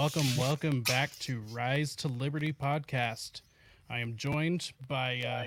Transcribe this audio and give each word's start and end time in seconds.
Welcome, 0.00 0.28
welcome 0.38 0.82
back 0.82 1.10
to 1.18 1.40
Rise 1.50 1.96
to 1.96 2.06
Liberty 2.06 2.52
podcast. 2.52 3.40
I 3.90 3.98
am 3.98 4.14
joined 4.14 4.70
by 4.86 5.20
uh, 5.22 5.46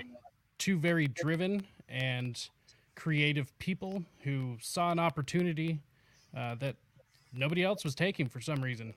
two 0.58 0.76
very 0.76 1.06
driven 1.06 1.64
and 1.88 2.38
creative 2.94 3.58
people 3.58 4.04
who 4.24 4.58
saw 4.60 4.92
an 4.92 4.98
opportunity 4.98 5.80
uh, 6.36 6.56
that 6.56 6.76
nobody 7.32 7.64
else 7.64 7.82
was 7.82 7.94
taking 7.94 8.28
for 8.28 8.42
some 8.42 8.62
reason. 8.62 8.92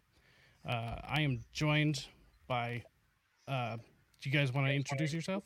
Uh, 0.67 0.97
I 1.07 1.21
am 1.21 1.39
joined 1.53 2.05
by. 2.47 2.83
Uh, 3.47 3.77
do 4.19 4.29
you 4.29 4.37
guys 4.37 4.53
want 4.53 4.67
to 4.67 4.73
introduce 4.73 5.13
yourself? 5.13 5.43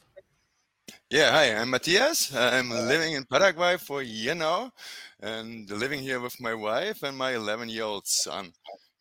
Yeah, 1.11 1.29
hi, 1.29 1.53
I'm 1.53 1.69
Matthias. 1.69 2.35
I'm 2.35 2.71
living 2.71 3.13
in 3.13 3.25
Paraguay 3.25 3.77
for 3.77 4.01
a 4.01 4.05
year 4.05 4.33
now 4.33 4.71
and 5.19 5.69
living 5.69 5.99
here 6.01 6.19
with 6.19 6.41
my 6.41 6.55
wife 6.55 7.03
and 7.03 7.15
my 7.15 7.35
11 7.35 7.69
year 7.69 7.83
old 7.83 8.07
son. 8.07 8.53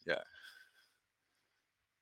Yeah. 0.06 0.20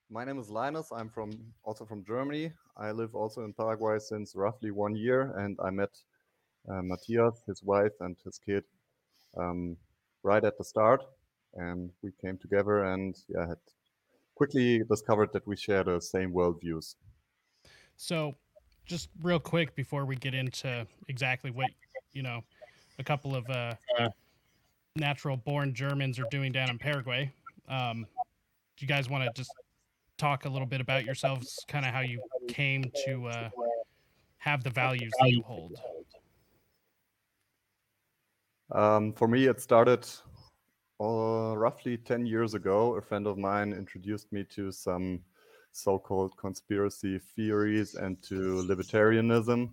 My 0.08 0.24
name 0.24 0.38
is 0.38 0.48
Linus. 0.50 0.92
I'm 0.92 1.08
from 1.08 1.32
also 1.64 1.84
from 1.84 2.04
Germany. 2.04 2.52
I 2.76 2.92
live 2.92 3.14
also 3.14 3.44
in 3.44 3.52
Paraguay 3.52 3.98
since 3.98 4.36
roughly 4.36 4.70
one 4.70 4.94
year, 4.94 5.34
and 5.38 5.58
I 5.64 5.70
met 5.70 5.90
uh, 6.68 6.80
Matthias, 6.82 7.42
his 7.46 7.62
wife, 7.62 7.92
and 8.00 8.16
his 8.24 8.38
kid 8.38 8.62
um, 9.36 9.76
right 10.22 10.44
at 10.44 10.58
the 10.58 10.64
start, 10.64 11.02
and 11.54 11.90
we 12.02 12.12
came 12.22 12.38
together 12.38 12.84
and 12.84 13.16
yeah, 13.28 13.48
had 13.48 13.58
quickly 14.36 14.82
discovered 14.88 15.32
that 15.32 15.46
we 15.46 15.56
share 15.56 15.82
the 15.82 16.00
same 16.00 16.32
worldviews. 16.32 16.94
So, 17.96 18.36
just 18.84 19.08
real 19.22 19.40
quick 19.40 19.74
before 19.74 20.04
we 20.04 20.14
get 20.14 20.34
into 20.34 20.86
exactly 21.08 21.50
what 21.50 21.70
you 22.12 22.22
know, 22.22 22.44
a 23.00 23.04
couple 23.04 23.34
of 23.34 23.44
uh, 23.50 23.74
natural 24.94 25.36
born 25.36 25.74
Germans 25.74 26.18
are 26.20 26.26
doing 26.30 26.52
down 26.52 26.70
in 26.70 26.78
Paraguay. 26.78 27.32
Um, 27.68 28.06
do 28.76 28.84
you 28.84 28.86
guys 28.86 29.10
want 29.10 29.24
to 29.24 29.30
just 29.34 29.50
talk 30.16 30.44
a 30.44 30.48
little 30.48 30.66
bit 30.66 30.80
about 30.80 31.04
yourselves, 31.04 31.64
kind 31.68 31.84
of 31.84 31.92
how 31.92 32.00
you 32.00 32.20
came 32.48 32.90
to 33.04 33.26
uh, 33.26 33.48
have 34.38 34.62
the 34.64 34.70
values 34.70 35.12
that 35.20 35.30
you 35.30 35.42
hold? 35.42 35.78
Um, 38.72 39.12
for 39.12 39.28
me, 39.28 39.46
it 39.46 39.60
started 39.60 40.06
uh, 41.00 41.56
roughly 41.56 41.96
10 41.96 42.26
years 42.26 42.54
ago. 42.54 42.96
A 42.96 43.02
friend 43.02 43.26
of 43.26 43.38
mine 43.38 43.72
introduced 43.72 44.32
me 44.32 44.44
to 44.50 44.72
some 44.72 45.20
so 45.72 45.98
called 45.98 46.36
conspiracy 46.38 47.20
theories 47.36 47.94
and 47.94 48.20
to 48.22 48.64
libertarianism. 48.66 49.70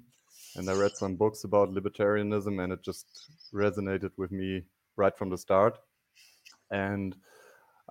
And 0.55 0.69
I 0.69 0.73
read 0.73 0.91
some 0.95 1.15
books 1.15 1.45
about 1.45 1.73
libertarianism, 1.73 2.63
and 2.63 2.73
it 2.73 2.83
just 2.83 3.31
resonated 3.53 4.11
with 4.17 4.31
me 4.31 4.63
right 4.97 5.17
from 5.17 5.29
the 5.29 5.37
start. 5.37 5.79
And 6.69 7.15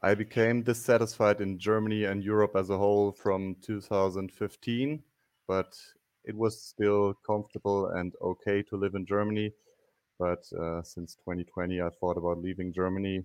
I 0.05 0.15
became 0.15 0.63
dissatisfied 0.63 1.41
in 1.41 1.59
Germany 1.59 2.05
and 2.05 2.25
Europe 2.25 2.57
as 2.57 2.71
a 2.71 2.79
whole 2.79 3.13
from 3.13 3.57
2015, 3.63 5.03
but 5.47 5.79
it 6.25 6.37
was 6.37 6.61
still 6.61 7.15
comfortable 7.25 7.87
and 7.87 8.13
okay 8.21 8.63
to 8.65 8.77
live 8.77 8.95
in 8.97 9.07
Germany. 9.07 9.53
But 10.19 10.45
uh, 10.59 10.83
since 10.83 11.15
2020, 11.15 11.81
I 11.81 11.89
thought 12.01 12.17
about 12.17 12.43
leaving 12.43 12.73
Germany 12.73 13.23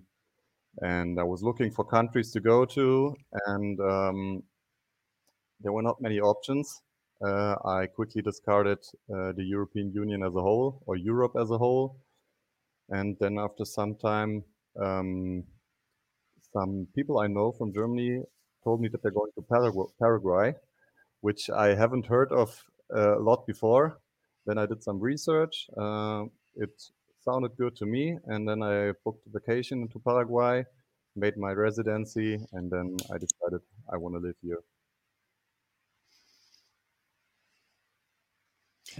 and 0.80 1.18
I 1.18 1.24
was 1.24 1.42
looking 1.42 1.72
for 1.72 1.84
countries 1.84 2.30
to 2.32 2.40
go 2.40 2.64
to, 2.64 3.16
and 3.46 3.80
um, 3.80 4.42
there 5.60 5.72
were 5.72 5.82
not 5.82 6.00
many 6.00 6.20
options. 6.20 6.82
Uh, 7.24 7.56
I 7.64 7.86
quickly 7.86 8.22
discarded 8.22 8.78
uh, 9.12 9.32
the 9.32 9.42
European 9.42 9.90
Union 9.92 10.22
as 10.22 10.34
a 10.36 10.40
whole 10.40 10.82
or 10.86 10.96
Europe 10.96 11.32
as 11.40 11.50
a 11.50 11.58
whole. 11.58 11.96
And 12.90 13.16
then 13.18 13.38
after 13.38 13.64
some 13.64 13.96
time, 13.96 14.44
um, 14.80 15.44
some 16.52 16.88
people 16.94 17.18
I 17.18 17.26
know 17.26 17.52
from 17.52 17.72
Germany 17.72 18.22
told 18.64 18.80
me 18.80 18.88
that 18.88 19.02
they're 19.02 19.10
going 19.20 19.32
to 19.34 19.42
Paragu- 19.42 19.90
Paraguay, 20.00 20.54
which 21.20 21.50
I 21.50 21.74
haven't 21.74 22.06
heard 22.06 22.32
of 22.32 22.62
uh, 22.94 23.18
a 23.18 23.22
lot 23.22 23.46
before. 23.46 23.98
Then 24.46 24.58
I 24.58 24.66
did 24.66 24.82
some 24.82 25.00
research. 25.00 25.68
Uh, 25.76 26.24
it 26.56 26.70
sounded 27.20 27.56
good 27.56 27.76
to 27.76 27.86
me, 27.86 28.18
and 28.26 28.48
then 28.48 28.62
I 28.62 28.92
booked 29.04 29.26
a 29.26 29.30
vacation 29.30 29.82
into 29.82 29.98
Paraguay, 29.98 30.64
made 31.16 31.36
my 31.36 31.52
residency, 31.52 32.38
and 32.52 32.70
then 32.70 32.96
I 33.12 33.18
decided 33.18 33.60
I 33.92 33.96
want 33.96 34.14
to 34.14 34.20
live 34.20 34.36
here. 34.42 34.60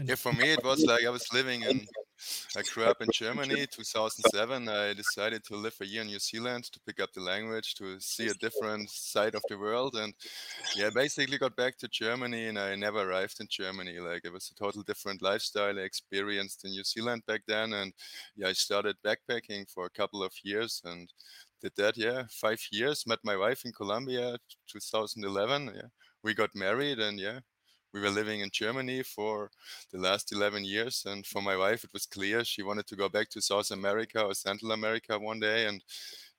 Yeah, 0.05 0.15
for 0.15 0.33
me, 0.33 0.53
it 0.53 0.65
was 0.65 0.85
like 0.85 1.05
I 1.05 1.11
was 1.11 1.27
living 1.33 1.63
in, 1.63 1.87
I 2.57 2.63
grew 2.73 2.85
up 2.85 3.01
in 3.01 3.09
Germany, 3.13 3.67
2007. 3.67 4.69
I 4.69 4.93
decided 4.93 5.45
to 5.45 5.57
live 5.57 5.75
a 5.81 5.87
year 5.87 6.03
in 6.03 6.09
New 6.09 6.19
Zealand 6.19 6.65
to 6.65 6.81
pick 6.87 7.01
up 7.01 7.13
the 7.13 7.21
language, 7.21 7.75
to 7.77 7.99
see 8.01 8.29
a 8.29 8.35
different 8.35 8.91
side 8.91 9.35
of 9.35 9.43
the 9.49 9.59
world. 9.59 9.97
And 9.97 10.15
yeah, 10.77 10.91
basically 10.95 11.39
got 11.39 11.57
back 11.57 11.79
to 11.79 11.89
Germany 11.89 12.47
and 12.47 12.59
I 12.59 12.75
never 12.75 13.01
arrived 13.09 13.37
in 13.41 13.47
Germany. 13.51 13.99
Like 13.99 14.25
it 14.25 14.33
was 14.33 14.51
a 14.51 14.55
total 14.55 14.83
different 14.83 15.23
lifestyle 15.23 15.79
I 15.79 15.83
experienced 15.83 16.65
in 16.65 16.73
New 16.73 16.85
Zealand 16.85 17.23
back 17.27 17.43
then. 17.47 17.73
And 17.73 17.93
yeah, 18.37 18.49
I 18.49 18.53
started 18.53 18.97
backpacking 19.05 19.71
for 19.71 19.87
a 19.87 19.91
couple 19.91 20.23
of 20.23 20.33
years 20.43 20.83
and 20.85 21.13
did 21.61 21.73
that, 21.77 21.97
yeah, 21.97 22.25
five 22.31 22.61
years. 22.71 23.07
Met 23.07 23.19
my 23.25 23.37
wife 23.37 23.65
in 23.65 23.73
Colombia, 23.73 24.37
2011. 24.71 25.73
Yeah, 25.75 25.89
we 26.23 26.35
got 26.35 26.51
married 26.55 26.99
and 26.99 27.19
yeah, 27.19 27.41
we 27.93 28.00
were 28.00 28.10
living 28.10 28.41
in 28.41 28.50
Germany 28.53 29.03
for 29.03 29.50
the 29.93 29.99
last 29.99 30.32
11 30.32 30.65
years. 30.65 31.04
And 31.06 31.26
for 31.26 31.41
my 31.43 31.56
wife, 31.56 31.84
it 31.84 31.93
was 31.93 32.06
clear 32.06 32.44
she 32.44 32.62
wanted 32.62 32.87
to 32.88 32.97
go 32.97 33.09
back 33.09 33.28
to 33.31 33.41
South 33.41 33.71
America 33.71 34.22
or 34.22 34.34
Central 34.34 34.72
America 34.72 35.19
one 35.19 35.41
day. 35.41 35.66
And 35.66 35.82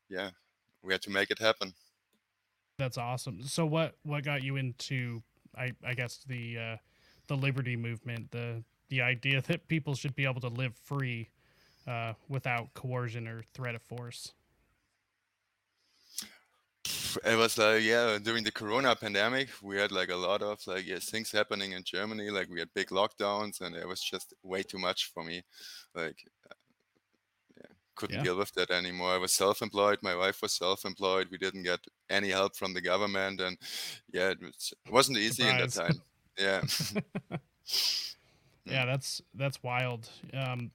yeah, 0.09 0.29
we 0.83 0.93
had 0.93 1.01
to 1.03 1.09
make 1.09 1.31
it 1.31 1.39
happen. 1.39 1.73
That's 2.77 2.97
awesome. 2.97 3.43
So 3.43 3.65
what 3.65 3.95
what 4.03 4.23
got 4.23 4.41
you 4.41 4.55
into 4.55 5.21
I 5.57 5.73
I 5.85 5.93
guess 5.93 6.19
the 6.25 6.57
uh, 6.57 6.77
the 7.27 7.35
liberty 7.35 7.75
movement, 7.75 8.31
the 8.31 8.63
the 8.89 9.01
idea 9.01 9.41
that 9.47 9.67
people 9.67 9.95
should 9.95 10.16
be 10.16 10.25
able 10.25 10.41
to 10.41 10.47
live 10.47 10.75
free 10.75 11.29
uh, 11.87 12.13
without 12.27 12.73
coercion 12.73 13.27
or 13.27 13.43
threat 13.53 13.75
of 13.75 13.81
force? 13.81 14.33
it 17.25 17.36
was 17.38 17.58
like 17.58 17.84
yeah 17.84 18.18
during 18.22 18.44
the 18.44 18.52
corona 18.52 18.96
pandemic 18.96 19.50
we 19.62 19.78
had 19.78 19.92
like 19.92 20.09
a 20.09 20.16
lot 20.16 20.42
of 20.42 20.59
like 20.68 20.86
yeah, 20.86 21.00
things 21.00 21.31
happening 21.31 21.72
in 21.74 21.84
germany 21.84 22.30
like 22.30 22.50
we 22.50 22.59
had 22.59 22.74
big 22.74 22.90
lockdowns 22.90 23.62
and 23.62 23.75
it 23.75 23.88
was 23.88 24.02
just 24.02 24.34
way 24.44 24.64
too 24.64 24.78
much 24.80 25.12
for 25.14 25.24
me 25.24 25.42
like 25.96 26.18
uh, 26.50 26.53
yeah, 27.58 27.72
couldn't 27.96 28.18
Yeah. 28.18 28.24
deal 28.24 28.38
with 28.38 28.53
that 28.53 28.72
anymore 28.72 29.12
i 29.14 29.18
was 29.18 29.34
self-employed 29.34 30.00
my 30.02 30.16
wife 30.16 30.42
was 30.42 30.53
self-employed 30.53 31.28
we 31.31 31.38
didn't 31.38 31.64
get 31.64 31.80
any 32.09 32.30
help 32.30 32.56
from 32.56 32.74
the 32.74 32.81
government 32.81 33.40
and 33.41 33.58
yeah 34.12 34.30
it, 34.31 34.41
was, 34.41 34.74
it 34.86 34.91
wasn't 34.91 35.18
easy 35.18 35.47
in 35.47 35.58
that 35.58 35.72
time 35.72 36.02
yeah 36.38 36.62
Yeah, 38.66 38.86
that's 38.86 39.22
that's 39.34 39.64
wild. 39.64 40.09
Um, 40.34 40.72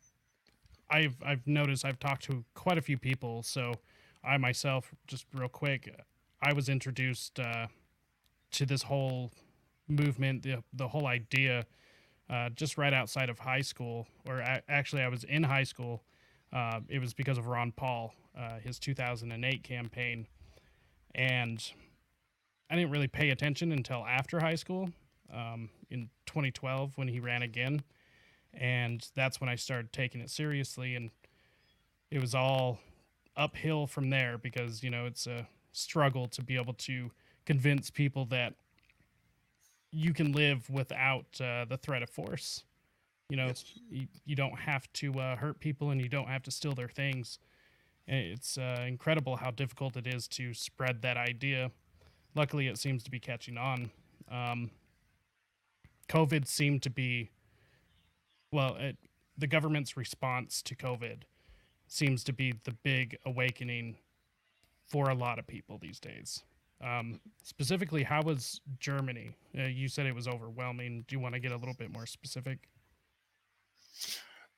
I've 0.91 1.17
I've 1.25 1.47
noticed 1.47 1.85
I've 1.85 1.99
talked 1.99 2.25
to 2.25 2.45
quite 2.55 2.79
a 2.79 2.83
few 2.83 2.99
people. 2.99 3.43
So 3.43 3.73
I 4.25 4.37
myself, 4.39 4.95
just 5.07 5.27
real 5.35 5.49
quick, 5.49 5.95
I 6.45 6.53
was 6.53 6.69
introduced 6.69 7.41
uh, 7.41 7.69
to 8.53 8.67
this 8.67 8.83
whole 8.83 9.31
movement, 9.89 10.43
the 10.43 10.63
the 10.75 10.89
whole 10.89 11.07
idea, 11.07 11.65
uh, 12.29 12.51
just 12.51 12.77
right 12.77 12.93
outside 12.93 13.31
of 13.31 13.39
high 13.39 13.63
school, 13.63 14.07
or 14.27 14.41
a- 14.41 14.63
actually 14.69 15.03
I 15.03 15.09
was 15.09 15.25
in 15.25 15.43
high 15.43 15.65
school. 15.65 16.03
Uh, 16.53 16.81
it 16.89 17.01
was 17.01 17.15
because 17.15 17.39
of 17.39 17.47
Ron 17.47 17.73
Paul, 17.73 18.15
uh, 18.39 18.59
his 18.59 18.79
2008 18.79 19.65
campaign, 19.65 20.27
and 21.15 21.73
I 22.71 22.77
didn't 22.77 22.91
really 22.91 23.09
pay 23.09 23.31
attention 23.31 23.73
until 23.73 24.05
after 24.07 24.41
high 24.41 24.55
school 24.55 24.91
um, 25.33 25.71
in 25.91 26.11
2012 26.27 26.93
when 26.97 27.09
he 27.09 27.21
ran 27.21 27.43
again. 27.43 27.83
And 28.53 29.07
that's 29.15 29.41
when 29.41 29.49
I 29.49 29.57
started 29.57 29.93
taking 29.93 30.21
it 30.21 30.31
seriously. 30.31 30.95
And 30.95 31.11
it 32.11 32.21
was 32.21 32.35
all 32.35 32.79
uphill 33.37 33.87
from 33.87 34.11
there 34.11 34.39
because, 34.39 34.83
you 34.83 34.91
know, 34.91 35.07
it's 35.07 35.27
a 35.27 35.47
struggle 35.75 36.27
to 36.29 36.43
be 36.43 36.57
able 36.57 36.75
to 36.75 37.11
convince 37.45 37.91
people 37.91 38.25
that 38.27 38.55
you 39.91 40.13
can 40.13 40.33
live 40.33 40.69
without 40.71 41.27
uh, 41.41 41.65
the 41.67 41.77
threat 41.77 42.03
of 42.03 42.11
force. 42.11 42.65
You 43.29 43.37
know, 43.37 43.47
Yes. 43.47 43.65
you, 43.91 44.07
you 44.25 44.37
don't 44.37 44.59
have 44.59 44.93
to 44.95 45.19
uh, 45.19 45.37
hurt 45.37 45.61
people 45.61 45.91
and 45.91 46.01
you 46.01 46.09
don't 46.09 46.29
have 46.29 46.43
to 46.45 46.51
steal 46.51 46.75
their 46.75 46.89
things. 46.89 47.39
It's 48.07 48.59
uh, 48.59 48.85
incredible 48.87 49.37
how 49.37 49.51
difficult 49.51 49.97
it 49.97 50.07
is 50.07 50.29
to 50.29 50.53
spread 50.53 51.01
that 51.03 51.17
idea. 51.17 51.71
Luckily, 52.35 52.67
it 52.69 52.79
seems 52.79 53.03
to 53.05 53.11
be 53.11 53.19
catching 53.19 53.57
on. 53.57 53.91
Um, 54.31 54.71
COVID 56.09 56.47
seemed 56.47 56.83
to 56.83 56.91
be, 56.91 57.31
well, 58.53 58.77
it, 58.79 58.97
the 59.39 59.47
government's 59.47 59.97
response 59.97 60.61
to 60.63 60.75
COVID 60.75 61.23
seems 61.87 62.25
to 62.25 62.33
be 62.33 62.53
the 62.65 62.73
big 62.83 63.17
awakening 63.25 63.97
for 64.89 65.11
a 65.11 65.15
lot 65.15 65.39
of 65.39 65.47
people 65.47 65.79
these 65.79 66.01
days. 66.01 66.43
Um, 66.83 67.21
specifically, 67.43 68.03
how 68.03 68.23
was 68.23 68.61
Germany? 68.79 69.37
Uh, 69.57 69.63
you 69.63 69.89
said 69.89 70.07
it 70.07 70.15
was 70.15 70.29
overwhelming. 70.29 71.05
Do 71.09 71.17
you 71.17 71.21
want 71.21 71.35
to 71.35 71.41
get 71.41 71.53
a 71.53 71.57
little 71.57 71.75
bit 71.75 71.93
more 71.93 72.07
specific? 72.07 72.69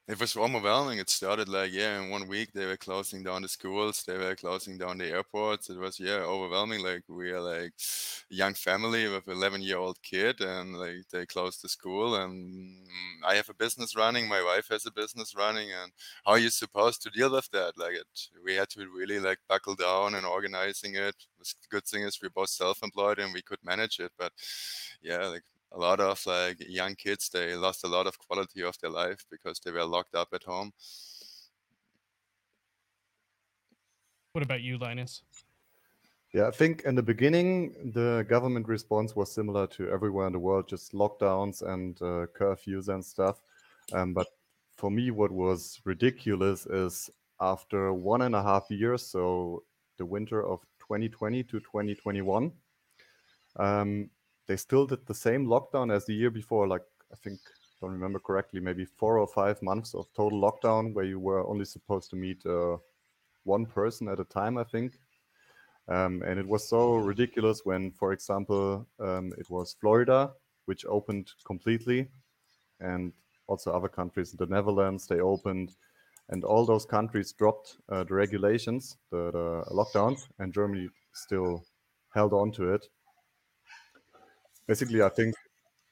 It 0.09 0.21
was 0.21 0.37
overwhelming. 0.37 0.99
It 0.99 1.11
started 1.11 1.49
like 1.49 1.73
yeah, 1.73 2.01
in 2.01 2.11
one 2.11 2.29
week 2.29 2.53
they 2.53 2.65
were 2.67 2.77
closing 2.77 3.25
down 3.25 3.43
the 3.43 3.49
schools, 3.49 4.05
they 4.07 4.17
were 4.17 4.37
closing 4.37 4.79
down 4.79 4.99
the 4.99 5.07
airports. 5.11 5.69
It 5.69 5.79
was 5.79 5.99
yeah, 5.99 6.19
overwhelming. 6.21 6.83
Like 6.85 7.03
we 7.09 7.31
are 7.33 7.41
like 7.41 7.73
a 8.31 8.35
young 8.35 8.55
family 8.55 9.09
with 9.09 9.27
11 9.27 9.63
year 9.63 9.79
old 9.79 10.01
kid, 10.03 10.41
and 10.41 10.79
like 10.79 11.09
they 11.11 11.27
closed 11.27 11.63
the 11.63 11.69
school, 11.69 12.15
and 12.17 12.87
mm, 12.87 13.27
I 13.27 13.35
have 13.35 13.49
a 13.49 13.55
business 13.55 13.97
running. 13.97 14.29
My 14.29 14.43
wife 14.45 14.69
has 14.71 14.87
a 14.87 14.93
business 14.93 15.35
running, 15.37 15.71
and 15.73 15.91
how 16.25 16.33
are 16.33 16.39
you 16.39 16.51
supposed 16.51 17.03
to 17.03 17.11
deal 17.11 17.33
with 17.33 17.51
that? 17.51 17.73
Like 17.77 17.95
it, 17.95 18.29
we 18.45 18.55
had 18.55 18.69
to 18.71 18.87
really 18.89 19.19
like 19.19 19.39
buckle 19.49 19.75
down 19.75 20.15
and 20.15 20.25
organizing 20.25 20.95
it. 20.95 21.17
The 21.41 21.55
good 21.69 21.85
thing 21.85 22.03
is 22.05 22.21
we're 22.23 22.31
both 22.31 22.51
self-employed 22.51 23.19
and 23.19 23.33
we 23.35 23.43
could 23.43 23.59
manage 23.65 23.99
it, 24.01 24.13
but 24.19 24.33
yeah, 25.03 25.27
like 25.27 25.43
a 25.73 25.79
lot 25.79 26.01
of 26.01 26.25
like 26.27 26.57
young 26.69 26.95
kids 26.95 27.29
they 27.29 27.55
lost 27.55 27.85
a 27.85 27.89
lot 27.89 28.07
of 28.07 28.19
quality 28.19 28.63
of 28.63 28.77
their 28.81 28.91
life 28.91 29.25
because 29.31 29.61
they 29.61 29.71
were 29.71 29.85
locked 29.85 30.15
up 30.15 30.29
at 30.33 30.45
home. 30.45 30.73
What 34.33 34.45
about 34.45 34.63
you 34.63 34.79
linus? 34.79 35.23
Yeah 36.33 36.49
i 36.49 36.51
think 36.51 36.83
in 36.85 36.95
the 36.95 37.03
beginning 37.03 37.93
the 37.95 38.27
government 38.29 38.69
response 38.69 39.17
was 39.17 39.33
similar 39.33 39.67
to 39.69 39.89
everywhere 39.89 40.27
in 40.27 40.33
the 40.33 40.39
world 40.39 40.69
just 40.69 40.93
lockdowns 40.93 41.63
and 41.63 42.01
uh, 42.03 42.27
curfews 42.39 42.89
and 42.89 43.05
stuff. 43.05 43.41
Um, 43.93 44.13
but 44.13 44.27
for 44.77 44.91
me 44.91 45.11
what 45.11 45.31
was 45.31 45.81
ridiculous 45.85 46.67
is 46.67 47.09
after 47.41 47.93
one 47.93 48.23
and 48.23 48.35
a 48.35 48.43
half 48.43 48.71
years 48.71 49.07
so 49.07 49.63
the 49.97 50.05
winter 50.05 50.45
of 50.45 50.61
2020 50.81 51.43
to 51.45 51.61
2021 51.61 52.53
um, 53.59 54.11
they 54.47 54.57
still 54.57 54.87
did 54.87 55.07
the 55.07 55.15
same 55.15 55.47
lockdown 55.47 55.93
as 55.93 56.07
the 56.07 56.15
year 56.15 56.31
before. 56.31 56.69
Like 56.69 56.85
I 57.13 57.17
think, 57.17 57.41
don't 57.81 57.93
remember 57.93 58.19
correctly, 58.19 58.61
maybe 58.61 58.85
four 58.85 59.19
or 59.19 59.27
five 59.27 59.61
months 59.63 59.95
of 59.95 60.07
total 60.15 60.41
lockdown 60.41 60.95
where 60.95 61.05
you 61.05 61.19
were 61.19 61.47
only 61.47 61.65
supposed 61.65 62.11
to 62.11 62.17
meet 62.17 62.45
uh, 62.47 62.77
one 63.45 63.67
person 63.67 64.09
at 64.09 64.21
a 64.21 64.25
time. 64.25 64.59
I 64.59 64.65
think. 64.65 64.99
Um, 65.89 66.23
and 66.27 66.41
it 66.41 66.47
was 66.47 66.69
so 66.69 66.97
ridiculous 66.97 67.61
when, 67.65 67.93
for 67.93 68.13
example, 68.13 68.89
um, 68.99 69.33
it 69.39 69.49
was 69.49 69.77
Florida, 69.81 70.33
which 70.65 70.85
opened 70.87 71.31
completely, 71.45 72.09
and 72.81 73.13
also 73.47 73.71
other 73.71 73.89
countries, 73.89 74.33
the 74.33 74.47
Netherlands, 74.47 75.07
they 75.07 75.21
opened, 75.21 75.77
and 76.31 76.43
all 76.43 76.67
those 76.67 76.85
countries 76.85 77.31
dropped 77.33 77.77
uh, 77.89 78.03
the 78.03 78.15
regulations, 78.15 78.97
the, 79.13 79.31
the 79.31 79.63
lockdowns, 79.71 80.27
and 80.41 80.53
Germany 80.53 80.89
still 81.13 81.65
held 82.13 82.33
on 82.33 82.51
to 82.51 82.75
it 82.75 82.89
basically, 84.67 85.03
I 85.03 85.09
think 85.09 85.35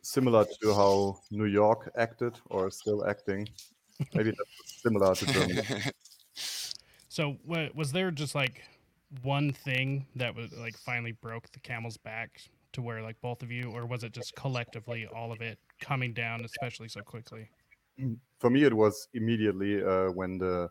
similar 0.03 0.45
to 0.63 0.75
how 0.75 1.19
New 1.31 1.47
York 1.47 1.91
acted 1.97 2.39
or 2.51 2.71
still 2.71 3.07
acting. 3.07 3.49
Maybe 4.15 4.31
that's 4.31 4.83
similar 4.83 5.15
to 5.15 5.27
Germany. 5.27 5.63
so, 7.09 7.37
was 7.47 7.93
there 7.93 8.11
just 8.11 8.35
like 8.35 8.63
one 9.23 9.53
thing 9.53 10.07
that 10.17 10.35
was 10.35 10.53
like 10.53 10.77
finally 10.77 11.13
broke 11.13 11.51
the 11.53 11.61
camel's 11.61 11.97
back 11.97 12.43
to 12.73 12.83
where 12.83 13.03
like 13.03 13.21
both 13.21 13.43
of 13.43 13.51
you, 13.51 13.71
or 13.71 13.87
was 13.87 14.05
it 14.05 14.13
just 14.13 14.35
collectively 14.35 15.07
all 15.07 15.33
of 15.33 15.41
it 15.41 15.59
coming 15.81 16.13
down, 16.13 16.45
especially 16.45 16.89
so 16.89 17.01
quickly? 17.01 17.49
For 18.41 18.51
me, 18.51 18.65
it 18.65 18.75
was 18.75 19.09
immediately 19.15 19.83
uh, 19.83 20.11
when 20.11 20.39
the 20.39 20.69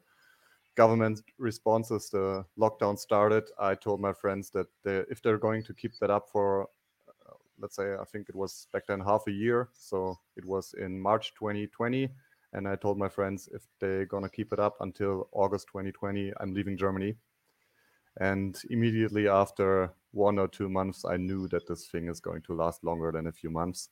government 0.76 1.22
responses, 1.38 2.10
the 2.10 2.44
lockdown 2.60 2.98
started. 3.00 3.46
I 3.58 3.76
told 3.76 4.02
my 4.02 4.12
friends 4.12 4.50
that 4.52 4.68
they, 4.84 5.04
if 5.10 5.22
they're 5.22 5.38
going 5.38 5.64
to 5.64 5.74
keep 5.74 5.94
that 6.00 6.10
up 6.10 6.28
for 6.30 6.68
let's 7.60 7.76
say 7.76 7.96
I 7.96 8.04
think 8.06 8.30
it 8.30 8.36
was 8.36 8.68
back 8.74 8.88
then 8.88 9.00
half 9.00 9.24
a 9.28 9.32
year. 9.32 9.70
So 9.74 10.18
it 10.36 10.46
was 10.46 10.74
in 10.78 11.00
March 11.00 11.34
2020. 11.36 12.10
And 12.54 12.68
I 12.68 12.76
told 12.76 12.98
my 12.98 13.10
friends 13.10 13.50
if 13.52 13.64
they're 13.80 14.06
gonna 14.06 14.30
keep 14.30 14.54
it 14.54 14.60
up 14.60 14.78
until 14.82 15.28
August 15.32 15.68
2020, 15.68 16.34
I'm 16.40 16.54
leaving 16.54 16.78
Germany. 16.78 17.16
And 18.20 18.60
immediately 18.70 19.28
after 19.28 19.92
one 20.12 20.38
or 20.38 20.48
two 20.48 20.70
months, 20.70 21.04
I 21.04 21.18
knew 21.18 21.48
that 21.48 21.68
this 21.68 21.88
thing 21.88 22.08
is 22.08 22.20
going 22.20 22.44
to 22.44 22.54
last 22.54 22.84
longer 22.84 23.12
than 23.12 23.28
a 23.28 23.32
few 23.32 23.50
months. 23.50 23.90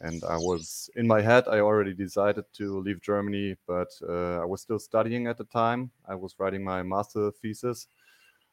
And 0.00 0.24
I 0.24 0.36
was 0.36 0.90
in 0.96 1.06
my 1.06 1.20
head, 1.20 1.44
I 1.46 1.60
already 1.60 1.94
decided 1.94 2.44
to 2.54 2.80
leave 2.80 3.00
Germany, 3.00 3.56
but 3.68 3.88
uh, 4.08 4.40
I 4.40 4.44
was 4.44 4.60
still 4.60 4.80
studying 4.80 5.28
at 5.28 5.38
the 5.38 5.44
time. 5.44 5.92
I 6.08 6.16
was 6.16 6.34
writing 6.38 6.64
my 6.64 6.82
master 6.82 7.30
thesis. 7.30 7.86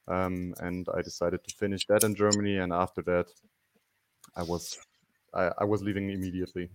Um, 0.08 0.54
and 0.60 0.88
I 0.96 1.02
decided 1.02 1.44
to 1.44 1.56
finish 1.56 1.86
that 1.88 2.04
in 2.04 2.16
Germany. 2.16 2.58
And 2.58 2.74
after 2.74 3.02
that, 3.04 3.28
I 4.36 4.44
was 4.44 4.78
I, 5.34 5.52
I 5.60 5.64
was 5.64 5.82
leaving 5.82 6.10
immediately. 6.10 6.70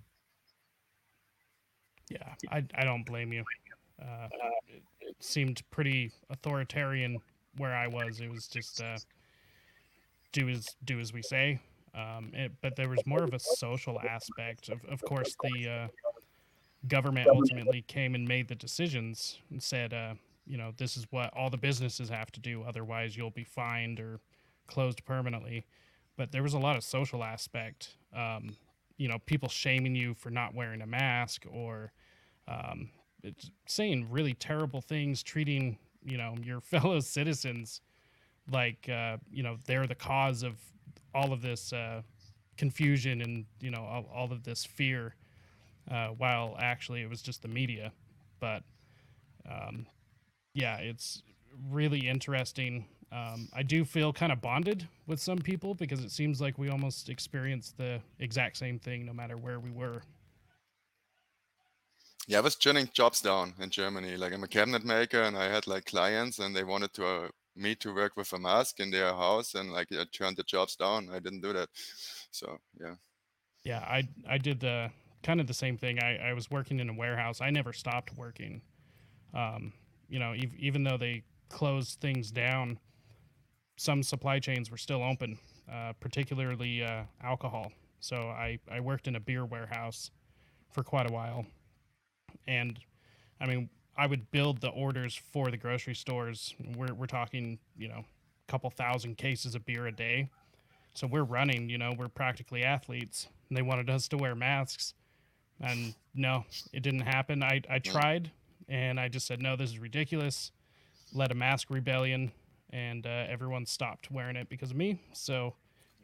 Yeah, 2.11 2.35
I 2.51 2.65
I 2.75 2.85
don't 2.85 3.05
blame 3.05 3.33
you. 3.33 3.45
Uh, 4.01 4.29
it, 4.69 4.83
it, 5.01 5.17
seemed 5.21 5.63
pretty 5.71 6.11
authoritarian 6.31 7.19
where 7.57 7.75
I 7.75 7.87
was. 7.87 8.21
It 8.21 8.31
was 8.31 8.49
just 8.49 8.83
uh, 8.83 8.99
do 10.33 10.49
as 10.49 10.67
do 10.85 11.01
as 11.01 11.13
we 11.13 11.23
say. 11.23 11.61
Um, 11.95 12.33
it, 12.35 12.53
but 12.61 12.75
there 12.77 12.89
was 12.89 12.99
more 13.07 13.23
of 13.23 13.33
a 13.33 13.39
social 13.39 14.01
aspect. 14.01 14.69
Of 14.69 14.85
of 14.87 15.01
course, 15.03 15.35
the 15.43 15.69
uh, 15.69 15.89
government 16.89 17.29
ultimately 17.29 17.83
came 17.83 18.15
and 18.15 18.27
made 18.27 18.49
the 18.49 18.55
decisions 18.55 19.39
and 19.51 19.63
said, 19.63 19.95
uh, 19.95 20.15
you 20.47 20.59
know, 20.59 20.73
this 20.77 20.97
is 20.97 21.07
what 21.11 21.33
all 21.35 21.49
the 21.49 21.57
businesses 21.57 22.09
have 22.09 22.31
to 22.33 22.41
do. 22.41 22.63
Otherwise, 22.63 23.17
you'll 23.17 23.31
be 23.31 23.45
fined 23.45 24.01
or 24.01 24.21
closed 24.67 25.05
permanently 25.05 25.65
but 26.17 26.33
there 26.33 26.43
was 26.43 26.55
a 26.55 26.59
lot 26.59 26.77
of 26.77 26.85
social 26.85 27.25
aspect. 27.25 27.97
Um, 28.15 28.57
you 28.97 29.09
know, 29.09 29.19
people 29.27 29.49
shaming 29.49 29.95
you 29.97 30.15
for 30.15 30.31
not 30.31 30.55
wearing 30.55 30.81
a 30.83 30.87
mask 30.87 31.45
or 31.51 31.93
um, 32.47 32.91
saying 33.67 34.09
really 34.11 34.35
terrible 34.35 34.81
things, 34.81 35.23
treating 35.23 35.79
you 36.05 36.19
know 36.19 36.35
your 36.43 36.61
fellow 36.73 37.01
citizens 37.01 37.81
like 38.51 38.89
uh, 38.89 39.17
you 39.31 39.43
know 39.43 39.57
they're 39.67 39.87
the 39.87 39.95
cause 39.95 40.43
of 40.43 40.55
all 41.15 41.33
of 41.33 41.43
this 41.43 41.73
uh, 41.73 42.03
confusion 42.57 43.21
and 43.21 43.47
you 43.61 43.71
know 43.71 43.83
all, 43.83 44.07
all 44.15 44.33
of 44.33 44.45
this 44.45 44.65
fear, 44.65 45.15
uh, 45.91 46.09
while 46.09 46.57
actually 46.59 47.03
it 47.03 47.09
was 47.09 47.23
just 47.23 47.43
the 47.43 47.49
media. 47.49 47.93
But 48.41 48.63
um, 49.51 49.87
yeah, 50.55 50.77
it's 50.79 51.23
really 51.71 52.09
interesting 52.09 52.87
um, 53.15 53.49
I 53.55 53.63
do 53.63 53.85
feel 53.85 54.13
kind 54.13 54.33
of 54.33 54.41
bonded 54.41 54.89
with 55.07 55.21
some 55.21 55.39
people 55.39 55.75
because 55.75 56.03
it 56.03 56.11
seems 56.11 56.41
like 56.41 56.59
we 56.59 56.69
almost 56.69 57.09
experienced 57.09 57.79
the 57.79 58.01
exact 58.19 58.57
same 58.57 58.79
thing 58.81 59.07
no 59.07 59.13
matter 59.13 59.37
where 59.37 59.61
we 59.61 59.71
were. 59.71 60.03
Yeah, 62.27 62.39
I 62.39 62.41
was 62.41 62.57
turning 62.57 62.89
jobs 62.93 63.21
down 63.21 63.55
in 63.61 63.71
Germany. 63.71 64.17
Like 64.17 64.33
I'm 64.33 64.43
a 64.43 64.49
cabinet 64.49 64.85
maker, 64.85 65.23
and 65.23 65.37
I 65.37 65.45
had 65.45 65.67
like 65.69 65.85
clients, 65.85 66.41
and 66.41 66.57
they 66.57 66.65
wanted 66.65 66.93
to 66.95 67.07
uh, 67.07 67.29
me 67.55 67.77
to 67.77 67.95
work 67.95 68.17
with 68.17 68.33
a 68.33 68.39
mask 68.39 68.81
in 68.81 68.91
their 68.91 69.13
house, 69.13 69.55
and 69.55 69.71
like 69.71 69.93
I 69.93 70.05
turned 70.11 70.39
the 70.39 70.43
jobs 70.43 70.75
down. 70.75 71.09
I 71.13 71.21
didn't 71.21 71.43
do 71.43 71.53
that. 71.53 71.69
So 72.33 72.59
yeah. 72.81 72.95
Yeah, 73.63 73.79
I 73.79 74.09
I 74.29 74.39
did 74.39 74.59
the 74.59 74.91
kind 75.23 75.41
of 75.41 75.47
the 75.47 75.55
same 75.55 75.77
thing. 75.77 76.01
I 76.03 76.31
I 76.31 76.33
was 76.33 76.51
working 76.51 76.81
in 76.81 76.89
a 76.89 76.95
warehouse. 76.95 77.41
I 77.41 77.51
never 77.51 77.73
stopped 77.73 78.17
working. 78.17 78.63
Um, 79.33 79.73
you 80.09 80.19
know, 80.19 80.33
ev- 80.33 80.57
even 80.59 80.83
though 80.83 80.97
they 80.97 81.23
closed 81.49 82.01
things 82.01 82.33
down 82.33 82.79
some 83.77 84.03
supply 84.03 84.39
chains 84.39 84.71
were 84.71 84.77
still 84.77 85.03
open, 85.03 85.39
uh, 85.71 85.93
particularly 86.01 86.83
uh, 86.83 87.03
alcohol. 87.23 87.73
So 88.01 88.17
I, 88.17 88.59
I 88.71 88.81
worked 88.81 89.09
in 89.09 89.17
a 89.17 89.21
beer 89.21 89.45
warehouse 89.45 90.11
for 90.73 90.83
quite 90.83 91.09
a 91.09 91.13
while. 91.13 91.47
And 92.47 92.79
I 93.41 93.47
mean, 93.47 93.69
I 93.97 94.07
would 94.07 94.31
build 94.31 94.61
the 94.61 94.69
orders 94.69 95.15
for 95.15 95.51
the 95.51 95.57
grocery 95.57 95.95
stores. 95.95 96.55
We're, 96.77 96.95
we're 96.95 97.07
talking, 97.07 97.59
you 97.77 97.89
know, 97.89 98.05
a 98.49 98.51
couple 98.53 98.69
thousand 98.71 99.17
cases 99.17 99.55
of 99.55 99.65
beer 99.65 99.87
a 99.87 99.93
day. 99.93 100.29
So 100.95 101.07
we're 101.07 101.25
running, 101.25 101.69
you 101.69 101.79
know, 101.79 101.95
we're 101.97 102.09
practically 102.09 102.63
athletes. 102.63 103.29
And 103.49 103.57
they 103.57 103.63
wanted 103.63 103.91
us 103.91 104.09
to 104.09 104.17
wear 104.17 104.35
masks. 104.35 104.95
And 105.61 105.95
no, 106.15 106.45
it 106.73 106.83
didn't 106.83 107.01
happen. 107.01 107.43
I, 107.43 107.63
I 107.71 107.79
tried 107.79 108.31
and 108.69 108.99
I 108.99 109.09
just 109.09 109.27
said, 109.27 109.41
no, 109.41 109.57
this 109.57 109.71
is 109.71 109.79
ridiculous. 109.79 110.51
Led 111.13 111.31
a 111.31 111.35
mask 111.35 111.71
rebellion 111.71 112.33
and 112.75 113.07
uh, 113.07 113.25
everyone 113.29 113.65
stopped 113.65 114.11
wearing 114.11 114.35
it 114.35 114.49
because 114.49 114.73
of 114.73 114.77
me. 114.77 115.01
So, 115.13 115.55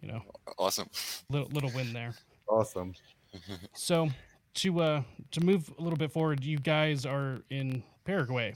you 0.00 0.09
know, 0.09 0.23
awesome. 0.57 0.89
Little 1.29 1.49
little 1.49 1.71
win 1.75 1.93
there. 1.93 2.15
Awesome. 2.49 2.95
so 3.75 4.09
to 4.55 4.81
uh 4.81 5.03
to 5.33 5.41
move 5.41 5.71
a 5.79 5.83
little 5.83 5.99
bit 5.99 6.12
forward, 6.12 6.45
you 6.45 6.59
guys 6.59 7.05
are 7.05 7.41
in 7.50 7.83
Paraguay. 8.05 8.55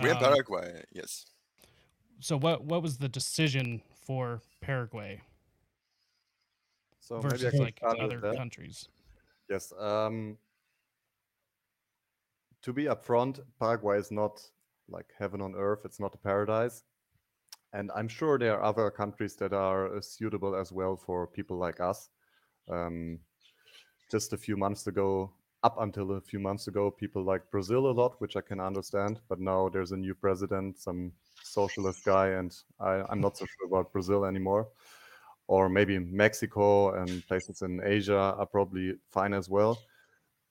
We're 0.00 0.10
in 0.10 0.16
um, 0.16 0.22
Paraguay, 0.22 0.82
yes. 0.92 1.26
So 2.20 2.38
what 2.38 2.64
what 2.64 2.82
was 2.82 2.96
the 2.96 3.08
decision 3.08 3.82
for 4.06 4.40
Paraguay? 4.60 5.20
So 7.00 7.20
versus 7.20 7.54
like 7.54 7.80
other 7.82 8.20
countries. 8.36 8.88
Yes. 9.50 9.72
Um, 9.78 10.38
to 12.62 12.72
be 12.72 12.84
upfront, 12.84 13.40
Paraguay 13.60 13.98
is 13.98 14.10
not 14.10 14.42
like 14.88 15.12
heaven 15.18 15.40
on 15.40 15.54
earth. 15.56 15.80
It's 15.84 16.00
not 16.00 16.14
a 16.14 16.18
paradise 16.18 16.82
and 17.72 17.90
I'm 17.94 18.08
sure 18.08 18.38
there 18.38 18.54
are 18.58 18.62
other 18.62 18.90
countries 18.90 19.36
that 19.36 19.52
are 19.52 19.96
uh, 19.96 20.00
suitable 20.00 20.54
as 20.54 20.72
well 20.72 20.96
for 20.96 21.26
people 21.26 21.56
like 21.56 21.80
us. 21.80 22.08
Um, 22.68 23.18
just 24.10 24.32
a 24.32 24.36
few 24.36 24.56
months 24.56 24.86
ago, 24.86 25.32
up 25.62 25.76
until 25.80 26.12
a 26.12 26.20
few 26.20 26.38
months 26.38 26.68
ago, 26.68 26.90
people 26.90 27.22
like 27.24 27.50
Brazil 27.50 27.90
a 27.90 27.92
lot, 27.92 28.20
which 28.20 28.36
I 28.36 28.40
can 28.40 28.60
understand. 28.60 29.20
But 29.28 29.40
now 29.40 29.68
there's 29.68 29.92
a 29.92 29.96
new 29.96 30.14
president, 30.14 30.78
some 30.78 31.12
socialist 31.42 32.04
guy, 32.04 32.28
and 32.28 32.54
I, 32.78 33.02
I'm 33.08 33.20
not 33.20 33.36
so 33.36 33.46
sure 33.46 33.66
about 33.66 33.92
Brazil 33.92 34.24
anymore. 34.24 34.68
Or 35.48 35.68
maybe 35.68 35.98
Mexico 35.98 36.94
and 36.94 37.26
places 37.26 37.62
in 37.62 37.80
Asia 37.84 38.34
are 38.38 38.46
probably 38.46 38.94
fine 39.10 39.32
as 39.32 39.48
well. 39.48 39.78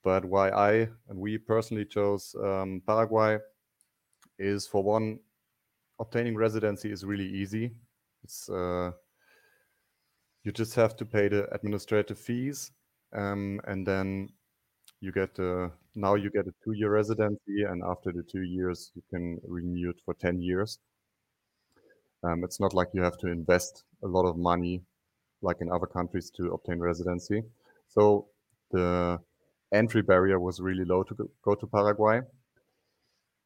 But 0.02 0.24
why 0.24 0.50
I 0.50 0.88
and 1.08 1.18
we 1.18 1.38
personally 1.38 1.84
chose 1.84 2.34
um, 2.42 2.82
Paraguay 2.86 3.38
is 4.38 4.66
for 4.66 4.82
one, 4.82 5.18
obtaining 5.98 6.36
residency 6.36 6.90
is 6.90 7.04
really 7.04 7.28
easy. 7.28 7.72
It's 8.24 8.48
uh, 8.48 8.92
you 10.44 10.52
just 10.52 10.74
have 10.74 10.96
to 10.96 11.04
pay 11.04 11.28
the 11.28 11.52
administrative 11.54 12.18
fees, 12.18 12.72
um, 13.12 13.60
and 13.66 13.86
then 13.86 14.28
you 15.00 15.12
get 15.12 15.38
uh, 15.38 15.68
now 15.94 16.14
you 16.14 16.30
get 16.30 16.46
a 16.46 16.54
two-year 16.64 16.90
residency, 16.90 17.64
and 17.64 17.82
after 17.84 18.12
the 18.12 18.22
two 18.22 18.42
years, 18.42 18.92
you 18.94 19.02
can 19.10 19.40
renew 19.46 19.90
it 19.90 20.00
for 20.04 20.14
ten 20.14 20.40
years. 20.40 20.78
Um, 22.22 22.44
it's 22.44 22.60
not 22.60 22.74
like 22.74 22.88
you 22.92 23.02
have 23.02 23.18
to 23.18 23.28
invest 23.28 23.84
a 24.02 24.06
lot 24.06 24.26
of 24.26 24.36
money, 24.36 24.82
like 25.42 25.60
in 25.60 25.70
other 25.70 25.86
countries, 25.86 26.30
to 26.30 26.52
obtain 26.52 26.78
residency. 26.78 27.42
So 27.88 28.26
the 28.70 29.20
entry 29.72 30.02
barrier 30.02 30.40
was 30.40 30.60
really 30.60 30.84
low 30.84 31.02
to 31.04 31.30
go 31.42 31.54
to 31.54 31.66
Paraguay, 31.66 32.20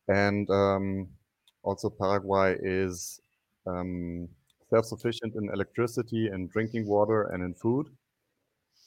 and 0.09 0.49
um, 0.51 1.09
also 1.63 1.91
Paraguay 1.91 2.57
is 2.61 3.21
um, 3.67 4.29
self-sufficient 4.71 5.35
in 5.35 5.51
electricity 5.53 6.29
and 6.29 6.51
drinking 6.51 6.87
water 6.87 7.25
and 7.33 7.43
in 7.43 7.55
food. 7.55 7.89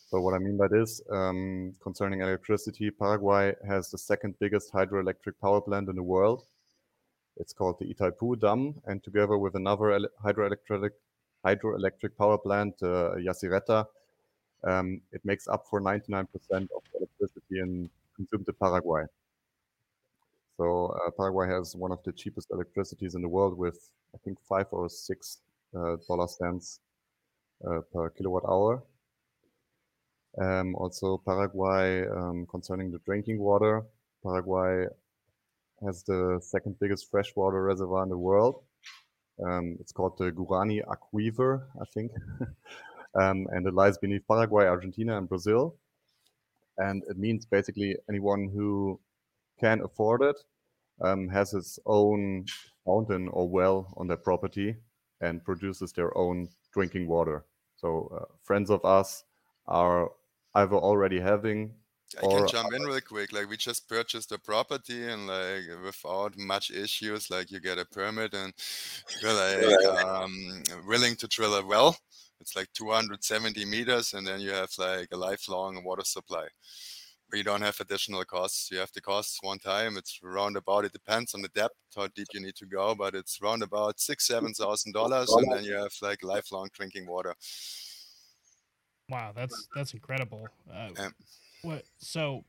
So 0.10 0.22
what 0.22 0.34
I 0.34 0.38
mean 0.38 0.58
by 0.58 0.68
this, 0.68 1.02
um, 1.10 1.74
concerning 1.82 2.22
electricity, 2.22 2.92
Paraguay 2.92 3.54
has 3.68 3.90
the 3.90 3.98
second 3.98 4.36
biggest 4.40 4.72
hydroelectric 4.72 5.34
power 5.42 5.60
plant 5.60 5.90
in 5.90 5.96
the 5.96 6.04
world. 6.04 6.46
It's 7.38 7.52
called 7.54 7.80
the 7.80 7.92
Itaipu 7.92 8.40
Dam, 8.40 8.76
and 8.86 9.04
together 9.04 9.38
with 9.38 9.56
another 9.56 10.00
hydroelectric 10.24 10.92
hydroelectric 11.44 12.16
power 12.18 12.38
plant, 12.38 12.76
uh, 12.82 13.16
Yacyretá, 13.18 13.86
um, 14.64 15.02
it 15.12 15.22
makes 15.26 15.48
up 15.48 15.66
for 15.70 15.82
99% 15.82 16.28
of 16.52 16.84
electricity 16.96 17.60
in, 17.60 17.90
consumed 18.16 18.48
in 18.48 18.54
Paraguay. 18.54 19.04
So 20.58 20.88
uh, 20.88 21.12
Paraguay 21.18 21.50
has 21.50 21.76
one 21.76 21.92
of 21.92 22.00
the 22.04 22.12
cheapest 22.12 22.52
electricities 22.52 23.16
in 23.16 23.22
the 23.22 23.30
world 23.30 23.58
with, 23.58 23.90
I 24.14 24.20
think, 24.24 24.38
five 24.48 24.68
or 24.72 24.90
six 24.90 25.40
uh, 25.76 25.98
dollar 26.08 26.28
cents 26.28 26.80
uh, 27.68 27.82
per 27.92 28.10
kilowatt 28.12 28.44
hour. 28.48 28.84
Um, 30.40 30.76
also, 30.76 31.22
Paraguay, 31.26 32.08
um, 32.08 32.48
concerning 32.50 32.92
the 32.92 33.00
drinking 33.00 33.40
water, 33.40 33.84
Paraguay 34.24 34.86
has 35.84 36.04
the 36.04 36.40
second 36.42 36.76
biggest 36.80 37.10
freshwater 37.10 37.62
reservoir 37.64 38.04
in 38.04 38.10
the 38.10 38.18
world. 38.18 38.64
Um, 39.44 39.78
it's 39.80 39.92
called 39.92 40.18
the 40.18 40.32
Guarani 40.32 40.82
Aquifer, 40.86 41.64
I 41.82 41.86
think. 41.94 42.12
um, 43.20 43.48
and 43.52 43.68
it 43.68 43.74
lies 43.74 43.98
beneath 43.98 44.28
Paraguay, 44.28 44.66
Argentina, 44.66 45.18
and 45.18 45.28
Brazil. 45.28 45.76
And 46.78 47.04
it 47.10 47.18
means 47.18 47.46
basically 47.46 47.96
anyone 48.10 48.50
who 48.54 49.00
can 49.64 49.82
afford 49.82 50.22
it 50.22 50.38
um, 51.02 51.30
has 51.30 51.54
its 51.54 51.80
own 51.86 52.46
fountain 52.86 53.28
or 53.30 53.48
well 53.50 53.94
on 53.98 54.08
their 54.08 54.18
property 54.18 54.76
and 55.22 55.44
produces 55.44 55.94
their 55.94 56.16
own 56.18 56.50
drinking 56.74 57.08
water. 57.08 57.46
So 57.76 58.12
uh, 58.18 58.26
friends 58.42 58.70
of 58.70 58.84
us 58.84 59.24
are 59.68 60.12
either 60.56 60.76
already 60.76 61.20
having 61.20 61.74
I 62.22 62.28
can 62.28 62.48
jump 62.48 62.74
in 62.74 62.84
real 62.84 63.02
quick. 63.02 63.34
Like 63.34 63.50
we 63.50 63.58
just 63.58 63.90
purchased 63.90 64.32
a 64.32 64.38
property 64.38 65.04
and 65.04 65.26
like 65.26 65.64
without 65.84 66.38
much 66.38 66.70
issues, 66.70 67.32
like 67.32 67.50
you 67.50 67.60
get 67.60 67.80
a 67.80 67.86
permit 67.86 68.36
and 68.36 68.54
you're 69.20 69.34
like 69.34 70.06
um, 70.06 70.62
willing 70.88 71.16
to 71.16 71.28
drill 71.28 71.56
a 71.56 71.66
well. 71.66 71.98
It's 72.40 72.56
like 72.56 72.68
270 72.74 73.66
meters, 73.66 74.14
and 74.14 74.28
then 74.28 74.42
you 74.42 74.52
have 74.52 74.70
like 74.78 75.08
a 75.12 75.18
lifelong 75.18 75.84
water 75.84 76.04
supply. 76.04 76.48
You 77.34 77.44
don't 77.44 77.62
have 77.62 77.80
additional 77.80 78.24
costs. 78.26 78.70
You 78.72 78.78
have 78.78 78.92
the 78.94 79.02
costs 79.02 79.40
one 79.42 79.58
time. 79.58 79.98
It's 79.98 80.20
round 80.22 80.56
about. 80.56 80.86
It 80.86 80.94
depends 80.94 81.34
on 81.34 81.42
the 81.42 81.48
depth 81.50 81.76
how 81.96 82.08
deep 82.08 82.28
you 82.32 82.40
need 82.40 82.56
to 82.56 82.68
go, 82.68 82.94
but 82.94 83.16
it's 83.16 83.42
round 83.42 83.64
about 83.64 84.00
six, 84.00 84.28
seven 84.28 84.54
thousand 84.54 84.94
dollars, 84.94 85.32
and 85.32 85.52
then 85.52 85.64
you 85.64 85.76
have 85.76 85.92
like 86.02 86.24
lifelong 86.24 86.70
drinking 86.74 87.08
water. 87.08 87.34
Wow, 89.10 89.32
that's 89.36 89.68
that's 89.76 89.94
incredible. 89.94 90.48
Uh. 90.72 90.90
What 91.64 91.84
so? 91.98 92.44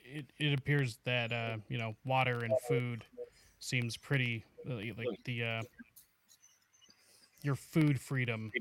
It 0.00 0.26
it 0.38 0.58
appears 0.58 0.98
that 1.04 1.32
uh, 1.32 1.56
you 1.68 1.78
know 1.78 1.96
water 2.04 2.44
and 2.44 2.54
food 2.68 3.04
seems 3.58 3.96
pretty 3.96 4.44
uh, 4.68 4.74
like 4.74 5.18
the 5.24 5.44
uh, 5.44 5.62
your 7.42 7.54
food 7.54 8.00
freedom. 8.00 8.52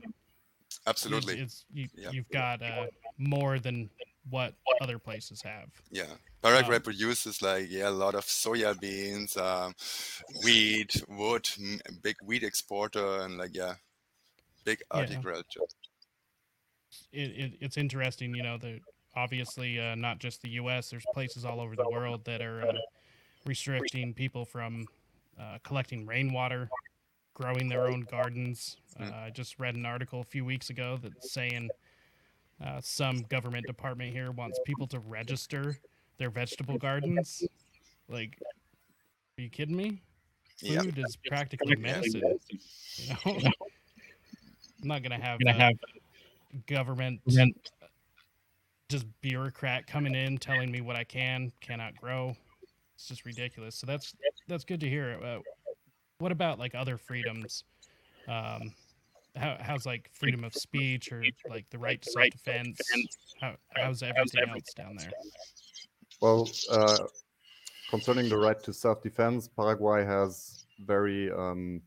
Absolutely, 0.87 1.39
it's, 1.39 1.65
it's 1.73 1.93
you, 1.95 2.11
you've 2.11 2.29
got 2.29 2.61
uh, 2.61 2.87
more 3.17 3.59
than 3.59 3.89
what 4.29 4.53
other 4.81 4.99
places 4.99 5.41
have. 5.41 5.69
Yeah, 5.91 6.13
Paraguay 6.41 6.77
um, 6.77 6.81
produces 6.81 7.41
like 7.41 7.67
yeah 7.69 7.89
a 7.89 7.91
lot 7.91 8.15
of 8.15 8.25
soya 8.25 8.79
beans, 8.79 9.37
um, 9.37 9.73
wheat, 10.43 11.03
wood, 11.07 11.47
big 12.01 12.15
wheat 12.23 12.43
exporter, 12.43 13.21
and 13.21 13.37
like 13.37 13.55
yeah, 13.55 13.75
big 14.63 14.81
agriculture. 14.93 15.59
Yeah 15.59 15.85
it, 17.11 17.31
it, 17.31 17.51
it's 17.61 17.77
interesting, 17.77 18.35
you 18.35 18.43
know, 18.43 18.57
that 18.57 18.79
obviously 19.15 19.79
uh, 19.79 19.95
not 19.95 20.19
just 20.19 20.41
the 20.41 20.49
U.S. 20.49 20.89
There's 20.89 21.05
places 21.13 21.45
all 21.45 21.59
over 21.59 21.75
the 21.75 21.89
world 21.89 22.25
that 22.25 22.41
are 22.41 22.61
uh, 22.67 22.73
restricting 23.45 24.13
people 24.13 24.45
from 24.45 24.85
uh, 25.39 25.57
collecting 25.63 26.05
rainwater, 26.05 26.69
growing 27.33 27.67
their 27.69 27.87
own 27.87 28.01
gardens. 28.09 28.77
Hmm. 28.97 29.03
Uh, 29.03 29.15
I 29.15 29.29
just 29.29 29.59
read 29.59 29.75
an 29.75 29.85
article 29.85 30.21
a 30.21 30.25
few 30.25 30.45
weeks 30.45 30.69
ago 30.69 30.99
that's 31.01 31.33
saying 31.33 31.69
uh, 32.63 32.79
some 32.81 33.23
government 33.23 33.65
department 33.65 34.11
here 34.11 34.31
wants 34.31 34.59
people 34.65 34.87
to 34.87 34.99
register 34.99 35.77
their 36.17 36.29
vegetable 36.29 36.77
gardens. 36.77 37.43
Like, 38.07 38.37
are 39.37 39.41
you 39.41 39.49
kidding 39.49 39.75
me? 39.75 40.01
Food 40.57 40.69
yep. 40.69 40.97
is 40.97 41.17
practically 41.27 41.75
medicine. 41.75 42.39
You 42.95 43.09
know, 43.09 43.17
I'm 44.81 44.87
not 44.87 45.03
gonna 45.03 45.21
have. 45.21 45.39
Gonna 45.39 45.57
uh, 45.57 45.59
have 45.59 45.73
government 46.67 47.19
just 48.89 49.05
bureaucrat 49.21 49.87
coming 49.87 50.15
in 50.15 50.37
telling 50.37 50.71
me 50.71 50.81
what 50.81 50.95
I 50.95 51.03
can 51.03 51.51
cannot 51.59 51.95
grow. 51.95 52.35
It's 52.95 53.07
just 53.07 53.25
ridiculous. 53.25 53.75
So 53.75 53.85
that's 53.85 54.13
that's 54.47 54.63
good 54.63 54.79
to 54.79 54.89
hear. 54.89 55.19
Uh, 55.23 55.39
what 56.19 56.31
about 56.31 56.59
like 56.59 56.75
other 56.75 56.97
freedoms? 56.97 57.63
Um, 58.27 58.71
how, 59.35 59.57
how's 59.59 59.85
like 59.85 60.09
freedom 60.13 60.43
of 60.43 60.53
speech 60.53 61.11
or 61.11 61.23
like 61.49 61.65
the 61.69 61.77
right 61.77 62.01
to 62.01 62.09
self 62.09 62.29
defense? 62.31 62.79
How, 63.41 63.55
how's 63.75 64.03
everything 64.03 64.49
else 64.49 64.73
down 64.75 64.95
there? 64.97 65.11
Well, 66.21 66.49
uh, 66.71 66.97
concerning 67.89 68.29
the 68.29 68.37
right 68.37 68.61
to 68.63 68.73
self 68.73 69.01
defense, 69.01 69.47
Paraguay 69.47 70.05
has 70.05 70.65
very 70.79 71.31
um, 71.31 71.81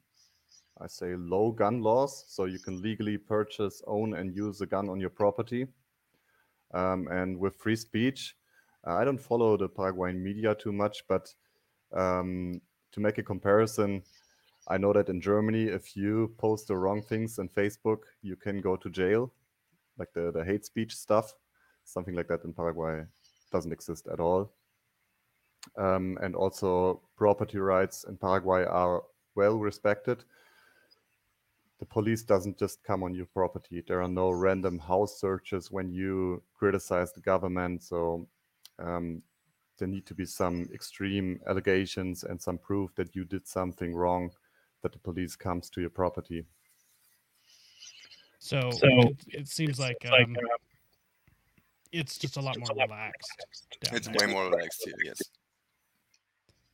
I 0.81 0.87
say 0.87 1.17
low 1.17 1.51
gun 1.51 1.83
laws, 1.83 2.25
so 2.29 2.45
you 2.45 2.59
can 2.59 2.81
legally 2.81 3.19
purchase, 3.19 3.83
own, 3.87 4.15
and 4.15 4.35
use 4.35 4.61
a 4.61 4.67
gun 4.67 4.89
on 4.89 5.01
your 5.01 5.11
property. 5.11 5.67
Um, 6.73 7.09
and 7.11 7.37
with 7.39 7.57
free 7.57 7.77
speech, 7.77 8.37
uh, 8.87 8.95
I 8.95 9.05
don't 9.05 9.21
follow 9.21 9.57
the 9.57 9.69
Paraguayan 9.69 10.23
media 10.23 10.55
too 10.55 10.73
much, 10.73 11.03
but 11.09 11.35
um, 11.93 12.61
to 12.93 13.01
make 13.01 13.19
a 13.19 13.23
comparison, 13.23 14.03
I 14.69 14.77
know 14.77 14.93
that 14.93 15.09
in 15.09 15.21
Germany, 15.21 15.65
if 15.65 15.97
you 15.97 16.35
post 16.39 16.69
the 16.69 16.77
wrong 16.77 17.03
things 17.03 17.39
on 17.39 17.49
Facebook, 17.49 18.01
you 18.23 18.37
can 18.37 18.61
go 18.61 18.77
to 18.77 18.91
jail, 18.91 19.33
like 19.99 20.13
the, 20.13 20.31
the 20.31 20.45
hate 20.45 20.65
speech 20.65 20.95
stuff. 20.95 21.35
Something 21.85 22.15
like 22.15 22.29
that 22.29 22.45
in 22.45 22.53
Paraguay 22.53 23.05
doesn't 23.51 23.73
exist 23.73 24.09
at 24.13 24.21
all. 24.21 24.53
Um, 25.77 26.19
and 26.23 26.35
also, 26.35 27.01
property 27.17 27.59
rights 27.59 28.05
in 28.05 28.17
Paraguay 28.17 28.65
are 28.65 29.03
well 29.35 29.59
respected 29.59 30.25
the 31.79 31.87
police 31.87 32.23
doesn't 32.23 32.59
just 32.59 32.83
come 32.83 33.03
on 33.03 33.15
your 33.15 33.27
property. 33.27 33.83
There 33.87 34.03
are 34.03 34.09
no 34.09 34.31
random 34.31 34.79
house 34.79 35.21
searches 35.21 35.71
when 35.71 35.93
you 35.93 36.43
criticize 36.55 37.13
the 37.13 37.21
government. 37.21 37.83
So 37.85 38.27
um, 38.81 39.23
there 39.79 39.87
need 39.87 40.07
to 40.07 40.15
be 40.15 40.25
some 40.25 40.69
extreme 40.75 41.41
allegations 41.47 42.25
and 42.25 42.41
some 42.41 42.59
proof 42.59 42.95
that 42.97 43.15
you 43.15 43.25
did 43.25 43.47
something 43.47 43.95
wrong 43.95 44.31
that 44.83 44.93
the 44.93 44.99
police 44.99 45.37
comes 45.37 45.71
to 45.71 45.81
your 45.81 45.91
property. 45.91 46.45
So, 48.39 48.71
so 48.71 48.87
it, 48.87 49.17
it, 49.29 49.49
seems 49.49 49.81
like, 49.81 49.97
um, 50.13 50.37
it's 51.93 52.19
just 52.19 52.37
a 52.37 52.41
lot 52.41 52.57
more 52.59 52.77
relaxed. 52.77 53.33
It's 53.93 54.09
way 54.09 54.27
more 54.27 54.45
relaxed 54.45 54.83
here, 54.85 54.95
yes. 55.05 55.21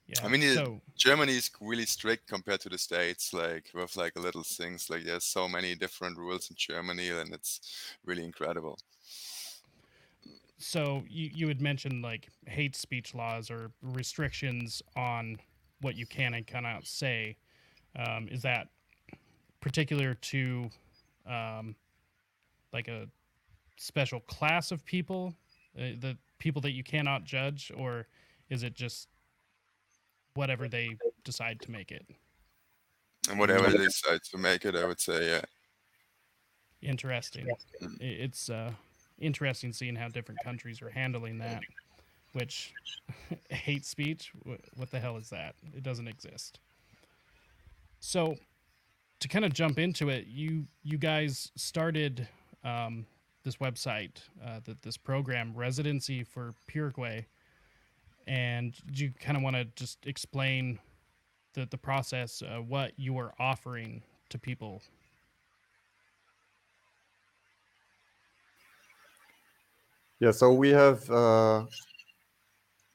Yeah. 0.06 0.16
I 0.22 0.28
mean, 0.28 0.42
so, 0.54 0.80
Germany 0.96 1.32
is 1.32 1.50
really 1.60 1.86
strict 1.86 2.28
compared 2.28 2.60
to 2.60 2.68
the 2.68 2.76
states. 2.76 3.32
Like 3.32 3.70
with 3.74 3.96
like 3.96 4.18
little 4.18 4.42
things, 4.42 4.90
like 4.90 5.04
there's 5.04 5.24
so 5.24 5.48
many 5.48 5.74
different 5.74 6.18
rules 6.18 6.50
in 6.50 6.56
Germany, 6.56 7.08
and 7.08 7.32
it's 7.32 7.96
really 8.04 8.24
incredible. 8.24 8.78
so 10.58 11.02
you, 11.08 11.30
you 11.34 11.48
had 11.48 11.62
mentioned 11.62 12.02
like 12.02 12.28
hate 12.46 12.76
speech 12.76 13.14
laws 13.14 13.50
or 13.50 13.70
restrictions 13.80 14.82
on 14.94 15.38
what 15.80 15.96
you 15.96 16.06
can 16.06 16.34
and 16.34 16.46
cannot 16.46 16.86
say. 16.86 17.36
Um, 17.96 18.28
is 18.30 18.42
that 18.42 18.68
particular 19.60 20.14
to 20.14 20.68
um, 21.26 21.74
like 22.72 22.88
a 22.88 23.08
special 23.76 24.20
class 24.20 24.72
of 24.72 24.84
people, 24.84 25.34
uh, 25.78 25.94
the 26.00 26.16
people 26.38 26.60
that 26.62 26.72
you 26.72 26.84
cannot 26.84 27.24
judge, 27.24 27.72
or 27.76 28.06
is 28.50 28.62
it 28.62 28.74
just 28.74 29.08
whatever 30.34 30.68
they 30.68 30.96
decide 31.24 31.60
to 31.60 31.70
make 31.70 31.92
it? 31.92 32.04
And 33.30 33.38
whatever 33.38 33.70
they 33.70 33.84
decide 33.84 34.22
to 34.32 34.38
make 34.38 34.64
it, 34.64 34.76
I 34.76 34.84
would 34.84 35.00
say, 35.00 35.26
yeah. 35.26 35.40
Interesting. 36.82 37.48
It's 38.00 38.50
uh, 38.50 38.72
interesting 39.18 39.72
seeing 39.72 39.96
how 39.96 40.08
different 40.08 40.40
countries 40.44 40.82
are 40.82 40.90
handling 40.90 41.38
that. 41.38 41.62
Which 42.32 42.74
hate 43.48 43.86
speech? 43.86 44.32
What 44.76 44.90
the 44.90 45.00
hell 45.00 45.16
is 45.16 45.30
that? 45.30 45.54
It 45.74 45.82
doesn't 45.82 46.08
exist. 46.08 46.58
So, 48.06 48.36
to 49.20 49.28
kind 49.28 49.46
of 49.46 49.54
jump 49.54 49.78
into 49.78 50.10
it, 50.10 50.26
you 50.26 50.66
you 50.82 50.98
guys 50.98 51.50
started 51.56 52.28
um, 52.62 53.06
this 53.44 53.56
website, 53.56 54.18
uh, 54.44 54.60
that 54.64 54.82
this 54.82 54.98
program, 54.98 55.54
residency 55.54 56.22
for 56.22 56.52
Paraguay, 56.68 57.26
and 58.26 58.76
do 58.92 59.04
you 59.04 59.12
kind 59.18 59.38
of 59.38 59.42
want 59.42 59.56
to 59.56 59.64
just 59.74 60.06
explain 60.06 60.78
the 61.54 61.64
the 61.64 61.78
process, 61.78 62.42
uh, 62.42 62.58
what 62.58 62.92
you 62.98 63.16
are 63.16 63.32
offering 63.38 64.02
to 64.28 64.38
people 64.38 64.82
Yeah, 70.20 70.30
so 70.30 70.52
we 70.52 70.68
have 70.70 71.10
uh, 71.10 71.64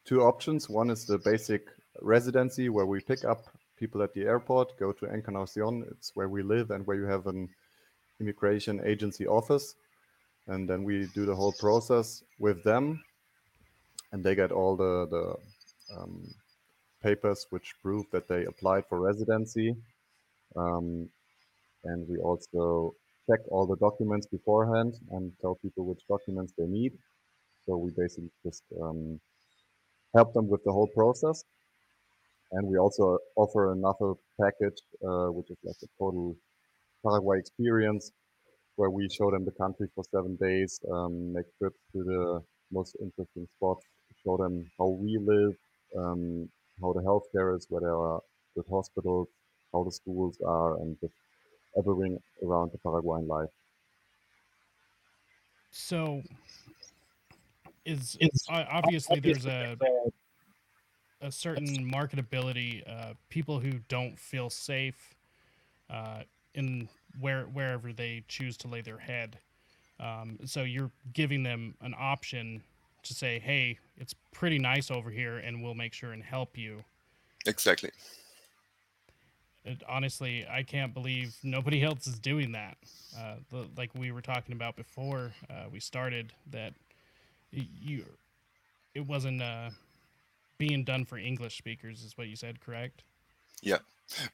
two 0.05 0.21
options. 0.21 0.69
One 0.69 0.89
is 0.89 1.05
the 1.05 1.17
basic 1.17 1.67
residency 2.01 2.69
where 2.69 2.85
we 2.85 3.01
pick 3.01 3.25
up 3.25 3.45
people 3.79 4.03
at 4.03 4.13
the 4.13 4.23
airport, 4.23 4.77
go 4.77 4.91
to 4.91 5.05
Encarnacion, 5.05 5.85
it's 5.91 6.11
where 6.15 6.29
we 6.29 6.43
live 6.43 6.71
and 6.71 6.85
where 6.85 6.97
you 6.97 7.05
have 7.05 7.27
an 7.27 7.49
immigration 8.19 8.81
agency 8.85 9.25
office. 9.25 9.75
And 10.47 10.69
then 10.69 10.83
we 10.83 11.07
do 11.13 11.25
the 11.25 11.35
whole 11.35 11.53
process 11.53 12.23
with 12.39 12.63
them 12.63 13.01
and 14.11 14.23
they 14.23 14.35
get 14.35 14.51
all 14.51 14.75
the, 14.75 15.07
the 15.09 15.95
um, 15.95 16.33
papers 17.01 17.45
which 17.51 17.75
prove 17.81 18.05
that 18.11 18.27
they 18.27 18.45
applied 18.45 18.85
for 18.87 18.99
residency. 18.99 19.75
Um, 20.55 21.09
and 21.85 22.07
we 22.07 22.17
also 22.17 22.95
check 23.29 23.39
all 23.49 23.65
the 23.65 23.77
documents 23.77 24.25
beforehand 24.27 24.95
and 25.11 25.31
tell 25.39 25.55
people 25.55 25.85
which 25.85 26.01
documents 26.07 26.53
they 26.57 26.65
need. 26.65 26.93
So 27.65 27.77
we 27.77 27.91
basically 27.91 28.31
just 28.43 28.63
um, 28.81 29.19
help 30.15 30.33
them 30.33 30.47
with 30.47 30.63
the 30.63 30.71
whole 30.71 30.87
process. 30.87 31.43
And 32.51 32.67
we 32.67 32.77
also 32.77 33.19
offer 33.35 33.71
another 33.73 34.13
package, 34.41 34.79
uh, 35.03 35.29
which 35.31 35.49
is 35.51 35.57
like 35.63 35.75
a 35.83 35.87
total 35.99 36.35
Paraguay 37.05 37.39
experience, 37.39 38.11
where 38.75 38.89
we 38.89 39.09
show 39.09 39.31
them 39.31 39.45
the 39.45 39.51
country 39.53 39.87
for 39.95 40.03
seven 40.05 40.35
days, 40.37 40.79
um, 40.91 41.33
make 41.33 41.45
trips 41.59 41.79
to 41.93 42.03
the 42.03 42.41
most 42.71 42.95
interesting 43.01 43.47
spots, 43.57 43.85
show 44.23 44.37
them 44.37 44.71
how 44.79 44.87
we 44.89 45.17
live, 45.19 45.55
um, 45.97 46.49
how 46.81 46.93
the 46.93 47.01
healthcare 47.01 47.55
is, 47.57 47.65
where 47.69 47.81
there 47.81 47.95
are 47.97 48.21
good 48.55 48.65
hospitals, 48.69 49.29
how 49.73 49.83
the 49.83 49.91
schools 49.91 50.39
are, 50.41 50.77
and 50.81 50.99
just 51.01 51.13
everything 51.77 52.19
around 52.43 52.71
the 52.71 52.79
Paraguayan 52.79 53.27
life. 53.27 53.49
So, 55.71 56.23
is 57.85 58.17
o- 58.49 58.65
obviously 58.69 59.19
there's 59.19 59.45
a 59.45 59.77
a 61.21 61.31
certain 61.31 61.91
marketability. 61.91 62.87
Uh, 62.89 63.13
people 63.29 63.59
who 63.59 63.73
don't 63.87 64.17
feel 64.19 64.49
safe 64.49 65.15
uh, 65.89 66.23
in 66.55 66.87
where 67.19 67.43
wherever 67.43 67.91
they 67.91 68.23
choose 68.27 68.57
to 68.57 68.67
lay 68.67 68.81
their 68.81 68.97
head. 68.97 69.37
Um, 69.99 70.39
so 70.45 70.63
you're 70.63 70.91
giving 71.13 71.43
them 71.43 71.75
an 71.81 71.93
option 71.97 72.63
to 73.03 73.13
say, 73.13 73.39
"Hey, 73.39 73.77
it's 73.97 74.13
pretty 74.31 74.59
nice 74.59 74.91
over 74.91 75.09
here, 75.09 75.37
and 75.37 75.61
we'll 75.61 75.75
make 75.75 75.93
sure 75.93 76.11
and 76.11 76.23
help 76.23 76.57
you." 76.57 76.83
Exactly. 77.45 77.91
it, 79.65 79.81
honestly, 79.87 80.45
I 80.49 80.63
can't 80.63 80.93
believe 80.93 81.35
nobody 81.43 81.83
else 81.89 82.07
is 82.07 82.19
doing 82.19 82.51
that. 82.53 82.77
Uh, 83.17 83.35
the, 83.51 83.67
like 83.77 83.91
we 83.95 84.11
were 84.11 84.21
talking 84.21 84.53
about 84.53 84.75
before 84.75 85.33
uh, 85.49 85.65
we 85.71 85.79
started, 85.79 86.33
that 86.51 86.73
you, 87.51 88.05
it 88.93 89.05
wasn't 89.05 89.41
uh, 89.41 89.69
being 90.59 90.83
done 90.83 91.05
for 91.05 91.17
English 91.17 91.57
speakers, 91.57 92.03
is 92.03 92.15
what 92.17 92.27
you 92.27 92.35
said, 92.35 92.59
correct? 92.59 93.03
Yeah, 93.63 93.79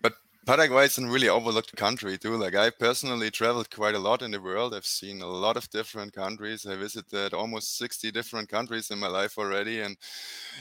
but 0.01 0.15
Paraguay 0.45 0.85
is 0.85 0.97
a 0.97 1.07
really 1.07 1.29
overlooked 1.29 1.75
country 1.75 2.17
too. 2.17 2.35
Like 2.35 2.55
I 2.55 2.69
personally 2.69 3.31
traveled 3.31 3.69
quite 3.69 3.95
a 3.95 3.99
lot 3.99 4.21
in 4.21 4.31
the 4.31 4.41
world. 4.41 4.75
I've 4.75 4.85
seen 4.85 5.21
a 5.21 5.27
lot 5.27 5.57
of 5.57 5.69
different 5.69 6.13
countries. 6.13 6.65
I 6.65 6.75
visited 6.75 7.33
almost 7.33 7.77
60 7.77 8.11
different 8.11 8.49
countries 8.49 8.91
in 8.91 8.99
my 8.99 9.07
life 9.07 9.37
already. 9.37 9.81
And 9.81 9.97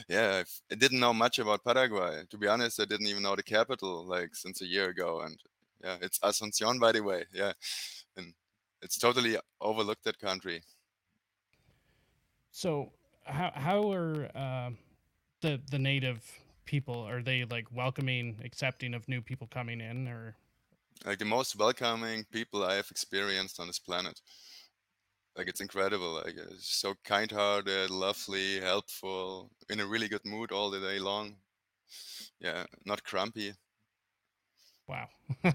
yeah, 0.08 0.36
I've, 0.40 0.60
I 0.70 0.76
didn't 0.76 1.00
know 1.00 1.12
much 1.12 1.38
about 1.38 1.64
Paraguay. 1.64 2.22
To 2.30 2.38
be 2.38 2.46
honest, 2.46 2.80
I 2.80 2.86
didn't 2.86 3.08
even 3.08 3.22
know 3.22 3.36
the 3.36 3.42
capital 3.42 4.06
like 4.06 4.34
since 4.34 4.62
a 4.62 4.66
year 4.66 4.88
ago. 4.88 5.20
And 5.20 5.36
yeah, 5.82 5.96
it's 6.00 6.18
Asuncion, 6.20 6.80
by 6.80 6.92
the 6.92 7.02
way. 7.02 7.24
Yeah. 7.32 7.52
And 8.16 8.32
it's 8.80 8.98
totally 8.98 9.36
overlooked 9.60 10.04
that 10.04 10.18
country. 10.18 10.62
So 12.52 12.92
how 13.24 13.50
how 13.54 13.92
are 13.92 14.30
uh, 14.34 14.70
the 15.44 15.60
the 15.70 15.78
native 15.78 16.20
people? 16.64 16.98
Are 17.08 17.22
they 17.22 17.44
like 17.44 17.66
welcoming, 17.70 18.36
accepting 18.44 18.94
of 18.94 19.06
new 19.08 19.20
people 19.22 19.46
coming 19.46 19.80
in, 19.80 20.08
or 20.08 20.34
Like 21.06 21.18
the 21.18 21.24
most 21.36 21.56
welcoming 21.56 22.24
people 22.32 22.64
I 22.64 22.74
have 22.76 22.90
experienced 22.90 23.60
on 23.60 23.66
this 23.66 23.78
planet. 23.78 24.20
Like 25.36 25.48
it's 25.50 25.60
incredible. 25.60 26.14
Like 26.24 26.38
uh, 26.38 26.54
so 26.58 26.94
kind-hearted, 27.04 27.90
lovely, 27.90 28.60
helpful, 28.60 29.50
in 29.68 29.80
a 29.80 29.86
really 29.86 30.08
good 30.08 30.24
mood 30.24 30.52
all 30.52 30.70
the 30.70 30.80
day 30.80 30.98
long. 30.98 31.36
Yeah, 32.40 32.64
not 32.86 33.02
grumpy. 33.04 33.52
wow? 34.88 35.08
I- 35.44 35.54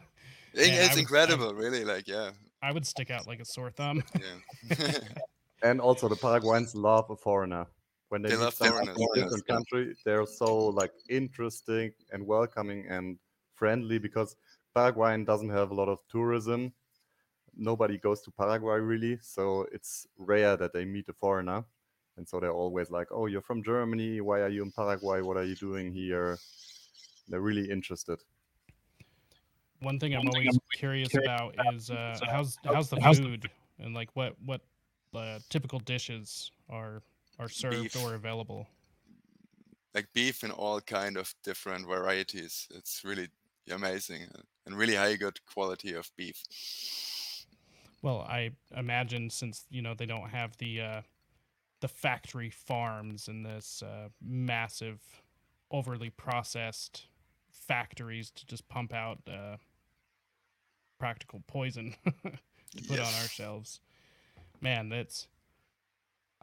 Man, 0.55 0.73
it's 0.83 0.89
was- 0.89 0.97
I- 0.97 1.01
incredible, 1.01 1.53
really. 1.53 1.83
Like 1.85 2.07
yeah, 2.07 2.31
I 2.61 2.71
would 2.71 2.85
stick 2.85 3.09
out 3.11 3.27
like 3.27 3.41
a 3.41 3.45
sore 3.45 3.71
thumb. 3.71 4.03
yeah. 4.19 4.97
And 5.61 5.81
also, 5.81 6.07
the 6.07 6.15
Paraguayans 6.15 6.73
love 6.73 7.09
a 7.09 7.15
foreigner. 7.17 7.65
When 8.09 8.21
they, 8.23 8.29
They 8.29 8.35
meet 8.35 8.41
love 8.43 8.53
someone 8.55 8.85
from 8.85 9.03
a 9.03 9.15
yes. 9.15 9.23
different 9.23 9.47
country, 9.47 9.95
they're 10.03 10.25
so 10.25 10.67
like 10.69 10.91
interesting 11.09 11.93
and 12.11 12.25
welcoming 12.25 12.87
and 12.87 13.19
friendly 13.53 13.99
because 13.99 14.35
Paraguay 14.73 15.23
doesn't 15.23 15.49
have 15.49 15.71
a 15.71 15.75
lot 15.75 15.89
of 15.89 15.99
tourism. 16.09 16.73
Nobody 17.55 17.97
goes 17.97 18.21
to 18.21 18.31
Paraguay 18.31 18.79
really, 18.79 19.19
so 19.21 19.67
it's 19.71 20.07
rare 20.17 20.57
that 20.57 20.73
they 20.73 20.85
meet 20.85 21.07
a 21.09 21.13
foreigner. 21.13 21.65
And 22.17 22.27
so 22.27 22.39
they're 22.39 22.51
always 22.51 22.89
like, 22.89 23.07
"Oh, 23.11 23.27
you're 23.27 23.41
from 23.41 23.63
Germany. 23.63 24.21
Why 24.21 24.41
are 24.41 24.49
you 24.49 24.63
in 24.63 24.71
Paraguay? 24.71 25.21
What 25.21 25.37
are 25.37 25.43
you 25.45 25.55
doing 25.55 25.93
here?" 25.93 26.37
They're 27.27 27.41
really 27.41 27.69
interested. 27.69 28.19
One 29.81 29.99
thing 29.99 30.13
I'm 30.13 30.27
always 30.27 30.57
curious 30.73 31.15
about 31.15 31.55
is 31.73 31.89
uh, 31.89 32.19
how's 32.25 32.57
how's 32.65 32.89
the 32.89 32.97
food 32.97 33.49
and 33.79 33.93
like 33.93 34.09
what 34.15 34.35
what 34.45 34.61
uh, 35.13 35.39
typical 35.49 35.79
dishes 35.79 36.51
are 36.69 37.01
are 37.39 37.49
served 37.49 37.93
Beef. 37.93 38.03
or 38.03 38.13
available. 38.15 38.67
like 39.95 40.07
beef 40.13 40.43
in 40.43 40.51
all 40.51 40.79
kind 40.81 41.17
of 41.17 41.33
different 41.43 41.87
varieties. 41.87 42.67
It's 42.75 43.01
really 43.03 43.29
amazing 43.71 44.23
uh, 44.35 44.41
and 44.65 44.77
really 44.77 44.95
high 44.95 45.15
good 45.15 45.39
quality 45.45 45.93
of 45.93 46.09
beef. 46.17 46.43
Well, 48.01 48.21
I 48.21 48.51
imagine 48.75 49.29
since 49.29 49.65
you 49.69 49.81
know 49.81 49.93
they 49.93 50.05
don't 50.05 50.29
have 50.29 50.57
the 50.57 50.81
uh, 50.81 51.01
the 51.81 51.87
factory 51.87 52.49
farms 52.49 53.27
and 53.27 53.45
this 53.45 53.81
uh, 53.81 54.09
massive, 54.21 54.99
overly 55.71 56.09
processed 56.09 57.07
factories 57.51 58.31
to 58.31 58.45
just 58.45 58.67
pump 58.69 58.93
out 58.93 59.19
uh, 59.27 59.57
practical 60.99 61.41
poison 61.47 61.95
to 62.05 62.11
put 62.87 62.99
on 62.99 63.05
Yes. 63.05 63.21
our 63.23 63.27
shelves. 63.29 63.79
Man, 64.61 64.89
that's. 64.89 65.27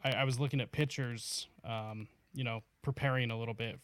I, 0.05 0.13
I 0.13 0.25
was 0.25 0.39
looking 0.39 0.61
at 0.61 0.73
pictures, 0.73 1.49
um, 1.65 2.09
you 2.35 2.45
know, 2.45 2.63
preparing 2.83 3.31
a 3.31 3.39
little 3.39 3.55
bit 3.55 3.75
f- 3.75 3.81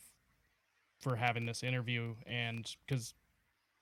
for 1.01 1.17
having 1.17 1.47
this 1.47 1.63
interview, 1.63 2.15
and 2.27 2.75
because 2.87 3.15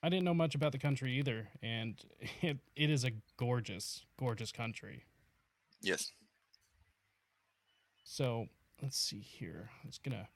I 0.03 0.09
didn't 0.09 0.25
know 0.25 0.35
much 0.35 0.55
about 0.55 0.73
the 0.73 0.79
country 0.79 1.19
either, 1.19 1.49
and 1.63 1.95
it, 2.43 2.59
it 2.77 2.91
is 2.91 3.05
a 3.05 3.11
gorgeous, 3.37 4.05
gorgeous 4.19 4.53
country. 4.53 5.05
Yes. 5.83 6.13
So 8.05 8.47
let's 8.83 8.99
see 8.99 9.21
here. 9.21 9.71
I'm 9.83 9.91
just 9.91 10.03
gonna 10.03 10.29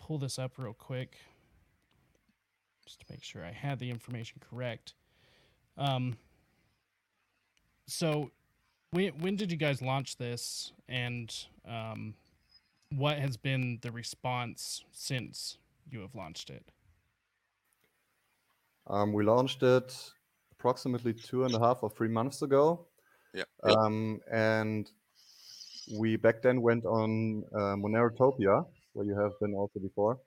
pull 0.00 0.18
this 0.18 0.38
up 0.38 0.58
real 0.58 0.74
quick, 0.74 1.16
just 2.86 3.00
to 3.00 3.06
make 3.10 3.22
sure 3.22 3.44
I 3.44 3.52
had 3.52 3.78
the 3.78 3.90
information 3.90 4.40
correct. 4.40 4.94
Um, 5.76 6.16
so 7.86 8.30
when 8.94 9.08
when 9.20 9.36
did 9.36 9.50
you 9.50 9.58
guys 9.58 9.82
launch 9.82 10.16
this, 10.16 10.72
and 10.88 11.34
um, 11.68 12.14
what 12.90 13.18
has 13.18 13.36
been 13.36 13.78
the 13.82 13.90
response 13.90 14.84
since 14.92 15.58
you 15.90 16.00
have 16.00 16.14
launched 16.14 16.48
it? 16.50 16.64
Um, 18.86 19.12
we 19.12 19.24
launched 19.24 19.62
it 19.62 19.88
approximately 20.52 21.12
two 21.12 21.44
and 21.44 21.54
a 21.54 21.58
half 21.58 21.82
or 21.82 21.90
three 21.90 22.08
months 22.08 22.42
ago. 22.42 22.86
Yeah. 23.34 23.44
Um, 23.64 24.20
and 24.32 24.88
we 25.98 26.16
back 26.16 26.40
then 26.42 26.62
went 26.62 26.84
on 26.84 27.42
uh, 27.52 27.74
Monerotopia, 27.82 28.64
where 28.92 29.06
you 29.06 29.18
have 29.18 29.32
been 29.40 29.54
also 29.54 29.80
before, 29.80 30.20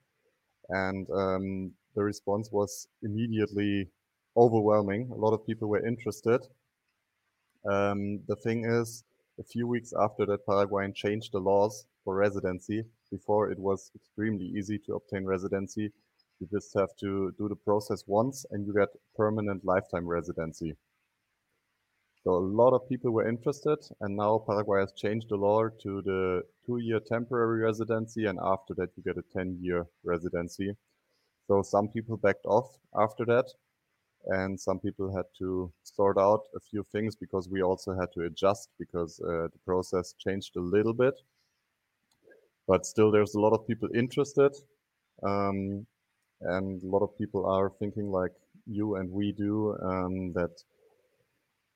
and 0.70 1.08
um, 1.12 1.72
the 1.96 2.04
response 2.04 2.52
was 2.52 2.88
immediately 3.02 3.88
overwhelming. 4.36 5.10
A 5.14 5.16
lot 5.16 5.34
of 5.34 5.48
people 5.48 5.70
were 5.70 5.86
interested. 5.88 6.42
Um, 7.66 8.22
the 8.28 8.36
thing 8.36 8.66
is, 8.66 9.04
a 9.40 9.44
few 9.44 9.68
weeks 9.68 9.94
after 9.98 10.26
that, 10.26 10.46
Paraguay 10.46 10.92
changed 10.92 11.32
the 11.32 11.40
laws 11.40 11.86
for 12.04 12.16
residency. 12.16 12.84
Before 13.12 13.52
it 13.52 13.60
was 13.60 13.92
extremely 13.96 14.46
easy 14.46 14.80
to 14.80 14.96
obtain 14.96 15.26
residency. 15.26 15.92
You 16.40 16.48
just 16.52 16.74
have 16.76 16.96
to 17.00 17.34
do 17.38 17.50
the 17.50 17.56
process 17.56 18.04
once 18.06 18.46
and 18.52 18.66
you 18.66 18.74
get 18.74 18.90
permanent 19.16 19.66
lifetime 19.66 20.08
residency. 20.08 20.76
So 22.24 22.32
a 22.36 22.48
lot 22.62 22.74
of 22.74 22.88
people 22.90 23.12
were 23.12 23.28
interested 23.28 23.80
and 24.02 24.16
now 24.16 24.44
Paraguay 24.46 24.82
has 24.82 24.92
changed 24.94 25.30
the 25.30 25.38
law 25.38 25.70
to 25.70 26.02
the 26.02 26.44
two-year 26.66 27.00
temporary 27.00 27.62
residency 27.64 28.26
and 28.26 28.38
after 28.44 28.74
that 28.76 28.90
you 28.96 29.04
get 29.04 29.18
a 29.18 29.38
10-year 29.38 29.86
residency. 30.04 30.76
So 31.48 31.62
some 31.62 31.88
people 31.88 32.18
backed 32.18 32.46
off 32.46 32.78
after 32.94 33.26
that 33.26 33.46
and 34.28 34.60
some 34.60 34.80
people 34.80 35.16
had 35.16 35.26
to 35.40 35.72
sort 35.84 36.18
out 36.18 36.42
a 36.56 36.60
few 36.60 36.84
things 36.92 37.16
because 37.16 37.48
we 37.50 37.62
also 37.62 37.94
had 37.94 38.12
to 38.14 38.22
adjust 38.24 38.70
because 38.78 39.20
uh, 39.22 39.48
the 39.54 39.60
process 39.66 40.14
changed 40.18 40.56
a 40.58 40.62
little 40.62 40.94
bit. 40.94 41.16
But 42.68 42.86
still, 42.86 43.12
there's 43.12 43.36
a 43.36 43.40
lot 43.40 43.54
of 43.54 43.66
people 43.66 43.90
interested, 43.96 44.52
um, 45.24 45.86
and 46.42 46.84
a 46.84 46.88
lot 46.88 47.02
of 47.02 47.18
people 47.18 47.46
are 47.46 47.70
thinking 47.80 48.12
like 48.12 48.34
you 48.66 48.96
and 48.96 49.10
we 49.10 49.32
do 49.32 49.78
um, 49.82 50.34
that 50.34 50.52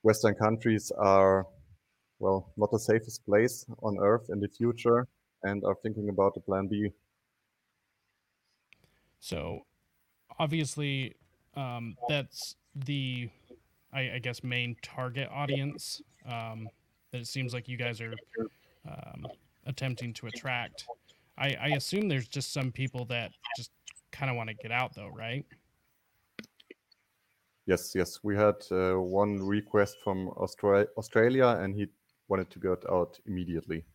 Western 0.03 0.35
countries 0.35 0.91
are, 0.97 1.47
well, 2.19 2.51
not 2.57 2.71
the 2.71 2.79
safest 2.79 3.25
place 3.25 3.65
on 3.81 3.97
earth 3.99 4.29
in 4.29 4.41
the 4.41 4.49
future, 4.49 5.07
and 5.43 5.63
are 5.63 5.75
thinking 5.75 6.09
about 6.09 6.33
the 6.33 6.41
Plan 6.41 6.67
B. 6.67 6.91
So, 9.19 9.61
obviously, 10.39 11.15
um, 11.55 11.95
that's 12.07 12.55
the, 12.75 13.29
I, 13.93 14.11
I, 14.15 14.19
guess, 14.19 14.43
main 14.43 14.75
target 14.81 15.29
audience 15.31 16.01
um, 16.25 16.69
that 17.11 17.21
it 17.21 17.27
seems 17.27 17.53
like 17.53 17.67
you 17.67 17.77
guys 17.77 18.01
are 18.01 18.13
um, 18.87 19.27
attempting 19.65 20.13
to 20.13 20.27
attract. 20.27 20.85
I, 21.37 21.55
I 21.61 21.67
assume 21.69 22.07
there's 22.07 22.27
just 22.27 22.53
some 22.53 22.71
people 22.71 23.05
that 23.05 23.31
just 23.57 23.71
kind 24.11 24.29
of 24.29 24.37
want 24.37 24.49
to 24.49 24.55
get 24.55 24.71
out, 24.71 24.95
though, 24.95 25.09
right? 25.13 25.45
Yes, 27.65 27.93
yes. 27.95 28.19
We 28.23 28.35
had 28.35 28.55
uh, 28.71 28.93
one 28.93 29.37
request 29.37 29.97
from 30.03 30.29
Austra- 30.37 30.87
Australia, 30.97 31.57
and 31.61 31.75
he 31.75 31.87
wanted 32.27 32.49
to 32.51 32.59
get 32.59 32.89
out 32.89 33.19
immediately. 33.25 33.85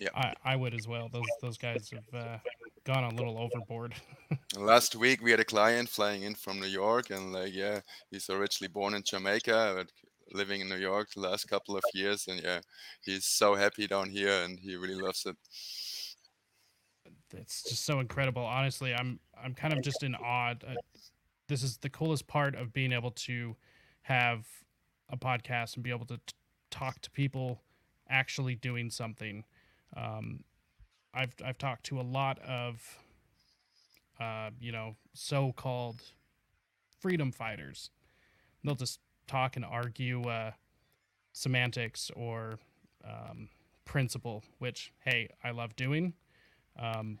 Yeah, 0.00 0.10
I, 0.14 0.34
I 0.44 0.56
would 0.56 0.74
as 0.74 0.86
well. 0.86 1.08
Those 1.10 1.24
those 1.40 1.56
guys 1.56 1.90
have 1.90 2.22
uh, 2.22 2.38
gone 2.86 3.04
a 3.04 3.14
little 3.14 3.36
overboard. 3.38 3.94
Last 4.56 4.94
week 4.94 5.20
we 5.20 5.32
had 5.32 5.40
a 5.40 5.44
client 5.44 5.88
flying 5.88 6.22
in 6.22 6.34
from 6.34 6.60
New 6.60 6.66
York, 6.68 7.10
and 7.10 7.32
like, 7.32 7.52
yeah, 7.52 7.80
he's 8.10 8.30
originally 8.30 8.72
born 8.72 8.94
in 8.94 9.02
Jamaica, 9.02 9.74
but 9.76 9.88
living 10.32 10.60
in 10.60 10.68
New 10.68 10.76
York 10.76 11.08
the 11.12 11.20
last 11.20 11.48
couple 11.48 11.76
of 11.76 11.82
years, 11.92 12.26
and 12.28 12.40
yeah, 12.42 12.60
he's 13.02 13.26
so 13.26 13.54
happy 13.54 13.86
down 13.86 14.08
here, 14.08 14.42
and 14.44 14.58
he 14.58 14.76
really 14.76 14.94
loves 14.94 15.26
it. 15.26 15.36
It's 17.34 17.64
just 17.64 17.84
so 17.84 18.00
incredible. 18.00 18.44
Honestly, 18.44 18.94
I'm 18.94 19.18
I'm 19.42 19.52
kind 19.52 19.74
of 19.74 19.82
just 19.82 20.02
in 20.04 20.14
awe. 20.14 20.54
Uh, 20.66 20.74
this 21.48 21.62
is 21.62 21.76
the 21.78 21.90
coolest 21.90 22.26
part 22.28 22.54
of 22.54 22.72
being 22.72 22.92
able 22.92 23.10
to 23.10 23.56
have 24.02 24.46
a 25.10 25.16
podcast 25.16 25.74
and 25.74 25.82
be 25.82 25.90
able 25.90 26.06
to 26.06 26.16
t- 26.16 26.34
talk 26.70 27.00
to 27.00 27.10
people 27.10 27.62
actually 28.08 28.54
doing 28.54 28.90
something 28.90 29.44
um, 29.96 30.44
I've 31.16 31.34
I've 31.44 31.58
talked 31.58 31.84
to 31.86 32.00
a 32.00 32.02
lot 32.02 32.38
of 32.40 32.98
uh, 34.20 34.50
you 34.60 34.72
know 34.72 34.96
so-called 35.14 36.02
freedom 37.00 37.32
fighters. 37.32 37.90
They'll 38.62 38.74
just 38.74 39.00
talk 39.26 39.56
and 39.56 39.64
argue 39.64 40.22
uh, 40.22 40.52
semantics 41.32 42.10
or 42.14 42.58
um, 43.04 43.48
principle, 43.84 44.44
which 44.58 44.92
hey, 45.04 45.30
I 45.42 45.50
love 45.50 45.74
doing. 45.76 46.12
Um, 46.78 47.18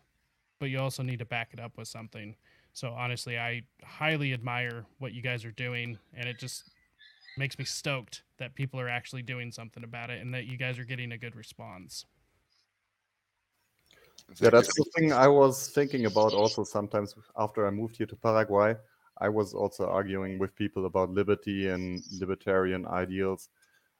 but 0.58 0.70
you 0.70 0.78
also 0.78 1.02
need 1.02 1.18
to 1.18 1.24
back 1.24 1.50
it 1.52 1.60
up 1.60 1.76
with 1.76 1.88
something. 1.88 2.36
So 2.72 2.90
honestly, 2.90 3.38
I 3.38 3.62
highly 3.82 4.32
admire 4.34 4.84
what 4.98 5.12
you 5.12 5.22
guys 5.22 5.44
are 5.44 5.52
doing, 5.52 5.98
and 6.14 6.28
it 6.28 6.38
just 6.38 6.64
makes 7.38 7.58
me 7.58 7.64
stoked 7.64 8.22
that 8.38 8.54
people 8.54 8.80
are 8.80 8.88
actually 8.88 9.22
doing 9.22 9.52
something 9.52 9.84
about 9.84 10.10
it 10.10 10.20
and 10.20 10.32
that 10.34 10.46
you 10.46 10.56
guys 10.56 10.78
are 10.78 10.84
getting 10.84 11.12
a 11.12 11.18
good 11.18 11.36
response. 11.36 12.04
Yeah, 14.40 14.50
that's 14.50 14.74
the 14.74 14.84
thing 14.96 15.12
I 15.12 15.28
was 15.28 15.68
thinking 15.68 16.06
about 16.06 16.34
also 16.34 16.64
sometimes 16.64 17.14
after 17.38 17.66
I 17.66 17.70
moved 17.70 17.96
here 17.96 18.06
to 18.06 18.16
Paraguay. 18.16 18.74
I 19.18 19.28
was 19.28 19.54
also 19.54 19.86
arguing 19.86 20.38
with 20.38 20.54
people 20.54 20.84
about 20.84 21.10
liberty 21.10 21.68
and 21.68 22.02
libertarian 22.20 22.86
ideals 22.86 23.48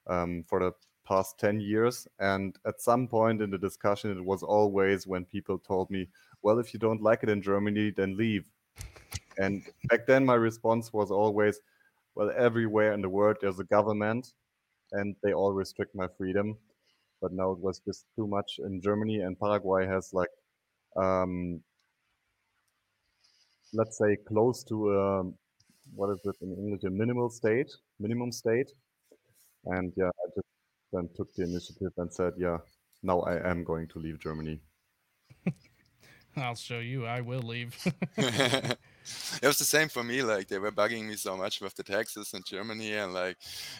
um, 0.06 0.44
for 0.46 0.60
the 0.60 0.72
past 1.06 1.38
10 1.38 1.60
years. 1.60 2.06
And 2.18 2.56
at 2.66 2.82
some 2.82 3.08
point 3.08 3.40
in 3.40 3.50
the 3.50 3.56
discussion, 3.56 4.10
it 4.10 4.22
was 4.24 4.42
always 4.42 5.06
when 5.06 5.24
people 5.24 5.58
told 5.58 5.90
me, 5.90 6.08
well, 6.42 6.58
if 6.58 6.74
you 6.74 6.80
don't 6.80 7.00
like 7.00 7.22
it 7.22 7.30
in 7.30 7.40
Germany, 7.40 7.92
then 7.92 8.16
leave. 8.16 8.44
And 9.38 9.62
back 9.84 10.06
then, 10.06 10.24
my 10.24 10.34
response 10.34 10.92
was 10.92 11.10
always, 11.10 11.60
well, 12.14 12.30
everywhere 12.36 12.92
in 12.92 13.00
the 13.00 13.08
world, 13.08 13.38
there's 13.40 13.58
a 13.58 13.64
government 13.64 14.34
and 14.92 15.16
they 15.22 15.32
all 15.32 15.52
restrict 15.52 15.94
my 15.94 16.08
freedom 16.18 16.56
but 17.20 17.32
now 17.32 17.50
it 17.52 17.58
was 17.58 17.80
just 17.80 18.06
too 18.16 18.26
much 18.26 18.58
in 18.58 18.80
Germany 18.80 19.20
and 19.20 19.38
Paraguay 19.38 19.86
has 19.86 20.10
like 20.12 20.28
um, 20.96 21.60
let's 23.72 23.98
say 23.98 24.16
close 24.28 24.64
to 24.64 24.92
a, 24.92 25.22
what 25.94 26.10
is 26.10 26.20
it 26.24 26.36
in 26.40 26.52
English 26.52 26.84
a 26.84 26.90
minimal 26.90 27.30
state 27.30 27.70
minimum 27.98 28.32
state. 28.32 28.70
And 29.64 29.92
yeah 29.96 30.08
I 30.08 30.26
just 30.34 30.46
then 30.92 31.08
took 31.16 31.34
the 31.34 31.44
initiative 31.44 31.92
and 31.96 32.12
said 32.12 32.32
yeah 32.38 32.58
now 33.02 33.20
I 33.20 33.48
am 33.50 33.64
going 33.64 33.88
to 33.88 33.98
leave 33.98 34.18
Germany. 34.20 34.60
I'll 36.36 36.54
show 36.54 36.80
you. 36.80 37.06
I 37.06 37.20
will 37.20 37.40
leave 37.40 37.74
it 39.42 39.46
was 39.46 39.58
the 39.58 39.64
same 39.64 39.88
for 39.88 40.02
me. 40.02 40.22
Like 40.22 40.48
they 40.48 40.58
were 40.58 40.72
bugging 40.72 41.06
me 41.06 41.16
so 41.16 41.36
much 41.36 41.60
with 41.60 41.74
the 41.74 41.82
taxes 41.82 42.32
in 42.34 42.42
Germany 42.44 42.94
and 42.94 43.14
like, 43.14 43.36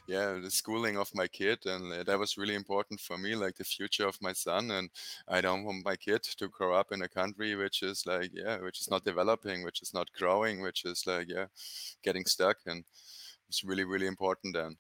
yeah, 0.07 0.39
the 0.43 0.51
schooling 0.51 0.97
of 0.97 1.11
my 1.15 1.27
kid, 1.27 1.67
and 1.67 1.93
uh, 1.93 2.03
that 2.05 2.19
was 2.19 2.37
really 2.39 2.55
important 2.55 3.01
for 3.01 3.19
me, 3.19 3.35
like 3.35 3.57
the 3.57 3.65
future 3.65 4.07
of 4.07 4.21
my 4.23 4.33
son. 4.33 4.71
And 4.71 4.91
I 5.29 5.41
don't 5.41 5.65
want 5.65 5.85
my 5.85 5.97
kid 5.97 6.23
to 6.23 6.49
grow 6.49 6.75
up 6.75 6.93
in 6.93 7.03
a 7.03 7.09
country 7.09 7.55
which 7.57 7.83
is 7.83 8.07
like, 8.07 8.31
yeah, 8.33 8.59
which 8.59 8.81
is 8.81 8.91
not 8.91 9.05
developing, 9.05 9.65
which 9.65 9.83
is 9.83 9.93
not 9.95 10.13
growing, 10.13 10.63
which 10.63 10.85
is 10.85 11.07
like, 11.07 11.29
yeah, 11.29 11.47
getting 12.03 12.25
stuck. 12.27 12.59
And 12.67 12.85
it's 13.49 13.65
really, 13.65 13.85
really 13.85 14.07
important 14.07 14.55
then. 14.55 14.77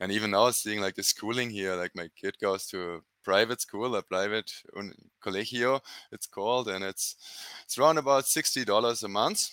And 0.00 0.12
even 0.12 0.32
now, 0.32 0.50
seeing 0.50 0.80
like 0.80 0.96
the 0.96 1.02
schooling 1.02 1.50
here, 1.50 1.74
like 1.76 1.92
my 1.94 2.08
kid 2.16 2.36
goes 2.40 2.66
to 2.68 2.94
a 2.94 3.00
private 3.24 3.60
school, 3.60 3.94
a 3.96 4.02
private 4.02 4.52
un- 4.76 4.94
colegio, 5.24 5.80
it's 6.10 6.26
called, 6.26 6.68
and 6.68 6.84
it's 6.84 7.16
it's 7.64 7.78
around 7.78 7.98
about 7.98 8.26
sixty 8.26 8.64
dollars 8.64 9.02
a 9.02 9.08
month 9.08 9.50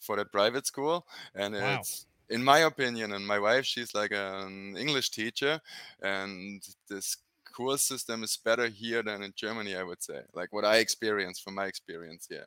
for 0.00 0.16
that 0.16 0.32
private 0.32 0.66
school, 0.66 1.06
and 1.34 1.54
wow. 1.54 1.78
it's 1.78 2.06
in 2.28 2.42
my 2.42 2.60
opinion, 2.60 3.12
and 3.12 3.26
my 3.26 3.38
wife, 3.38 3.64
she's 3.64 3.94
like 3.94 4.12
an 4.12 4.76
English 4.76 5.10
teacher, 5.10 5.60
and 6.02 6.62
this 6.88 7.16
school 7.46 7.78
system 7.78 8.22
is 8.22 8.36
better 8.44 8.66
here 8.66 9.02
than 9.02 9.22
in 9.22 9.32
Germany, 9.36 9.76
I 9.76 9.82
would 9.82 10.02
say. 10.02 10.20
Like 10.34 10.52
what 10.52 10.64
I 10.64 10.76
experienced 10.78 11.42
from 11.42 11.54
my 11.54 11.66
experience, 11.66 12.28
yeah. 12.30 12.44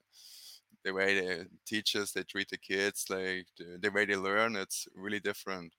The 0.85 0.93
way 0.93 1.19
the 1.19 1.47
teachers 1.65 2.11
they 2.11 2.23
treat 2.23 2.49
the 2.49 2.57
kids, 2.57 3.05
like 3.09 3.47
the, 3.57 3.79
the 3.81 3.91
way 3.91 4.05
they 4.05 4.15
learn, 4.15 4.55
it's 4.55 4.87
really 4.95 5.19
different. 5.19 5.73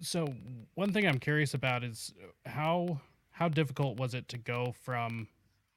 So 0.00 0.26
one 0.74 0.92
thing 0.92 1.06
I'm 1.06 1.18
curious 1.18 1.54
about 1.54 1.84
is 1.84 2.12
uh, 2.22 2.48
how 2.48 3.00
how 3.30 3.48
difficult 3.48 3.98
was 3.98 4.14
it 4.14 4.26
to 4.28 4.38
go 4.38 4.74
from, 4.82 5.28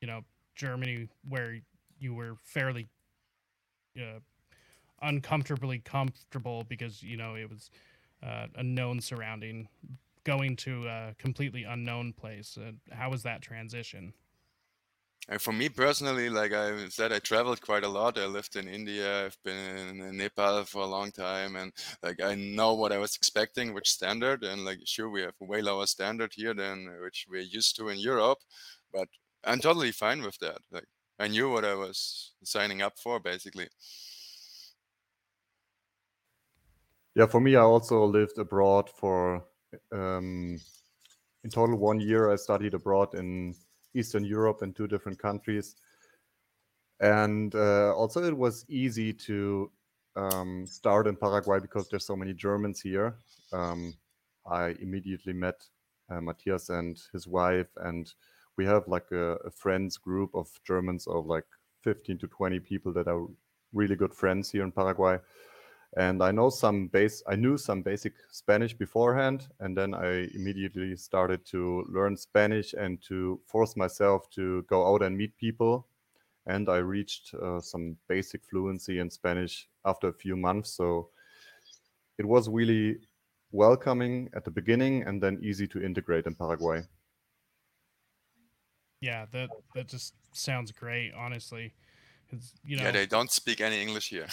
you 0.02 0.08
know, 0.08 0.22
Germany 0.56 1.10
where 1.28 1.60
you 2.00 2.16
were 2.16 2.38
fairly 2.44 2.88
uh, 3.99 4.19
uncomfortably 5.01 5.79
comfortable 5.79 6.63
because 6.63 7.03
you 7.03 7.17
know 7.17 7.36
it 7.36 7.49
was 7.49 7.69
uh, 8.23 8.47
a 8.56 8.63
known 8.63 9.01
surrounding 9.01 9.67
going 10.23 10.56
to 10.56 10.88
a 10.88 11.15
completely 11.19 11.63
unknown 11.63 12.13
place 12.13 12.58
uh, 12.58 12.71
how 12.91 13.10
was 13.10 13.23
that 13.23 13.41
transition 13.41 14.13
And 15.29 15.41
for 15.41 15.53
me 15.53 15.69
personally, 15.69 16.29
like 16.29 16.51
I 16.51 16.89
said, 16.89 17.13
I 17.13 17.19
traveled 17.19 17.62
quite 17.62 17.86
a 17.86 17.88
lot. 17.88 18.17
I 18.17 18.25
lived 18.25 18.58
in 18.58 18.67
India. 18.67 19.25
I've 19.25 19.41
been 19.43 20.01
in 20.01 20.17
Nepal 20.17 20.65
for 20.65 20.82
a 20.82 20.86
long 20.86 21.12
time, 21.13 21.56
and 21.56 21.71
like 22.01 22.19
I 22.21 22.36
know 22.36 22.73
what 22.73 22.91
I 22.91 22.97
was 22.97 23.15
expecting, 23.15 23.73
which 23.73 23.89
standard, 23.89 24.43
and 24.43 24.65
like 24.65 24.79
sure 24.86 25.10
we 25.10 25.21
have 25.21 25.36
way 25.39 25.62
lower 25.62 25.86
standard 25.88 26.34
here 26.34 26.53
than 26.53 26.99
which 27.01 27.25
we're 27.29 27.41
used 27.41 27.77
to 27.77 27.88
in 27.88 27.99
Europe, 27.99 28.39
but 28.91 29.08
I'm 29.45 29.60
totally 29.62 29.93
fine 29.93 30.23
with 30.23 30.39
that. 30.39 30.60
Like 30.71 30.88
I 31.19 31.28
knew 31.28 31.52
what 31.52 31.65
I 31.65 31.76
was 31.76 32.34
signing 32.43 32.82
up 32.82 32.99
for, 32.99 33.19
basically. 33.19 33.69
Yeah, 37.15 37.28
for 37.28 37.39
me, 37.39 37.56
I 37.56 37.62
also 37.62 38.06
lived 38.06 38.38
abroad 38.39 38.89
for 38.89 39.45
um, 39.91 40.60
in 41.43 41.49
total 41.49 41.78
one 41.78 41.99
year. 41.99 42.32
I 42.32 42.36
studied 42.36 42.73
abroad 42.73 43.13
in 43.13 43.56
Eastern 43.93 44.26
Europe 44.26 44.63
in 44.63 44.73
two 44.73 44.88
different 44.88 45.19
countries, 45.19 45.76
and 46.99 47.54
uh, 47.54 47.93
also 47.95 48.23
it 48.23 48.36
was 48.36 48.65
easy 48.67 49.13
to 49.13 49.71
um, 50.15 50.65
start 50.65 51.06
in 51.06 51.15
Paraguay 51.15 51.60
because 51.60 51.88
there's 51.89 52.06
so 52.06 52.15
many 52.15 52.34
Germans 52.34 52.82
here. 52.82 53.19
Um, 53.52 53.93
I 54.45 54.69
immediately 54.80 55.34
met 55.34 55.63
uh, 56.10 56.19
Matthias 56.19 56.69
and 56.69 56.99
his 57.12 57.28
wife, 57.28 57.69
and 57.78 58.12
we 58.58 58.66
have 58.66 58.88
like 58.88 59.12
a, 59.12 59.36
a, 59.46 59.52
friends 59.52 59.98
group 59.98 60.30
of 60.34 60.48
Germans 60.66 61.08
of 61.08 61.26
like 61.26 61.46
15 61.84 62.20
to 62.20 62.28
20 62.28 62.60
people 62.60 62.94
that 62.94 63.08
are 63.08 63.26
really 63.74 63.96
good 63.96 64.13
friends 64.13 64.52
here 64.52 64.63
in 64.63 64.72
Paraguay 64.72 65.18
and 65.96 66.24
I 66.24 66.32
know 66.32 66.50
some 66.50 66.88
base. 66.88 67.22
I 67.28 67.36
knew 67.36 67.58
some 67.58 67.82
basic 67.82 68.13
Spanish 68.32 68.74
beforehand, 68.74 69.48
and 69.60 69.78
then 69.78 69.94
I 69.94 70.28
immediately 70.34 70.96
started 70.96 71.46
to 71.48 71.86
learn 71.88 72.18
Spanish 72.18 72.74
and 72.74 73.02
to 73.04 73.39
force 73.46 73.76
myself 73.76 74.30
to 74.32 74.63
go 74.63 74.92
out 74.92 75.04
and 75.04 75.16
meet 75.16 75.38
people. 75.38 75.88
And 76.48 76.68
I 76.68 76.78
reached 76.78 77.34
uh, 77.36 77.60
some 77.60 77.96
basic 78.08 78.44
fluency 78.44 79.00
in 79.00 79.10
Spanish 79.10 79.68
after 79.86 80.08
a 80.08 80.13
few 80.13 80.36
months. 80.36 80.72
So 80.72 81.10
it 82.18 82.26
was 82.26 82.50
really 82.50 82.98
welcoming 83.52 84.30
at 84.36 84.46
the 84.46 84.52
beginning, 84.52 85.04
and 85.04 85.22
then 85.22 85.39
easy 85.44 85.68
to 85.68 85.84
integrate 85.84 86.26
in 86.26 86.34
Paraguay. 86.34 86.82
Yeah, 89.04 89.26
that 89.34 89.50
that 89.76 89.89
just 89.89 90.13
sounds 90.32 90.72
great. 90.72 91.12
Honestly, 91.13 91.74
you 92.63 92.78
know, 92.78 92.84
yeah, 92.84 92.92
they 92.92 93.06
don't 93.06 93.30
speak 93.30 93.60
any 93.60 93.82
English 93.82 94.08
here. 94.08 94.28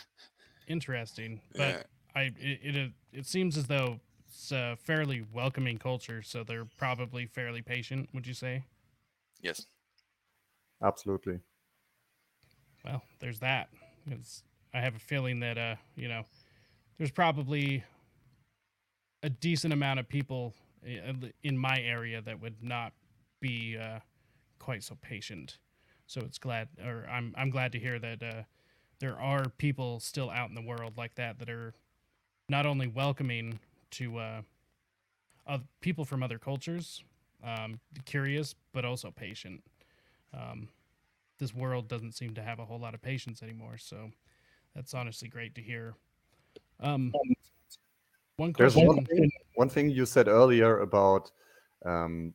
interesting, 0.68 1.40
but 1.56 1.60
yeah. 1.60 1.82
I 2.14 2.20
it, 2.38 2.76
it 2.76 2.92
it 3.10 3.26
seems 3.26 3.56
as 3.56 3.68
though 3.68 4.00
it's 4.28 4.52
a 4.52 4.76
fairly 4.84 5.24
welcoming 5.32 5.78
culture, 5.78 6.20
so 6.20 6.44
they're 6.44 6.66
probably 6.76 7.24
fairly 7.24 7.62
patient. 7.62 8.10
Would 8.12 8.26
you 8.26 8.34
say? 8.34 8.64
Yes. 9.40 9.64
Absolutely. 10.84 11.40
Well, 12.84 13.00
there's 13.18 13.38
that. 13.38 13.70
It's, 14.10 14.42
I 14.74 14.80
have 14.80 14.94
a 14.94 14.98
feeling 14.98 15.40
that 15.40 15.56
uh, 15.56 15.76
you 15.96 16.08
know, 16.08 16.24
there's 16.98 17.10
probably 17.10 17.82
a 19.22 19.30
decent 19.30 19.72
amount 19.72 20.00
of 20.00 20.06
people 20.06 20.52
in 21.42 21.56
my 21.56 21.80
area 21.80 22.20
that 22.20 22.42
would 22.42 22.56
not 22.62 22.92
be 23.42 23.76
uh, 23.76 23.98
quite 24.58 24.82
so 24.82 24.96
patient. 25.02 25.58
So 26.06 26.22
it's 26.22 26.38
glad, 26.38 26.68
or 26.82 27.06
I'm 27.10 27.34
I'm 27.36 27.50
glad 27.50 27.72
to 27.72 27.78
hear 27.78 27.98
that 27.98 28.22
uh, 28.22 28.42
there 29.00 29.18
are 29.18 29.50
people 29.58 30.00
still 30.00 30.30
out 30.30 30.48
in 30.48 30.54
the 30.54 30.62
world 30.62 30.96
like 30.96 31.14
that 31.16 31.38
that 31.40 31.50
are 31.50 31.74
not 32.48 32.64
only 32.64 32.86
welcoming 32.86 33.58
to 33.90 34.18
uh, 34.18 34.42
uh, 35.46 35.58
people 35.80 36.04
from 36.04 36.22
other 36.22 36.38
cultures, 36.38 37.04
um, 37.44 37.80
curious, 38.04 38.54
but 38.72 38.84
also 38.84 39.10
patient. 39.10 39.62
Um, 40.32 40.68
this 41.38 41.54
world 41.54 41.88
doesn't 41.88 42.12
seem 42.12 42.34
to 42.34 42.42
have 42.42 42.58
a 42.58 42.64
whole 42.64 42.78
lot 42.78 42.94
of 42.94 43.02
patience 43.02 43.42
anymore, 43.42 43.76
so 43.78 44.10
that's 44.74 44.94
honestly 44.94 45.28
great 45.28 45.54
to 45.56 45.60
hear. 45.60 45.94
Um, 46.80 47.12
one 48.36 48.52
question. 48.52 48.84
There's 48.84 48.96
one 48.96 49.04
thing, 49.04 49.30
one 49.56 49.68
thing 49.68 49.90
you 49.90 50.06
said 50.06 50.28
earlier 50.28 50.80
about 50.80 51.30
um, 51.84 52.34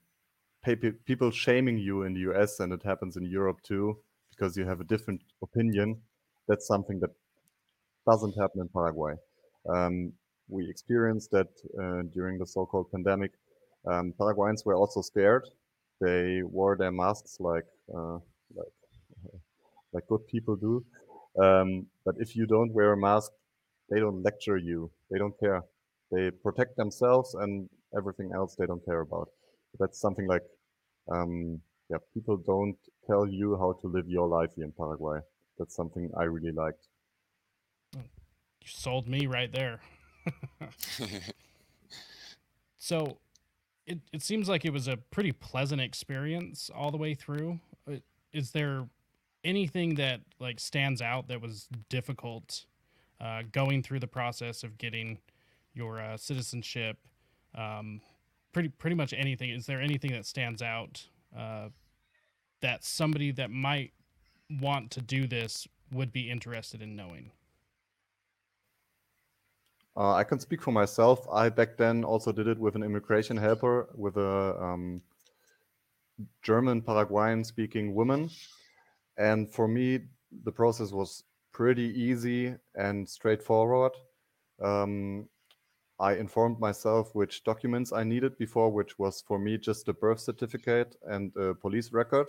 people 0.75 1.31
shaming 1.31 1.77
you 1.77 2.03
in 2.03 2.13
the 2.13 2.21
US, 2.31 2.59
and 2.59 2.73
it 2.73 2.83
happens 2.83 3.17
in 3.17 3.25
Europe 3.25 3.61
too, 3.63 3.97
because 4.31 4.57
you 4.57 4.65
have 4.65 4.81
a 4.81 4.83
different 4.83 5.21
opinion 5.41 6.01
that's 6.47 6.67
something 6.67 6.99
that 6.99 7.11
doesn't 8.09 8.33
happen 8.39 8.61
in 8.61 8.69
Paraguay. 8.69 9.15
Um, 9.69 10.13
we 10.49 10.69
experienced 10.69 11.31
that 11.31 11.47
uh, 11.81 12.03
during 12.13 12.37
the 12.37 12.45
so-called 12.45 12.89
pandemic. 12.91 13.31
Um, 13.85 14.13
Paraguayans 14.17 14.65
were 14.65 14.75
also 14.75 15.01
scared. 15.01 15.45
They 15.99 16.41
wore 16.43 16.77
their 16.77 16.91
masks 16.91 17.37
like 17.39 17.65
uh, 17.93 18.19
like 18.55 18.73
like 19.93 20.07
good 20.07 20.25
people 20.27 20.55
do. 20.55 20.85
Um, 21.41 21.87
but 22.05 22.15
if 22.19 22.35
you 22.35 22.45
don't 22.45 22.73
wear 22.73 22.93
a 22.93 22.97
mask, 22.97 23.31
they 23.89 23.99
don't 23.99 24.23
lecture 24.23 24.57
you. 24.57 24.91
They 25.11 25.17
don't 25.17 25.37
care. 25.39 25.63
They 26.11 26.31
protect 26.31 26.77
themselves 26.77 27.35
and 27.35 27.69
everything 27.95 28.31
else 28.33 28.55
they 28.55 28.65
don't 28.65 28.83
care 28.85 29.01
about. 29.01 29.29
That's 29.79 29.99
something 29.99 30.27
like, 30.27 30.43
um, 31.09 31.61
yeah, 31.89 31.97
people 32.13 32.37
don't 32.37 32.77
tell 33.05 33.27
you 33.27 33.57
how 33.57 33.73
to 33.81 33.87
live 33.87 34.07
your 34.07 34.27
life 34.27 34.51
here 34.55 34.65
in 34.65 34.71
Paraguay 34.71 35.19
that's 35.57 35.75
something 35.75 36.11
I 36.17 36.23
really 36.23 36.51
liked. 36.51 36.87
You 37.93 38.01
sold 38.65 39.07
me 39.07 39.27
right 39.27 39.51
there. 39.51 39.79
so 42.77 43.17
it, 43.85 43.99
it 44.11 44.21
seems 44.21 44.49
like 44.49 44.65
it 44.65 44.73
was 44.73 44.87
a 44.87 44.97
pretty 44.97 45.31
pleasant 45.31 45.81
experience 45.81 46.69
all 46.73 46.91
the 46.91 46.97
way 46.97 47.13
through. 47.13 47.59
Uh, 47.89 47.95
is 48.33 48.51
there 48.51 48.87
anything 49.43 49.95
that 49.95 50.21
like 50.39 50.59
stands 50.59 51.01
out 51.01 51.27
that 51.29 51.41
was 51.41 51.67
difficult 51.89 52.65
uh, 53.21 53.43
going 53.51 53.81
through 53.81 53.99
the 53.99 54.07
process 54.07 54.63
of 54.63 54.77
getting 54.77 55.17
your 55.73 55.99
uh, 56.01 56.17
citizenship? 56.17 56.97
Um, 57.55 58.01
pretty 58.57 58.69
pretty 58.69 58.95
much 58.95 59.13
anything. 59.13 59.51
Is 59.51 59.67
there 59.67 59.79
anything 59.79 60.11
that 60.13 60.25
stands 60.25 60.63
out 60.63 61.05
uh, 61.37 61.69
that 62.61 62.83
somebody 62.83 63.31
that 63.33 63.51
might 63.51 63.91
want 64.49 64.89
to 64.91 65.01
do 65.01 65.27
this 65.27 65.67
would 65.91 66.11
be 66.11 66.31
interested 66.31 66.81
in 66.81 66.95
knowing? 66.95 67.29
Uh, 69.95 70.13
I 70.13 70.23
can 70.23 70.39
speak 70.39 70.63
for 70.63 70.71
myself. 70.71 71.27
I 71.31 71.49
back 71.49 71.77
then 71.77 72.03
also 72.03 72.31
did 72.31 72.47
it 72.47 72.57
with 72.57 72.73
an 72.75 72.81
immigration 72.81 73.37
helper 73.37 73.89
with 73.93 74.17
a 74.17 74.59
um, 74.59 75.03
German 76.41 76.81
Paraguayan 76.81 77.43
speaking 77.43 77.93
woman. 77.93 78.27
And 79.19 79.47
for 79.47 79.67
me, 79.67 79.99
the 80.43 80.51
process 80.51 80.91
was 80.91 81.25
pretty 81.51 81.93
easy 81.93 82.55
and 82.73 83.07
straightforward. 83.07 83.91
Um, 84.63 85.29
I 85.99 86.13
informed 86.13 86.59
myself 86.59 87.15
which 87.15 87.43
documents 87.43 87.91
I 87.91 88.03
needed 88.03 88.37
before, 88.37 88.71
which 88.71 88.99
was 88.99 89.21
for 89.21 89.39
me 89.39 89.57
just 89.57 89.87
a 89.87 89.93
birth 89.93 90.19
certificate 90.19 90.95
and 91.07 91.35
a 91.35 91.55
police 91.55 91.91
record. 91.91 92.27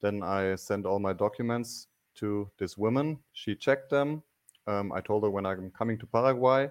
Then 0.00 0.22
I 0.22 0.56
sent 0.56 0.84
all 0.84 0.98
my 0.98 1.12
documents 1.12 1.86
to 2.16 2.50
this 2.58 2.76
woman. 2.76 3.18
She 3.32 3.54
checked 3.54 3.90
them. 3.90 4.22
Um, 4.66 4.90
I 4.92 5.00
told 5.00 5.22
her 5.22 5.30
when 5.30 5.46
I'm 5.46 5.70
coming 5.70 5.96
to 5.98 6.06
Paraguay, 6.06 6.68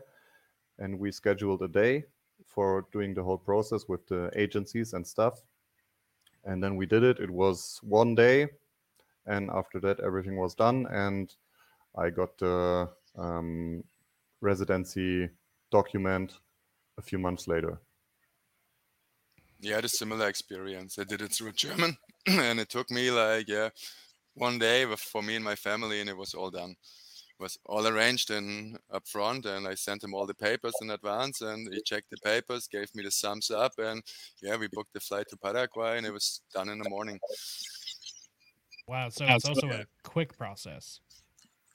and 0.79 0.99
we 0.99 1.11
scheduled 1.11 1.61
a 1.61 1.67
day 1.69 2.03
for 2.45 2.85
doing 2.91 3.13
the 3.13 3.23
whole 3.23 3.37
process 3.37 3.87
with 3.87 4.05
the 4.07 4.29
agencies 4.35 4.93
and 4.93 5.07
stuff. 5.07 5.41
And 6.43 6.61
then 6.61 6.75
we 6.75 6.85
did 6.85 7.03
it. 7.03 7.19
It 7.19 7.29
was 7.29 7.79
one 7.83 8.15
day, 8.15 8.49
and 9.25 9.49
after 9.49 9.79
that, 9.79 10.01
everything 10.01 10.35
was 10.35 10.55
done, 10.55 10.87
and 10.91 11.33
I 11.95 12.09
got 12.09 12.37
the 12.37 12.89
um, 13.17 13.83
residency 14.41 15.29
document 15.71 16.33
a 16.97 17.01
few 17.01 17.19
months 17.19 17.47
later. 17.47 17.79
Yeah, 19.59 19.73
I 19.73 19.75
had 19.77 19.85
a 19.85 19.89
similar 19.89 20.27
experience. 20.27 20.99
I 20.99 21.03
did 21.03 21.21
it 21.21 21.31
through 21.31 21.51
German, 21.55 21.97
and 22.27 22.59
it 22.59 22.69
took 22.69 22.89
me 22.91 23.11
like 23.11 23.47
yeah 23.47 23.69
one 24.35 24.59
day 24.59 24.85
for 24.97 25.21
me 25.21 25.35
and 25.35 25.45
my 25.45 25.55
family, 25.55 26.01
and 26.01 26.09
it 26.09 26.17
was 26.17 26.33
all 26.33 26.51
done. 26.51 26.71
It 26.71 27.43
was 27.43 27.57
all 27.65 27.87
arranged 27.87 28.31
in 28.31 28.77
up 28.93 29.07
front, 29.07 29.45
and 29.45 29.67
I 29.67 29.75
sent 29.75 30.03
him 30.03 30.13
all 30.13 30.25
the 30.25 30.33
papers 30.33 30.73
in 30.81 30.91
advance, 30.91 31.41
and 31.41 31.73
he 31.73 31.81
checked 31.81 32.09
the 32.09 32.17
papers, 32.23 32.67
gave 32.67 32.93
me 32.95 33.03
the 33.03 33.11
thumbs 33.11 33.51
up, 33.51 33.73
and 33.77 34.01
yeah, 34.41 34.55
we 34.55 34.67
booked 34.71 34.93
the 34.93 34.99
flight 34.99 35.25
to 35.29 35.37
Paraguay, 35.37 35.97
and 35.97 36.05
it 36.05 36.13
was 36.13 36.41
done 36.53 36.69
in 36.69 36.79
the 36.79 36.89
morning. 36.89 37.19
Wow, 38.87 39.09
so 39.09 39.25
it's 39.25 39.45
also 39.45 39.67
a 39.69 39.85
quick 40.03 40.37
process. 40.37 40.99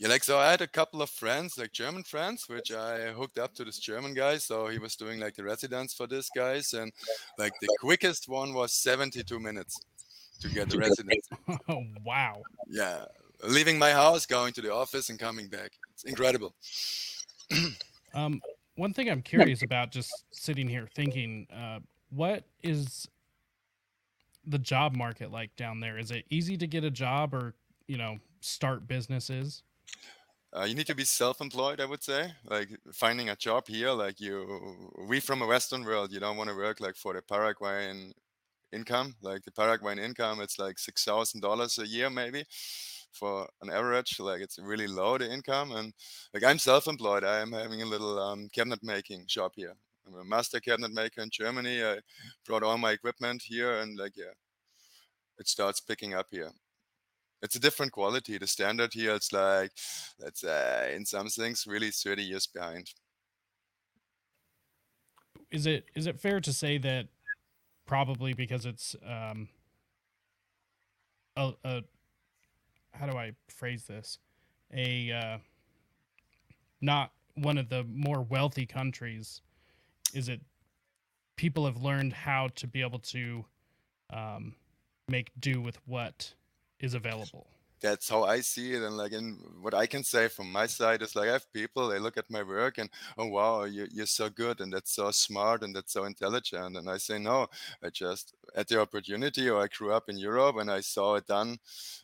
Yeah, 0.00 0.08
like 0.08 0.24
so 0.24 0.38
I 0.38 0.50
had 0.50 0.62
a 0.62 0.66
couple 0.66 1.02
of 1.02 1.10
friends, 1.10 1.58
like 1.58 1.72
German 1.72 2.04
friends, 2.04 2.48
which 2.48 2.72
I 2.72 3.12
hooked 3.12 3.38
up 3.38 3.54
to 3.56 3.66
this 3.66 3.78
German 3.78 4.14
guy. 4.14 4.38
So 4.38 4.68
he 4.68 4.78
was 4.78 4.96
doing 4.96 5.20
like 5.20 5.34
the 5.34 5.44
residence 5.44 5.92
for 5.92 6.06
this 6.06 6.30
guys, 6.34 6.72
and 6.72 6.90
like 7.36 7.52
the 7.60 7.68
quickest 7.80 8.26
one 8.26 8.54
was 8.54 8.72
72 8.72 9.38
minutes 9.38 9.78
to 10.40 10.48
get 10.48 10.70
the 10.70 10.78
residence. 10.78 11.28
oh 11.68 11.84
wow! 12.02 12.40
Yeah, 12.66 13.04
leaving 13.46 13.78
my 13.78 13.90
house, 13.90 14.24
going 14.24 14.54
to 14.54 14.62
the 14.62 14.72
office, 14.72 15.10
and 15.10 15.18
coming 15.18 15.48
back. 15.48 15.72
It's 15.92 16.04
incredible. 16.04 16.54
um, 18.14 18.40
one 18.76 18.94
thing 18.94 19.10
I'm 19.10 19.20
curious 19.20 19.62
about, 19.62 19.90
just 19.90 20.10
sitting 20.30 20.66
here 20.66 20.88
thinking, 20.94 21.46
uh, 21.54 21.80
what 22.08 22.44
is 22.62 23.06
the 24.46 24.58
job 24.58 24.96
market 24.96 25.30
like 25.30 25.54
down 25.56 25.78
there? 25.78 25.98
Is 25.98 26.10
it 26.10 26.24
easy 26.30 26.56
to 26.56 26.66
get 26.66 26.84
a 26.84 26.90
job 26.90 27.34
or 27.34 27.52
you 27.86 27.98
know 27.98 28.16
start 28.40 28.88
businesses? 28.88 29.62
Uh, 30.52 30.64
you 30.64 30.74
need 30.74 30.86
to 30.86 30.96
be 30.96 31.04
self-employed, 31.04 31.80
I 31.80 31.84
would 31.84 32.02
say. 32.02 32.32
Like 32.44 32.70
finding 32.92 33.28
a 33.30 33.36
job 33.36 33.68
here, 33.68 33.92
like 33.92 34.20
you, 34.20 34.92
we 35.08 35.20
from 35.20 35.42
a 35.42 35.46
Western 35.46 35.84
world, 35.84 36.12
you 36.12 36.18
don't 36.18 36.36
want 36.36 36.50
to 36.50 36.56
work 36.56 36.80
like 36.80 36.96
for 36.96 37.14
the 37.14 37.22
Paraguayan 37.22 38.12
income. 38.72 39.14
Like 39.22 39.44
the 39.44 39.52
Paraguayan 39.52 40.00
income, 40.00 40.40
it's 40.40 40.58
like 40.58 40.78
six 40.78 41.04
thousand 41.04 41.40
dollars 41.40 41.78
a 41.78 41.86
year, 41.86 42.10
maybe 42.10 42.44
for 43.12 43.48
an 43.62 43.70
average. 43.70 44.18
Like 44.18 44.40
it's 44.40 44.58
really 44.58 44.88
low 44.88 45.18
the 45.18 45.32
income, 45.32 45.70
and 45.72 45.92
like 46.34 46.42
I'm 46.42 46.58
self-employed. 46.58 47.22
I 47.22 47.40
am 47.40 47.52
having 47.52 47.82
a 47.82 47.86
little 47.86 48.18
um, 48.18 48.48
cabinet 48.52 48.80
making 48.82 49.26
shop 49.28 49.52
here. 49.54 49.74
I'm 50.06 50.14
a 50.16 50.24
master 50.24 50.58
cabinet 50.58 50.92
maker 50.92 51.20
in 51.22 51.30
Germany. 51.30 51.84
I 51.84 52.00
brought 52.44 52.64
all 52.64 52.78
my 52.78 52.90
equipment 52.90 53.42
here, 53.44 53.80
and 53.80 53.96
like 53.96 54.16
yeah, 54.16 54.34
it 55.38 55.46
starts 55.46 55.80
picking 55.80 56.14
up 56.14 56.26
here 56.32 56.50
it's 57.42 57.56
a 57.56 57.60
different 57.60 57.92
quality. 57.92 58.38
The 58.38 58.46
standard 58.46 58.92
here, 58.92 59.14
it's 59.14 59.32
like, 59.32 59.72
let's 60.18 60.40
say, 60.40 60.94
in 60.94 61.04
some 61.06 61.28
things, 61.28 61.66
really 61.66 61.90
30 61.90 62.22
years 62.22 62.46
behind. 62.46 62.92
Is 65.50 65.66
it 65.66 65.86
is 65.96 66.06
it 66.06 66.20
fair 66.20 66.40
to 66.40 66.52
say 66.52 66.78
that 66.78 67.08
probably 67.84 68.34
because 68.34 68.66
it's 68.66 68.94
um, 69.04 69.48
a, 71.36 71.52
a 71.64 71.82
how 72.92 73.06
do 73.06 73.16
I 73.16 73.32
phrase 73.48 73.84
this? 73.84 74.18
A 74.72 75.10
uh, 75.10 75.38
not 76.80 77.10
one 77.34 77.58
of 77.58 77.68
the 77.68 77.84
more 77.84 78.22
wealthy 78.22 78.64
countries. 78.64 79.40
Is 80.14 80.28
it 80.28 80.40
people 81.36 81.64
have 81.66 81.82
learned 81.82 82.12
how 82.12 82.48
to 82.54 82.68
be 82.68 82.80
able 82.80 82.98
to 82.98 83.44
um, 84.10 84.54
make 85.08 85.30
do 85.40 85.60
with 85.60 85.78
what 85.86 86.34
is 86.80 86.94
available 86.94 87.46
that's 87.80 88.08
how 88.08 88.24
I 88.24 88.40
see 88.40 88.74
it. 88.74 88.82
And 88.82 88.96
like, 88.96 89.12
in 89.12 89.38
what 89.60 89.74
I 89.74 89.86
can 89.86 90.04
say 90.04 90.28
from 90.28 90.52
my 90.52 90.66
side 90.66 91.02
is 91.02 91.16
like, 91.16 91.28
I 91.28 91.32
have 91.32 91.52
people, 91.52 91.88
they 91.88 91.98
look 91.98 92.16
at 92.16 92.30
my 92.30 92.42
work 92.42 92.78
and, 92.78 92.90
oh, 93.16 93.26
wow, 93.26 93.64
you, 93.64 93.86
you're 93.90 94.06
so 94.06 94.28
good 94.28 94.60
and 94.60 94.72
that's 94.72 94.92
so 94.94 95.10
smart 95.10 95.62
and 95.62 95.74
that's 95.74 95.92
so 95.92 96.04
intelligent. 96.04 96.76
And 96.76 96.88
I 96.88 96.98
say, 96.98 97.18
no, 97.18 97.48
I 97.82 97.90
just 97.90 98.34
had 98.54 98.68
the 98.68 98.80
opportunity 98.80 99.48
or 99.48 99.62
I 99.62 99.68
grew 99.68 99.92
up 99.92 100.08
in 100.08 100.18
Europe 100.18 100.56
and 100.56 100.70
I 100.70 100.80
saw 100.80 101.14
it 101.16 101.26
done, 101.26 101.58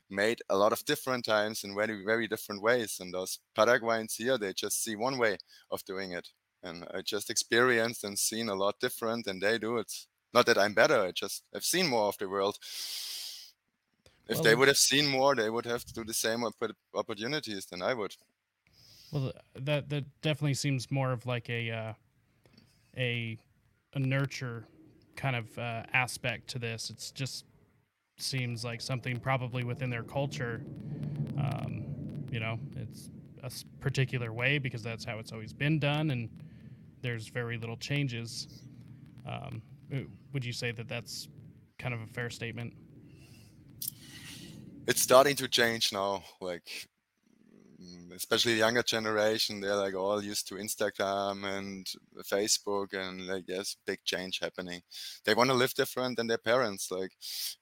made 0.09 0.41
a 0.49 0.57
lot 0.57 0.73
of 0.73 0.85
different 0.85 1.25
times 1.25 1.65
in 1.65 1.75
very, 1.75 2.05
very 2.05 2.27
different 2.27 2.63
ways. 2.63 2.99
And 3.01 3.13
those 3.13 3.39
Paraguayans 3.55 4.15
here, 4.17 4.39
they 4.39 4.53
just 4.55 4.83
see 4.83 4.97
one 4.97 5.19
way 5.19 5.37
of 5.71 5.85
doing 5.85 6.13
it. 6.13 6.29
And 6.63 6.87
I 6.93 7.03
just 7.03 7.31
experienced 7.31 8.03
and 8.03 8.19
seen 8.19 8.49
a 8.49 8.55
lot 8.55 8.81
different 8.81 9.27
and 9.27 9.43
they 9.43 9.59
do 9.59 9.77
It's 9.77 10.09
Not 10.33 10.47
that 10.47 10.59
I'm 10.59 10.75
better, 10.75 11.03
I 11.03 11.13
just 11.13 11.45
have 11.53 11.65
seen 11.65 11.87
more 11.87 12.09
of 12.09 12.19
the 12.19 12.29
world 12.29 12.59
if 14.29 14.37
well, 14.37 14.43
they 14.43 14.55
would 14.55 14.69
have 14.69 14.77
seen 14.77 15.07
more, 15.07 15.35
they 15.35 15.51
would 15.51 15.67
have 15.67 15.85
to 15.85 15.93
do 15.93 16.05
the 16.05 16.15
same 16.15 16.45
opportunities 16.95 17.67
than 17.67 17.83
I 17.83 17.95
would. 17.95 18.15
Well, 19.13 19.33
that 19.55 19.89
that 19.89 20.05
definitely 20.21 20.55
seems 20.55 20.91
more 20.91 21.13
of 21.13 21.27
like 21.27 21.49
a 21.49 21.71
uh, 21.71 21.93
a 22.97 23.39
a 23.95 23.99
nurture 23.99 24.67
kind 25.15 25.37
of 25.37 25.59
uh, 25.59 25.85
aspect 25.93 26.49
to 26.49 26.59
this. 26.59 26.91
It's 26.91 27.11
just 27.11 27.45
seems 28.19 28.65
like 28.65 28.81
something 28.81 29.21
probably 29.21 29.65
within 29.65 29.91
their 29.91 30.03
culture. 30.03 30.65
Um, 31.39 32.27
you 32.31 32.41
know, 32.41 32.59
it's 32.77 33.11
a 33.43 33.51
particular 33.81 34.33
way 34.33 34.59
because 34.59 34.83
that's 34.83 35.05
how 35.05 35.19
it's 35.19 35.33
always 35.33 35.53
been 35.53 35.79
done, 35.79 36.11
and 36.11 36.29
there's 37.01 37.29
very 37.29 37.59
little 37.59 37.77
changes. 37.77 38.49
Um, 39.27 39.63
would 40.33 40.45
you 40.45 40.53
say 40.53 40.73
that 40.73 40.89
that's 40.89 41.29
kind 41.79 41.95
of 41.95 42.01
a 42.01 42.07
fair 42.07 42.31
statement? 42.31 42.75
It's 44.87 45.03
starting 45.03 45.37
to 45.37 45.49
change 45.49 45.93
now. 45.93 46.23
Like 46.41 46.89
mm, 47.81 48.13
especially 48.15 48.53
the 48.53 48.59
younger 48.61 48.83
generation, 48.83 49.61
they're 49.61 49.77
like 49.77 49.95
all 49.95 50.23
used 50.23 50.49
to 50.49 50.55
Instagram 50.55 51.45
and 51.45 51.87
Facebook, 52.25 52.93
and 52.95 53.27
like 53.27 53.47
there's 53.47 53.77
big 53.87 53.99
change 54.05 54.39
happening. 54.39 54.83
They 55.25 55.35
want 55.35 55.51
to 55.51 55.55
live 55.55 55.75
different 55.75 56.17
than 56.17 56.27
their 56.27 56.39
parents. 56.39 56.91
Like, 56.91 57.13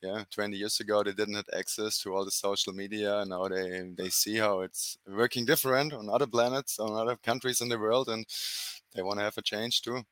yeah, 0.02 0.24
20 0.30 0.56
years 0.56 0.78
ago 0.80 1.02
they 1.02 1.12
didn't 1.12 1.36
have 1.36 1.48
access 1.56 1.98
to 2.00 2.14
all 2.14 2.24
the 2.24 2.30
social 2.30 2.72
media. 2.72 3.24
Now 3.26 3.48
they 3.48 3.90
they 3.96 4.10
see 4.10 4.36
how 4.36 4.60
it's 4.60 4.98
working 5.06 5.44
different 5.44 5.92
on 5.92 6.08
other 6.10 6.26
planets, 6.26 6.78
on 6.78 6.92
other 6.94 7.16
countries 7.16 7.60
in 7.60 7.68
the 7.68 7.78
world, 7.78 8.08
and 8.08 8.26
they 8.94 9.02
want 9.02 9.18
to 9.18 9.24
have 9.24 9.38
a 9.38 9.42
change 9.42 9.82
too. 9.82 10.02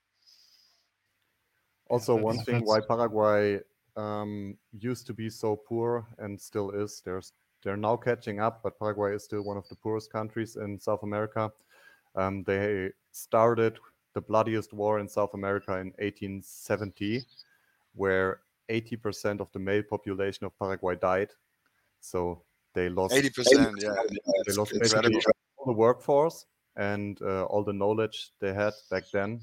Also, 1.88 2.16
one 2.16 2.38
thing 2.38 2.64
why 2.64 2.80
Paraguay 2.80 3.60
um, 3.96 4.56
used 4.78 5.06
to 5.06 5.14
be 5.14 5.28
so 5.28 5.56
poor 5.56 6.06
and 6.18 6.40
still 6.40 6.70
is. 6.70 7.02
There's 7.04 7.32
they're 7.62 7.76
now 7.76 7.96
catching 7.96 8.40
up, 8.40 8.60
but 8.62 8.78
Paraguay 8.78 9.14
is 9.14 9.24
still 9.24 9.42
one 9.42 9.56
of 9.56 9.68
the 9.68 9.76
poorest 9.76 10.10
countries 10.10 10.56
in 10.56 10.80
South 10.80 11.04
America. 11.04 11.50
Um, 12.16 12.42
they 12.42 12.90
started 13.12 13.78
the 14.14 14.20
bloodiest 14.20 14.72
war 14.72 14.98
in 14.98 15.08
South 15.08 15.34
America 15.34 15.72
in 15.74 15.92
1870, 15.98 17.24
where 17.94 18.40
80% 18.68 19.40
of 19.40 19.50
the 19.52 19.58
male 19.58 19.82
population 19.88 20.44
of 20.44 20.58
Paraguay 20.58 20.96
died. 20.96 21.30
So 22.00 22.42
they 22.74 22.88
lost 22.88 23.14
80%, 23.14 23.30
80% 23.30 23.82
yeah. 23.82 23.94
They 24.46 24.54
lost 24.54 24.72
basically 24.78 25.20
all 25.56 25.66
the 25.66 25.72
workforce 25.72 26.46
and 26.76 27.20
uh, 27.22 27.44
all 27.44 27.62
the 27.62 27.72
knowledge 27.72 28.30
they 28.40 28.52
had 28.52 28.72
back 28.90 29.04
then. 29.12 29.40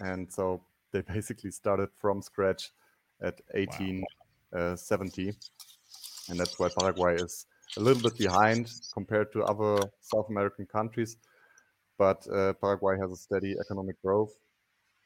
And 0.00 0.32
so 0.32 0.62
they 0.92 1.00
basically 1.14 1.50
started 1.50 1.90
from 2.00 2.22
scratch 2.22 2.70
at 3.22 3.40
1870. 3.52 5.24
Wow. 5.26 5.30
Uh, 5.30 5.32
and 6.28 6.38
that's 6.38 6.58
why 6.58 6.68
Paraguay 6.78 7.16
is 7.16 7.46
a 7.76 7.80
little 7.80 8.02
bit 8.02 8.18
behind 8.18 8.70
compared 8.92 9.32
to 9.32 9.42
other 9.44 9.82
South 10.00 10.28
American 10.28 10.66
countries. 10.66 11.16
But 11.98 12.26
uh, 12.32 12.52
Paraguay 12.54 12.96
has 13.00 13.10
a 13.12 13.16
steady 13.16 13.54
economic 13.60 14.00
growth 14.02 14.32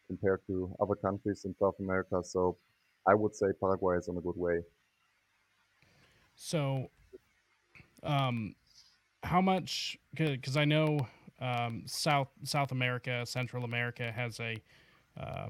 compared 0.07 0.41
to 0.47 0.75
other 0.81 0.95
countries 0.95 1.45
in 1.45 1.55
South 1.61 1.75
America. 1.81 2.23
So 2.25 2.57
I 3.07 3.15
would 3.15 3.35
say 3.35 3.47
Paraguay 3.61 3.97
is 3.97 4.09
on 4.09 4.17
a 4.17 4.21
good 4.21 4.37
way. 4.37 4.61
So, 6.35 6.91
um, 8.03 8.55
how 9.23 9.41
much? 9.41 9.99
Because 10.15 10.57
I 10.57 10.65
know 10.65 11.07
um, 11.41 11.83
South 11.87 12.29
South 12.45 12.73
America, 12.73 13.25
Central 13.25 13.65
America 13.65 14.13
has 14.13 14.39
a 14.41 14.57
uh, 15.19 15.49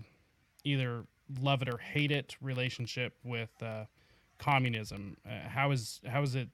either 0.64 1.04
love 1.40 1.62
it 1.62 1.68
or 1.68 1.78
hate 1.78 2.10
it 2.10 2.36
relationship 2.40 3.14
with 3.24 3.50
uh, 3.62 3.84
communism. 4.38 5.16
Uh, 5.26 5.48
how 5.48 5.70
is 5.70 6.00
how 6.06 6.22
is 6.22 6.34
it 6.34 6.48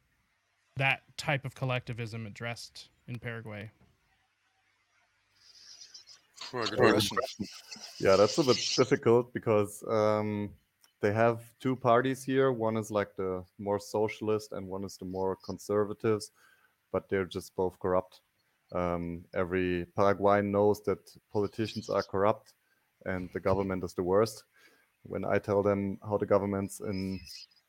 that 0.76 1.02
type 1.16 1.44
of 1.44 1.54
collectivism 1.54 2.26
addressed 2.26 2.88
in 3.06 3.18
Paraguay? 3.18 3.70
Yeah, 7.98 8.16
that's 8.16 8.36
a 8.38 8.44
bit 8.44 8.56
difficult 8.76 9.32
because 9.32 9.82
um, 9.88 10.50
they 11.00 11.12
have 11.12 11.40
two 11.60 11.76
parties 11.76 12.22
here. 12.22 12.52
One 12.52 12.76
is 12.76 12.90
like 12.90 13.14
the 13.16 13.44
more 13.58 13.78
socialist, 13.78 14.52
and 14.52 14.68
one 14.68 14.84
is 14.84 14.96
the 14.96 15.04
more 15.04 15.36
conservatives, 15.44 16.30
but 16.90 17.08
they're 17.08 17.24
just 17.24 17.54
both 17.56 17.78
corrupt. 17.78 18.20
Um, 18.72 19.24
every 19.34 19.86
Paraguayan 19.96 20.50
knows 20.50 20.82
that 20.84 20.98
politicians 21.32 21.90
are 21.90 22.02
corrupt 22.02 22.54
and 23.04 23.28
the 23.32 23.40
government 23.40 23.84
is 23.84 23.94
the 23.94 24.02
worst 24.02 24.44
when 25.04 25.24
I 25.24 25.38
tell 25.38 25.62
them 25.62 25.98
how 26.02 26.16
the 26.16 26.26
governments 26.26 26.80
in 26.80 27.20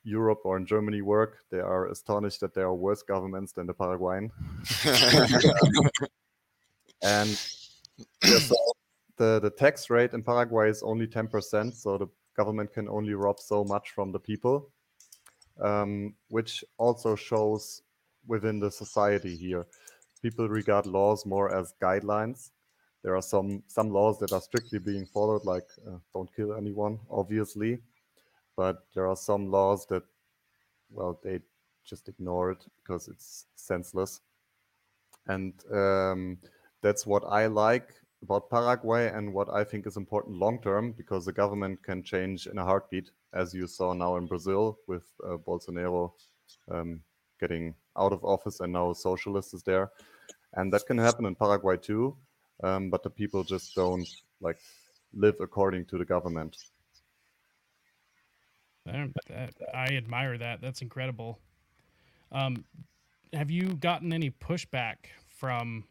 Europe 0.04 0.41
or 0.43 0.58
in 0.58 0.65
Germany 0.65 1.02
work, 1.02 1.39
they 1.50 1.60
are 1.60 1.88
astonished 1.88 2.41
that 2.41 2.54
there 2.54 2.65
are 2.65 2.76
worse 2.76 3.02
governments 3.02 3.54
than 3.54 3.67
the 3.67 3.74
Paraguayan. 3.74 4.32
and 7.04 7.30
so 8.24 8.56
the, 9.17 9.39
the 9.39 9.50
tax 9.50 9.89
rate 9.89 10.13
in 10.13 10.22
Paraguay 10.24 10.69
is 10.69 10.84
only 10.84 11.08
10%, 11.08 11.74
so 11.74 11.98
the 11.98 12.08
government 12.36 12.74
can 12.74 12.89
only 12.89 13.13
rob 13.13 13.39
so 13.39 13.63
much 13.63 13.91
from 13.91 14.12
the 14.12 14.20
people, 14.20 14.70
um, 15.62 16.16
which 16.30 16.64
also 16.78 17.16
shows 17.16 17.82
within 18.28 18.60
the 18.60 18.72
society 18.72 19.36
here. 19.36 19.66
People 20.22 20.47
regard 20.47 20.86
laws 20.86 21.26
more 21.26 21.53
as 21.53 21.74
guidelines 21.82 22.51
there 23.04 23.16
are 23.16 23.22
some 23.22 23.64
some 23.68 23.89
laws 23.91 24.18
that 24.20 24.32
are 24.32 24.41
strictly 24.41 24.80
being 24.80 25.06
followed, 25.06 25.43
like 25.45 25.68
uh, 25.88 25.97
don't 26.14 26.34
kill 26.36 26.56
anyone, 26.56 26.99
obviously, 27.12 27.80
but 28.56 28.86
there 28.95 29.08
are 29.08 29.16
some 29.16 29.51
laws 29.51 29.86
that, 29.88 30.04
well, 30.89 31.20
they 31.24 31.39
just 31.86 32.08
ignore 32.08 32.51
it 32.51 32.66
because 32.78 33.10
it's 33.10 33.45
senseless, 33.56 34.22
and 35.28 35.54
um, 35.72 36.38
that's 36.82 37.06
what 37.06 37.24
I 37.26 37.47
like 37.47 37.93
about 38.22 38.49
Paraguay 38.49 39.12
and 39.14 39.34
what 39.34 39.49
I 39.49 39.66
think 39.66 39.86
is 39.86 39.97
important 39.97 40.38
long 40.38 40.62
term 40.62 40.93
because 40.93 41.26
the 41.26 41.34
government 41.34 41.84
can 41.84 42.04
change 42.04 42.47
in 42.47 42.58
a 42.58 42.64
heartbeat, 42.64 43.12
as 43.34 43.54
you 43.54 43.68
saw 43.68 43.91
now 43.91 44.16
in 44.16 44.28
Brazil 44.28 44.80
with 44.88 45.04
uh, 45.26 45.36
Bolsonaro 45.36 46.14
um, 46.72 47.01
getting 47.38 47.76
out 47.97 48.14
of 48.14 48.24
office 48.24 48.62
and 48.62 48.72
now 48.72 48.91
a 48.91 48.95
socialist 48.95 49.54
is 49.54 49.64
there. 49.64 49.91
And 50.54 50.72
that 50.72 50.86
can 50.86 50.97
happen 50.97 51.26
in 51.26 51.36
Paraguay 51.36 51.76
too 51.76 52.16
um, 52.62 52.89
but 52.89 53.04
the 53.04 53.10
people 53.10 53.43
just 53.43 53.76
don't 53.76 54.08
like 54.41 54.60
live 55.14 55.36
according 55.39 55.86
to 55.86 55.97
the 55.97 56.06
government. 56.06 56.58
I 58.86 59.86
admire 59.86 60.38
that. 60.38 60.62
That's 60.62 60.82
incredible. 60.82 61.39
Um, 62.32 62.66
have 63.32 63.49
you 63.49 63.76
gotten 63.76 64.12
any 64.12 64.30
pushback 64.30 64.95
from 65.30 65.86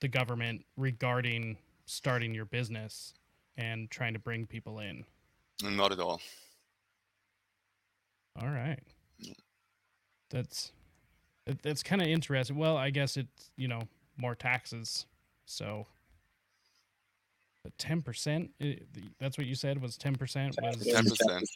the 0.00 0.08
government 0.08 0.64
regarding 0.76 1.56
starting 1.86 2.34
your 2.34 2.44
business 2.44 3.14
and 3.56 3.90
trying 3.90 4.14
to 4.14 4.18
bring 4.18 4.46
people 4.46 4.80
in? 4.80 5.04
Not 5.62 5.92
at 5.92 6.00
all. 6.00 6.20
All 8.40 8.48
right. 8.48 8.80
That's 10.30 10.72
that's 11.62 11.82
kind 11.82 12.00
of 12.00 12.08
interesting. 12.08 12.56
Well, 12.56 12.76
I 12.76 12.90
guess 12.90 13.16
it's 13.16 13.50
you 13.56 13.68
know 13.68 13.82
more 14.16 14.34
taxes, 14.34 15.06
so 15.44 15.86
ten 17.78 18.02
percent. 18.02 18.50
That's 19.20 19.38
what 19.38 19.46
you 19.46 19.54
said 19.54 19.80
was 19.80 19.96
ten 19.96 20.14
percent 20.14 20.56
was 20.62 20.86
Ten 20.86 21.04
percent. 21.04 21.48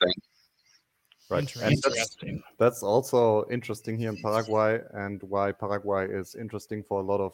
Right. 1.28 1.56
And 1.56 1.76
that's, 1.82 2.16
that's 2.56 2.82
also 2.84 3.46
interesting 3.50 3.98
here 3.98 4.10
in 4.10 4.16
Paraguay 4.22 4.80
and 4.92 5.20
why 5.24 5.50
Paraguay 5.50 6.06
is 6.08 6.36
interesting 6.36 6.84
for 6.84 7.00
a 7.00 7.02
lot 7.02 7.20
of 7.20 7.32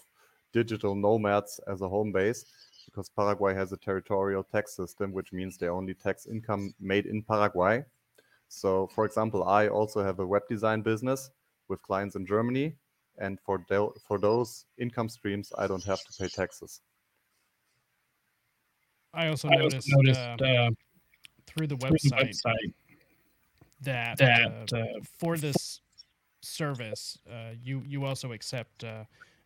digital 0.55 0.95
nomads 0.95 1.61
as 1.69 1.83
a 1.83 1.89
home 1.89 2.11
base 2.11 2.47
because 2.87 3.11
Paraguay 3.11 3.55
has 3.55 3.73
a 3.73 3.77
territorial 3.77 4.45
tax 4.45 4.75
system, 4.75 5.13
which 5.13 5.33
means 5.33 5.59
they 5.59 5.69
only 5.69 5.93
tax 5.93 6.27
income 6.27 6.75
made 6.81 7.05
in 7.05 7.23
Paraguay. 7.23 7.85
So, 8.49 8.87
for 8.95 9.05
example, 9.05 9.45
I 9.45 9.69
also 9.69 10.03
have 10.03 10.21
a 10.21 10.27
web 10.27 10.43
design 10.49 10.81
business 10.81 11.31
with 11.69 11.83
clients 11.83 12.17
in 12.17 12.27
Germany. 12.27 12.75
And 13.19 13.39
for, 13.41 13.63
tho- 13.69 13.95
for 14.09 14.19
those 14.19 14.65
income 14.79 15.11
streams, 15.11 15.53
I 15.59 15.67
don't 15.67 15.85
have 15.85 16.01
to 16.01 16.13
pay 16.19 16.29
taxes. 16.29 16.81
I 19.15 19.29
also 19.29 19.49
I 19.49 19.55
also 19.57 19.77
noticed, 19.77 19.89
noticed, 19.91 20.21
uh, 20.21 20.45
uh, 20.45 20.71
through 21.47 21.67
the 21.67 21.77
through 21.77 21.99
the 22.03 22.11
website, 22.11 22.41
website 22.43 22.75
that, 23.83 24.17
that, 24.19 24.73
uh, 24.73 24.77
uh, 24.77 24.85
for 25.19 25.37
this 25.37 25.81
service, 26.41 27.19
uh, 27.31 27.51
you 27.63 27.83
you 27.87 28.05
also 28.05 28.33
accept 28.33 28.85
uh, 28.85 29.05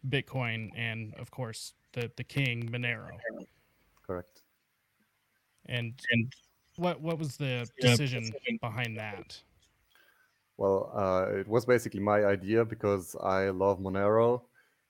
Bitcoin 0.09 0.71
and 0.77 1.15
of 1.15 1.31
course 1.31 1.75
the 1.93 2.11
the 2.17 2.25
king 2.25 2.69
Monero. 2.69 3.19
Correct. 4.07 4.43
And 5.67 6.01
and 6.13 6.33
what 6.77 7.01
what 7.01 7.19
was 7.19 7.37
the 7.37 7.69
Yeah, 7.79 7.91
decision 7.91 8.23
decision. 8.23 8.59
behind 8.61 8.97
that? 8.97 9.43
Well, 10.59 10.91
uh, 10.95 11.33
it 11.37 11.49
was 11.49 11.67
basically 11.67 12.01
my 12.01 12.25
idea 12.25 12.65
because 12.65 13.15
I 13.17 13.51
love 13.51 13.79
Monero. 13.79 14.43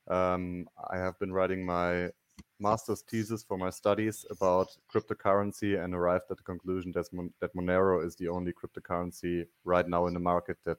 Um, 0.07 0.69
I 0.91 0.99
have 0.99 1.19
been 1.19 1.33
writing 1.33 1.65
my 1.67 2.11
master's 2.59 3.03
thesis 3.03 3.43
for 3.43 3.59
my 3.59 3.71
studies 3.71 4.25
about 4.31 4.69
cryptocurrency 4.93 5.83
and 5.83 5.95
arrived 5.95 6.25
at 6.31 6.37
the 6.37 6.43
conclusion 6.43 6.93
that, 6.93 7.13
Mon- 7.13 7.33
that 7.41 7.55
Monero 7.55 8.05
is 8.05 8.17
the 8.17 8.29
only 8.29 8.53
cryptocurrency 8.53 9.47
right 9.65 9.89
now 9.89 10.07
in 10.07 10.15
the 10.15 10.21
market 10.21 10.57
that 10.65 10.79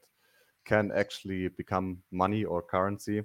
can 0.65 0.91
actually 0.91 1.47
become 1.49 1.97
money 2.11 2.43
or 2.43 2.61
currency 2.61 3.23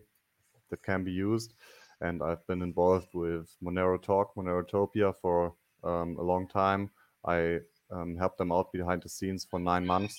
that 0.70 0.82
can 0.82 1.04
be 1.04 1.12
used. 1.12 1.54
And 2.00 2.22
I've 2.22 2.46
been 2.46 2.62
involved 2.62 3.08
with 3.14 3.54
Monero 3.62 4.00
Talk, 4.00 4.34
Monerotopia 4.36 5.14
for 5.20 5.54
um, 5.84 6.16
a 6.18 6.22
long 6.22 6.48
time. 6.48 6.90
I 7.24 7.60
um, 7.90 8.16
helped 8.16 8.38
them 8.38 8.52
out 8.52 8.72
behind 8.72 9.02
the 9.02 9.08
scenes 9.08 9.44
for 9.44 9.58
nine 9.58 9.86
months 9.86 10.18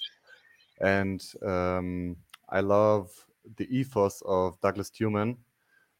and 0.81 1.23
um, 1.45 2.15
I 2.49 2.59
love 2.59 3.09
the 3.57 3.67
ethos 3.75 4.21
of 4.25 4.59
Douglas 4.61 4.89
Tuman, 4.89 5.37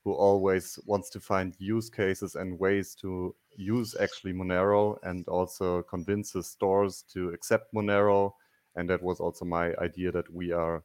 who 0.03 0.13
always 0.13 0.77
wants 0.85 1.09
to 1.11 1.19
find 1.19 1.55
use 1.59 1.89
cases 1.89 2.35
and 2.35 2.59
ways 2.59 2.95
to 2.95 3.35
use 3.55 3.95
actually 3.99 4.33
Monero, 4.33 4.97
and 5.03 5.27
also 5.27 5.81
convinces 5.83 6.47
stores 6.47 7.03
to 7.13 7.29
accept 7.29 7.73
Monero. 7.73 8.33
And 8.75 8.89
that 8.89 9.01
was 9.01 9.19
also 9.19 9.45
my 9.45 9.73
idea 9.75 10.11
that 10.11 10.31
we 10.33 10.51
are 10.51 10.83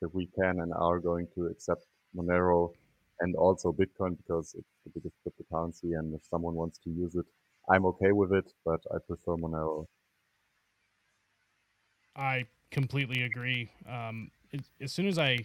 that 0.00 0.14
we 0.14 0.28
can 0.38 0.60
and 0.60 0.72
are 0.74 0.98
going 0.98 1.26
to 1.34 1.46
accept 1.46 1.86
Monero 2.16 2.72
and 3.20 3.36
also 3.36 3.72
Bitcoin 3.72 4.16
because 4.16 4.54
it's 4.58 4.68
the 4.84 4.90
biggest 4.94 5.14
cryptocurrency, 5.22 5.98
and 5.98 6.14
if 6.14 6.24
someone 6.24 6.54
wants 6.54 6.78
to 6.78 6.90
use 6.90 7.14
it, 7.14 7.26
I'm 7.68 7.84
okay 7.86 8.12
with 8.12 8.32
it, 8.32 8.50
but 8.64 8.80
I 8.94 8.98
prefer 9.06 9.36
Monero. 9.36 9.86
I 12.16 12.46
completely 12.70 13.22
agree. 13.24 13.70
Um, 13.88 14.30
as 14.80 14.92
soon 14.92 15.06
as 15.06 15.18
I 15.18 15.38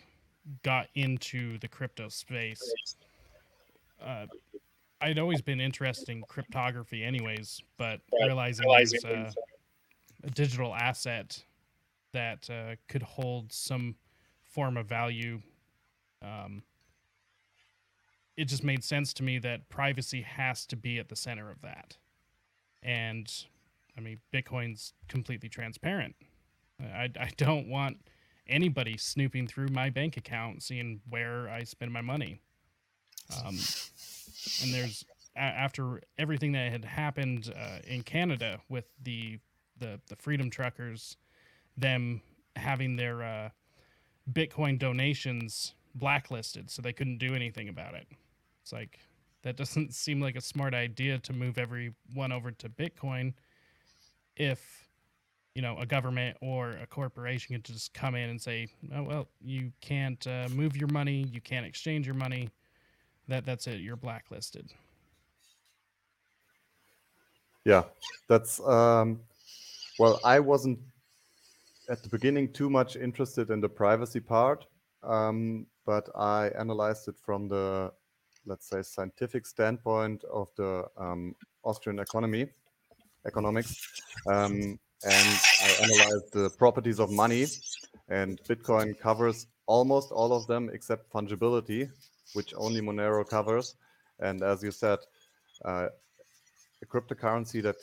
got 0.64 0.88
into 0.96 1.58
the 1.60 1.68
crypto 1.68 2.10
space, 2.10 2.62
uh, 4.04 4.26
I'd 5.02 5.20
always 5.20 5.42
been 5.42 5.60
interested 5.60 6.10
in 6.10 6.24
cryptography, 6.24 7.04
anyways. 7.04 7.62
But 7.78 8.02
realizing, 8.22 8.66
realizing 8.66 9.00
a, 9.06 9.32
a 10.24 10.30
digital 10.32 10.74
asset 10.74 11.44
that 12.14 12.50
uh, 12.50 12.76
could 12.88 13.04
hold 13.04 13.52
some 13.52 13.96
form 14.44 14.78
of 14.78 14.88
value, 14.88 15.42
um, 16.22 16.64
it 18.38 18.46
just 18.46 18.64
made 18.64 18.84
sense 18.84 19.14
to 19.14 19.24
me 19.24 19.38
that 19.40 19.70
privacy 19.70 20.22
has 20.22 20.66
to 20.68 20.76
be 20.76 20.98
at 21.00 21.10
the 21.10 21.16
center 21.16 21.52
of 21.52 21.62
that. 21.62 21.98
And 22.82 23.32
I 23.98 24.02
mean, 24.02 24.20
Bitcoin's 24.34 24.94
completely 25.08 25.50
transparent. 25.50 26.16
I, 26.82 27.10
I 27.20 27.30
don't 27.38 27.68
want 27.68 27.98
anybody 28.48 28.98
snooping 28.98 29.48
through 29.48 29.70
my 29.70 29.90
bank 29.90 30.18
account, 30.18 30.64
seeing 30.64 31.02
where 31.10 31.50
I 31.50 31.64
spend 31.64 31.92
my 31.92 32.02
money. 32.02 32.42
Um, 33.32 33.58
and 34.64 34.74
there's 34.74 35.06
a- 35.36 35.40
after 35.40 36.02
everything 36.18 36.52
that 36.54 36.72
had 36.72 36.86
happened 36.86 37.54
uh, 37.56 37.80
in 37.88 38.04
Canada 38.04 38.60
with 38.70 38.86
the, 39.04 39.40
the 39.80 40.00
the 40.08 40.16
Freedom 40.16 40.50
Truckers, 40.50 41.18
them 41.78 42.22
having 42.56 42.96
their 42.96 43.24
uh, 43.24 43.50
Bitcoin 44.32 44.80
donations 44.80 45.74
blacklisted, 45.96 46.70
so 46.70 46.82
they 46.82 46.94
couldn't 46.94 47.18
do 47.18 47.34
anything 47.36 47.70
about 47.70 47.94
it. 47.96 48.08
It's 48.62 48.74
like 48.74 49.00
that 49.44 49.56
doesn't 49.58 49.94
seem 49.96 50.22
like 50.22 50.36
a 50.36 50.42
smart 50.42 50.74
idea 50.74 51.20
to 51.20 51.34
move 51.34 51.58
everyone 51.58 52.32
over 52.32 52.52
to 52.52 52.70
Bitcoin 52.70 53.34
if 54.36 54.88
you 55.54 55.62
know 55.62 55.78
a 55.80 55.86
government 55.86 56.38
or 56.42 56.72
a 56.72 56.88
corporation 56.88 57.56
could 57.56 57.64
just 57.64 57.94
come 57.94 58.16
in 58.16 58.30
and 58.30 58.42
say 58.42 58.68
oh 58.96 59.04
well 59.04 59.28
you 59.42 59.72
can't 59.82 60.26
uh, 60.28 60.48
move 60.52 60.76
your 60.76 60.90
money 60.90 61.26
you 61.32 61.40
can't 61.40 61.66
exchange 61.66 62.06
your 62.06 62.16
money 62.16 62.50
that 63.28 63.46
that's 63.46 63.68
it. 63.68 63.80
You're 63.80 63.96
blacklisted. 63.96 64.72
Yeah, 67.66 67.84
that's 68.28 68.60
um, 68.68 69.20
well, 69.98 70.20
I 70.24 70.40
wasn't 70.40 70.80
at 71.90 72.04
the 72.04 72.10
beginning 72.10 72.52
too 72.52 72.70
much 72.70 72.96
interested 72.96 73.50
in 73.50 73.62
the 73.62 73.70
privacy 73.70 74.20
part, 74.20 74.66
um, 75.04 75.66
but 75.86 76.10
I 76.16 76.50
analyzed 76.60 77.08
it 77.08 77.16
from 77.24 77.48
the, 77.48 77.92
let's 78.46 78.68
say, 78.70 78.82
scientific 78.82 79.46
standpoint 79.46 80.24
of 80.26 80.50
the 80.58 80.86
um, 80.98 81.36
Austrian 81.64 82.00
economy, 82.00 82.48
economics, 83.26 84.02
um, 84.28 84.80
and 85.04 85.40
I 85.64 85.76
analyzed 85.82 86.34
the 86.34 86.50
properties 86.58 87.00
of 87.00 87.12
money, 87.12 87.46
and 88.10 88.40
Bitcoin 88.44 88.98
covers 89.00 89.48
almost 89.68 90.12
all 90.12 90.34
of 90.34 90.48
them 90.48 90.70
except 90.74 91.12
fungibility, 91.12 91.90
which 92.34 92.54
only 92.58 92.82
Monero 92.82 93.28
covers. 93.28 93.76
And 94.20 94.42
as 94.44 94.64
you 94.64 94.72
said, 94.72 95.00
uh, 95.64 95.88
a 96.82 96.86
cryptocurrency 96.86 97.62
that 97.64 97.78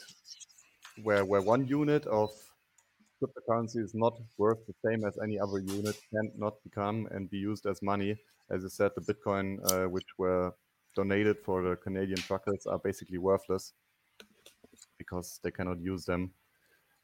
where 1.03 1.25
where 1.25 1.41
one 1.41 1.67
unit 1.67 2.07
of 2.07 2.31
cryptocurrency 3.23 3.79
is 3.79 3.95
not 3.95 4.19
worth 4.39 4.59
the 4.67 4.75
same 4.85 5.05
as 5.05 5.19
any 5.23 5.39
other 5.39 5.59
unit 5.61 5.97
cannot 6.13 6.55
become 6.65 7.09
and 7.13 7.31
be 7.31 7.39
used 7.39 7.67
as 7.67 7.81
money. 7.83 8.17
As 8.51 8.63
you 8.63 8.69
said, 8.69 8.91
the 8.95 9.15
Bitcoin 9.15 9.59
uh, 9.71 9.89
which 9.89 10.07
were 10.19 10.53
donated 10.95 11.39
for 11.45 11.63
the 11.63 11.77
Canadian 11.77 12.19
truckers 12.19 12.67
are 12.67 12.79
basically 12.79 13.19
worthless 13.19 13.73
because 14.99 15.41
they 15.43 15.51
cannot 15.51 15.81
use 15.81 16.05
them. 16.05 16.33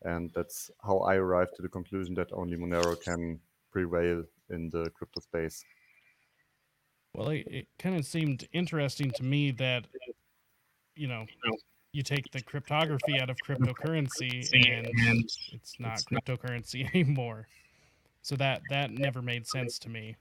And 0.02 0.30
that's 0.34 0.70
how 0.84 0.98
I 0.98 1.16
arrived 1.16 1.56
to 1.56 1.62
the 1.62 1.68
conclusion 1.68 2.14
that 2.14 2.32
only 2.32 2.56
Monero 2.56 3.00
can 3.00 3.40
prevail 3.72 4.24
in 4.50 4.70
the 4.70 4.90
crypto 4.90 5.20
space. 5.20 5.64
Well 7.14 7.30
it, 7.30 7.46
it 7.48 7.66
kind 7.78 7.96
of 7.96 8.04
seemed 8.04 8.46
interesting 8.52 9.10
to 9.12 9.22
me 9.24 9.50
that 9.52 9.84
you 10.94 11.08
know 11.08 11.26
you 11.92 12.02
take 12.02 12.30
the 12.32 12.42
cryptography 12.42 13.18
out 13.20 13.30
of 13.30 13.36
cryptocurrency 13.46 14.48
and 14.52 14.86
it's 15.52 15.74
not 15.78 15.98
cryptocurrency 16.00 16.88
anymore. 16.94 17.46
So 18.22 18.36
that 18.36 18.60
that 18.70 18.90
never 18.90 19.22
made 19.22 19.46
sense 19.46 19.78
to 19.80 19.88
me. 19.88 20.16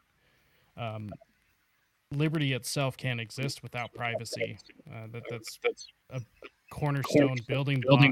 Um, 0.77 1.11
liberty 2.11 2.53
itself 2.53 2.95
can't 2.95 3.19
exist 3.19 3.63
without 3.63 3.93
privacy. 3.93 4.57
Uh, 4.89 5.07
that 5.11 5.23
that's 5.29 5.59
a 6.11 6.21
cornerstone 6.71 7.35
building 7.47 7.81
block 7.81 8.05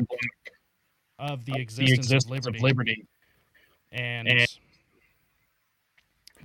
of 1.18 1.46
the 1.46 1.56
existence, 1.60 2.12
of 2.12 2.30
liberty, 2.30 2.58
of 2.58 2.64
liberty. 2.64 3.08
and 3.92 4.28
and- 4.28 4.48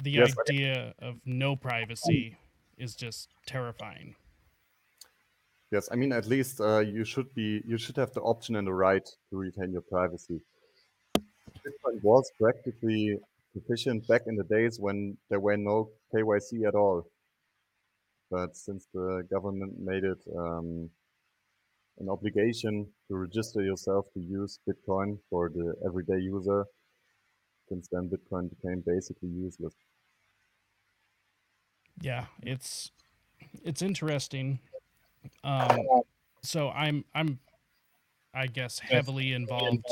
the 0.03 0.11
Yes. 0.11 0.35
idea 0.49 0.95
of 0.99 1.21
no 1.25 1.57
privacy 1.57 2.37
is 2.79 2.95
just 2.95 3.29
terrifying 3.47 4.17
Yes, 5.73 5.89
I 5.93 5.95
mean 5.95 6.13
at 6.13 6.27
least 6.27 6.61
uh, 6.61 6.81
you 6.81 7.05
should 7.05 7.33
be 7.33 7.63
you 7.65 7.79
should 7.79 7.97
have 7.97 8.13
the 8.13 8.21
option 8.23 8.57
and 8.57 8.67
the 8.67 8.73
right 8.75 9.07
to 9.29 9.37
retain 9.37 9.71
your 9.71 9.83
privacy. 9.83 10.41
Bitcoin 11.65 12.03
was 12.03 12.29
practically 12.41 13.17
sufficient 13.55 14.07
back 14.09 14.23
in 14.27 14.35
the 14.35 14.43
days 14.45 14.81
when 14.81 15.17
there 15.29 15.39
were 15.39 15.57
no 15.57 15.91
KYC 16.13 16.67
at 16.67 16.75
all. 16.75 17.07
But 18.31 18.57
since 18.57 18.89
the 18.93 19.23
government 19.31 19.79
made 19.79 20.03
it 20.03 20.19
um, 20.37 20.91
an 21.99 22.09
obligation 22.09 22.75
to 23.07 23.17
register 23.17 23.63
yourself 23.63 24.07
to 24.15 24.21
use 24.21 24.59
Bitcoin 24.69 25.19
for 25.29 25.51
the 25.51 25.75
everyday 25.87 26.19
user, 26.19 26.65
since 27.69 27.87
then 27.93 28.11
Bitcoin 28.11 28.51
became 28.51 28.83
basically 28.85 29.29
useless. 29.29 29.75
Yeah, 32.01 32.27
it's 32.43 32.91
it's 33.65 33.83
interesting. 33.83 34.59
Um, 35.45 35.81
so 36.43 36.71
I'm 36.71 37.05
I'm 37.15 37.39
I 38.35 38.47
guess 38.47 38.79
heavily 38.79 39.33
involved 39.33 39.87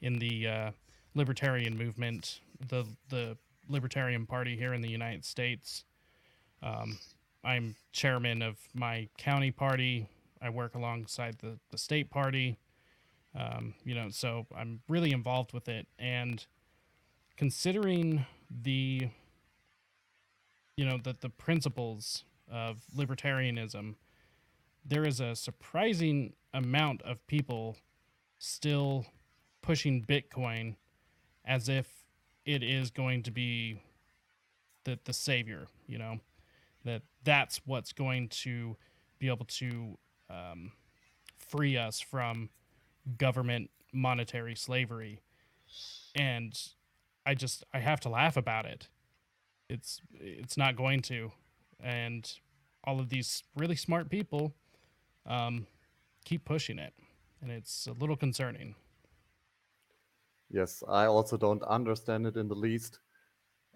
in 0.00 0.18
the 0.18 0.46
uh, 0.46 0.70
libertarian 1.14 1.76
movement, 1.76 2.40
the 2.68 2.84
the 3.08 3.36
Libertarian 3.68 4.26
Party 4.26 4.56
here 4.56 4.74
in 4.74 4.80
the 4.80 4.90
United 4.90 5.24
States. 5.24 5.84
Um, 6.62 6.98
I'm 7.44 7.76
chairman 7.92 8.42
of 8.42 8.56
my 8.74 9.08
county 9.16 9.50
party. 9.50 10.08
I 10.42 10.50
work 10.50 10.74
alongside 10.74 11.38
the, 11.38 11.58
the 11.70 11.78
state 11.78 12.10
party. 12.10 12.58
Um, 13.34 13.74
you 13.84 13.94
know, 13.94 14.08
so 14.10 14.46
I'm 14.56 14.80
really 14.88 15.12
involved 15.12 15.52
with 15.52 15.68
it. 15.68 15.86
And 15.98 16.44
considering 17.36 18.26
the, 18.50 19.08
you 20.78 20.84
know, 20.84 20.96
the, 21.02 21.16
the 21.20 21.28
principles 21.28 22.22
of 22.48 22.78
libertarianism, 22.96 23.96
there 24.86 25.04
is 25.04 25.18
a 25.18 25.34
surprising 25.34 26.34
amount 26.54 27.02
of 27.02 27.26
people 27.26 27.76
still 28.38 29.04
pushing 29.60 30.04
Bitcoin 30.04 30.76
as 31.44 31.68
if 31.68 31.88
it 32.46 32.62
is 32.62 32.92
going 32.92 33.24
to 33.24 33.32
be 33.32 33.82
the 34.84 34.96
the 35.04 35.12
savior, 35.12 35.66
you 35.88 35.98
know, 35.98 36.20
that 36.84 37.02
that's 37.24 37.60
what's 37.66 37.92
going 37.92 38.28
to 38.28 38.76
be 39.18 39.26
able 39.26 39.46
to 39.46 39.98
um, 40.30 40.70
free 41.36 41.76
us 41.76 41.98
from 41.98 42.50
government 43.18 43.68
monetary 43.92 44.54
slavery, 44.54 45.18
and 46.14 46.56
I 47.26 47.34
just 47.34 47.64
I 47.74 47.80
have 47.80 47.98
to 48.00 48.08
laugh 48.08 48.36
about 48.36 48.64
it. 48.64 48.86
It's 49.68 50.00
it's 50.12 50.56
not 50.56 50.76
going 50.76 51.02
to, 51.02 51.32
and 51.80 52.30
all 52.84 53.00
of 53.00 53.08
these 53.08 53.42
really 53.54 53.76
smart 53.76 54.08
people 54.08 54.54
um, 55.26 55.66
keep 56.24 56.44
pushing 56.44 56.78
it, 56.78 56.94
and 57.42 57.50
it's 57.50 57.86
a 57.86 57.92
little 57.92 58.16
concerning. 58.16 58.74
Yes, 60.50 60.82
I 60.88 61.04
also 61.06 61.36
don't 61.36 61.62
understand 61.64 62.26
it 62.26 62.36
in 62.36 62.48
the 62.48 62.54
least. 62.54 63.00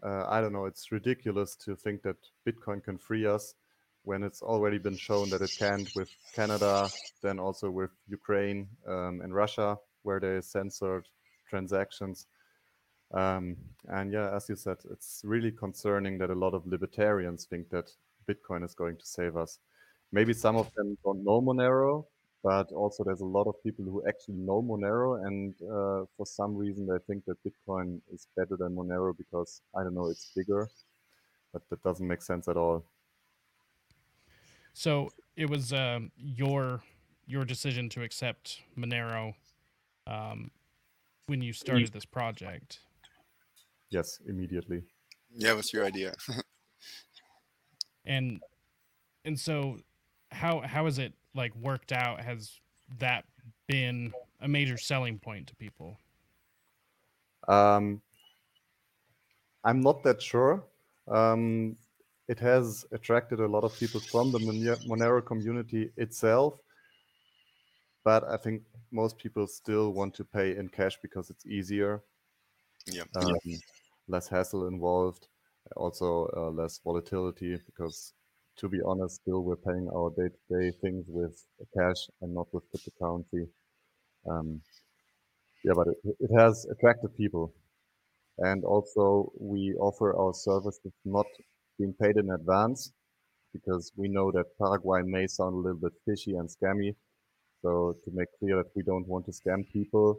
Uh, 0.03 0.25
I 0.27 0.41
don't 0.41 0.53
know, 0.53 0.65
it's 0.65 0.91
ridiculous 0.91 1.55
to 1.57 1.77
think 1.77 2.03
that 2.03 2.17
Bitcoin 2.47 2.83
can 2.83 2.99
free 2.99 3.27
us 3.27 3.55
when 4.05 4.25
it's 4.25 4.43
already 4.43 4.79
been 4.79 4.97
shown 4.97 5.31
that 5.31 5.43
it 5.43 5.53
can't 5.57 5.89
with 5.95 6.11
Canada, 6.35 6.89
then 7.23 7.39
also 7.39 7.71
with 7.71 7.91
Ukraine 8.09 8.67
um, 8.87 9.21
and 9.23 9.33
Russia, 9.33 9.79
where 10.03 10.19
they 10.19 10.41
censored 10.41 11.07
transactions. 11.49 12.27
Um, 13.13 13.57
and 13.89 14.13
yeah, 14.13 14.35
as 14.35 14.49
you 14.49 14.57
said, 14.57 14.79
it's 14.91 15.23
really 15.25 15.51
concerning 15.51 16.19
that 16.19 16.31
a 16.31 16.35
lot 16.35 16.55
of 16.55 16.67
libertarians 16.67 17.45
think 17.45 17.69
that 17.71 17.91
Bitcoin 18.29 18.65
is 18.65 18.75
going 18.75 18.97
to 18.97 19.07
save 19.07 19.37
us. 19.37 19.59
Maybe 20.13 20.33
some 20.33 20.57
of 20.57 20.73
them 20.75 20.97
don't 21.05 21.25
know 21.25 21.41
Monero, 21.41 22.05
but 22.43 22.71
also 22.73 23.05
there's 23.05 23.21
a 23.21 23.27
lot 23.27 23.47
of 23.47 23.63
people 23.63 23.85
who 23.85 24.03
actually 24.07 24.35
know 24.35 24.63
Monero, 24.63 25.27
and 25.27 25.55
uh, 25.63 26.07
for 26.17 26.27
some 26.27 26.57
reason 26.57 26.87
they 26.87 26.99
think 27.07 27.25
that 27.27 27.37
Bitcoin 27.45 28.01
is 28.13 28.27
better 28.37 28.57
than 28.57 28.75
Monero 28.75 29.17
because 29.17 29.63
I 29.77 29.83
don't 29.83 29.95
know 29.95 30.09
it's 30.09 30.33
bigger, 30.35 30.69
but 31.53 31.63
that 31.71 31.83
doesn't 31.83 32.07
make 32.07 32.23
sense 32.23 32.49
at 32.49 32.57
all. 32.57 32.85
So 34.75 35.13
it 35.37 35.49
was 35.49 35.73
um, 35.73 36.11
your 36.17 36.83
your 37.27 37.45
decision 37.45 37.89
to 37.91 38.03
accept 38.03 38.61
Monero 38.77 39.35
um, 40.07 40.51
when 41.27 41.41
you 41.41 41.53
started 41.53 41.93
this 41.93 42.05
project. 42.05 42.81
Yes, 43.93 44.21
immediately. 44.27 44.83
Yeah, 45.35 45.51
it 45.51 45.57
was 45.57 45.73
your 45.73 45.85
idea. 45.85 46.15
and 48.07 48.41
and 49.27 49.39
so 49.39 49.79
how 50.31 50.61
how 50.61 50.87
has 50.87 50.99
it 50.99 51.13
like 51.35 51.55
worked 51.57 51.93
out? 51.93 52.21
Has 52.21 52.59
that 52.99 53.25
been 53.69 54.13
a 54.41 54.49
major 54.49 54.79
selling 54.79 55.19
point 55.19 55.47
to 55.49 55.55
people? 55.57 55.99
Um, 57.49 58.01
I'm 59.63 59.83
not 59.83 60.03
that 60.05 60.23
sure. 60.23 60.65
Um, 61.07 61.77
it 62.29 62.39
has 62.39 62.87
attracted 62.93 63.41
a 63.41 63.47
lot 63.47 63.63
of 63.63 63.79
people 63.79 64.01
from 64.01 64.33
the 64.33 64.39
Monero 64.89 65.25
community 65.25 65.91
itself, 65.99 66.55
but 68.05 68.25
I 68.25 68.39
think 68.39 68.63
most 68.91 69.19
people 69.19 69.47
still 69.47 69.93
want 69.93 70.15
to 70.15 70.25
pay 70.25 70.57
in 70.57 70.69
cash 70.69 70.99
because 71.03 71.29
it's 71.29 71.45
easier. 71.45 72.03
Yeah. 72.87 73.05
Um, 73.17 73.37
less 74.09 74.29
hassle 74.29 74.67
involved, 74.67 75.29
also 75.77 76.29
uh, 76.37 76.51
less 76.51 76.81
volatility 76.85 77.57
because 77.67 78.15
to 78.59 78.69
be 78.69 78.81
honest, 78.85 79.17
still 79.23 79.43
we're 79.43 79.57
paying 79.57 79.89
our 79.95 80.11
day-to-day 80.11 80.73
things 80.83 81.05
with 81.09 81.45
cash 81.77 81.97
and 82.21 82.35
not 82.35 82.47
with 82.53 82.65
cryptocurrency. 82.71 83.49
Um, 84.31 84.61
yeah, 85.65 85.73
but 85.75 85.89
it, 85.89 86.17
it 86.21 86.31
has 86.39 86.67
attracted 86.71 87.17
people. 87.17 87.55
And 88.39 88.65
also 88.65 89.33
we 89.39 89.75
offer 89.79 90.17
our 90.17 90.35
services 90.35 90.93
not 91.05 91.27
being 91.79 91.95
paid 92.01 92.17
in 92.17 92.31
advance 92.31 92.93
because 93.53 93.93
we 93.97 94.09
know 94.09 94.31
that 94.33 94.47
Paraguay 94.59 95.03
may 95.05 95.27
sound 95.27 95.55
a 95.55 95.59
little 95.59 95.79
bit 95.79 95.93
fishy 96.07 96.35
and 96.37 96.49
scammy. 96.49 96.95
So 97.63 97.95
to 98.05 98.11
make 98.13 98.29
clear 98.39 98.57
that 98.57 98.71
we 98.75 98.83
don't 98.83 99.07
want 99.07 99.27
to 99.27 99.33
scam 99.33 99.69
people, 99.73 100.19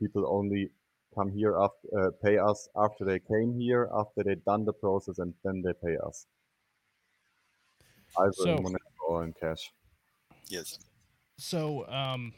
people 0.00 0.26
only 0.28 0.70
come 1.14 1.30
here 1.30 1.56
after 1.58 2.06
uh, 2.06 2.10
pay 2.22 2.38
us 2.38 2.68
after 2.76 3.04
they 3.04 3.18
came 3.18 3.58
here, 3.58 3.88
after 3.94 4.22
they've 4.24 4.44
done 4.44 4.64
the 4.64 4.72
process, 4.72 5.18
and 5.18 5.32
then 5.44 5.62
they 5.62 5.72
pay 5.72 5.96
us 6.06 6.26
either 8.20 8.32
so, 8.32 8.56
in 8.56 8.64
Monero 8.64 8.78
or 9.08 9.24
in 9.24 9.32
cash. 9.32 9.72
Yes. 10.48 10.78
So, 11.38 11.86
um, 11.88 12.32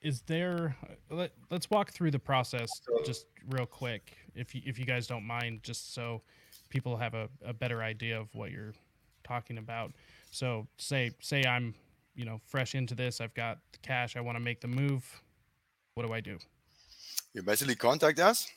is 0.00 0.22
there? 0.22 0.76
Let, 1.10 1.32
let's 1.50 1.70
walk 1.70 1.92
through 1.92 2.10
the 2.10 2.18
process 2.18 2.68
just 3.04 3.26
real 3.48 3.66
quick, 3.66 4.16
if 4.34 4.54
you, 4.54 4.62
if 4.64 4.78
you 4.78 4.84
guys 4.84 5.06
don't 5.06 5.24
mind, 5.24 5.62
just 5.62 5.94
so 5.94 6.22
people 6.68 6.96
have 6.96 7.14
a, 7.14 7.28
a 7.44 7.52
better 7.52 7.82
idea 7.82 8.18
of 8.18 8.28
what 8.34 8.50
you're 8.50 8.74
talking 9.22 9.58
about. 9.58 9.92
So, 10.30 10.66
say 10.78 11.12
say 11.20 11.44
I'm 11.44 11.74
you 12.14 12.24
know 12.24 12.40
fresh 12.46 12.74
into 12.74 12.94
this, 12.94 13.20
I've 13.20 13.34
got 13.34 13.58
the 13.72 13.78
cash, 13.78 14.16
I 14.16 14.20
want 14.20 14.36
to 14.36 14.42
make 14.42 14.60
the 14.60 14.68
move. 14.68 15.22
What 15.94 16.06
do 16.06 16.12
I 16.12 16.20
do? 16.20 16.38
You 17.34 17.42
basically 17.42 17.74
contact 17.74 18.18
us. 18.20 18.48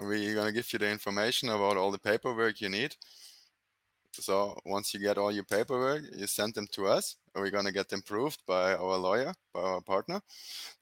We're 0.00 0.34
gonna 0.34 0.52
give 0.52 0.72
you 0.72 0.78
the 0.78 0.90
information 0.90 1.50
about 1.50 1.76
all 1.76 1.90
the 1.90 1.98
paperwork 1.98 2.60
you 2.60 2.68
need 2.68 2.96
so 4.20 4.56
once 4.64 4.94
you 4.94 5.00
get 5.00 5.18
all 5.18 5.32
your 5.32 5.44
paperwork, 5.44 6.02
you 6.16 6.26
send 6.26 6.54
them 6.54 6.66
to 6.72 6.86
us. 6.86 7.16
We're 7.34 7.50
going 7.50 7.64
to 7.64 7.72
get 7.72 7.88
them 7.88 8.02
proved 8.02 8.42
by 8.46 8.74
our 8.74 8.96
lawyer, 8.96 9.32
by 9.52 9.60
our 9.60 9.80
partner. 9.80 10.20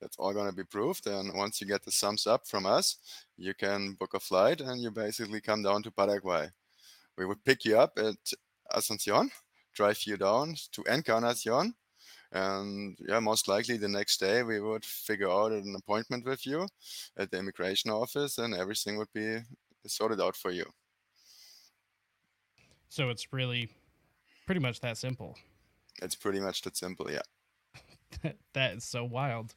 That's 0.01 0.17
all 0.19 0.33
going 0.33 0.49
to 0.49 0.55
be 0.55 0.65
proved. 0.65 1.07
And 1.07 1.35
once 1.35 1.61
you 1.61 1.67
get 1.67 1.83
the 1.83 1.91
sums 1.91 2.27
up 2.27 2.47
from 2.47 2.67
us, 2.67 2.99
you 3.37 3.55
can 3.55 3.95
book 3.95 4.15
a 4.15 4.21
flight 4.21 4.61
and 4.61 4.81
you 4.83 4.91
basically 4.91 5.41
come 5.41 5.63
down 5.63 5.83
to 5.85 5.91
Paraguay. 5.91 6.49
We 7.17 7.27
would 7.27 7.45
pick 7.45 7.65
you 7.65 7.79
up 7.79 7.99
at 7.99 8.17
Asuncion, 8.73 9.31
drive 9.75 10.03
you 10.05 10.17
down 10.17 10.55
to 10.73 10.83
Encarnacion. 10.83 11.75
And 12.33 12.97
yeah, 13.07 13.21
most 13.21 13.47
likely 13.47 13.77
the 13.77 13.89
next 13.89 14.19
day 14.19 14.43
we 14.43 14.61
would 14.61 14.85
figure 14.85 15.31
out 15.31 15.53
an 15.53 15.75
appointment 15.77 16.25
with 16.25 16.47
you 16.47 16.67
at 17.17 17.31
the 17.31 17.39
immigration 17.39 17.91
office 17.91 18.39
and 18.39 18.55
everything 18.55 18.97
would 18.97 19.13
be 19.13 19.39
sorted 19.87 20.21
out 20.21 20.35
for 20.35 20.51
you. 20.51 20.65
So 22.89 23.11
it's 23.11 23.33
really 23.33 23.69
pretty 24.47 24.61
much 24.61 24.81
that 24.81 24.97
simple. 24.97 25.37
It's 26.01 26.15
pretty 26.15 26.41
much 26.41 26.63
that 26.63 26.77
simple, 26.77 27.11
yeah. 27.11 28.33
that 28.55 28.77
is 28.77 28.85
so 28.85 29.05
wild. 29.05 29.55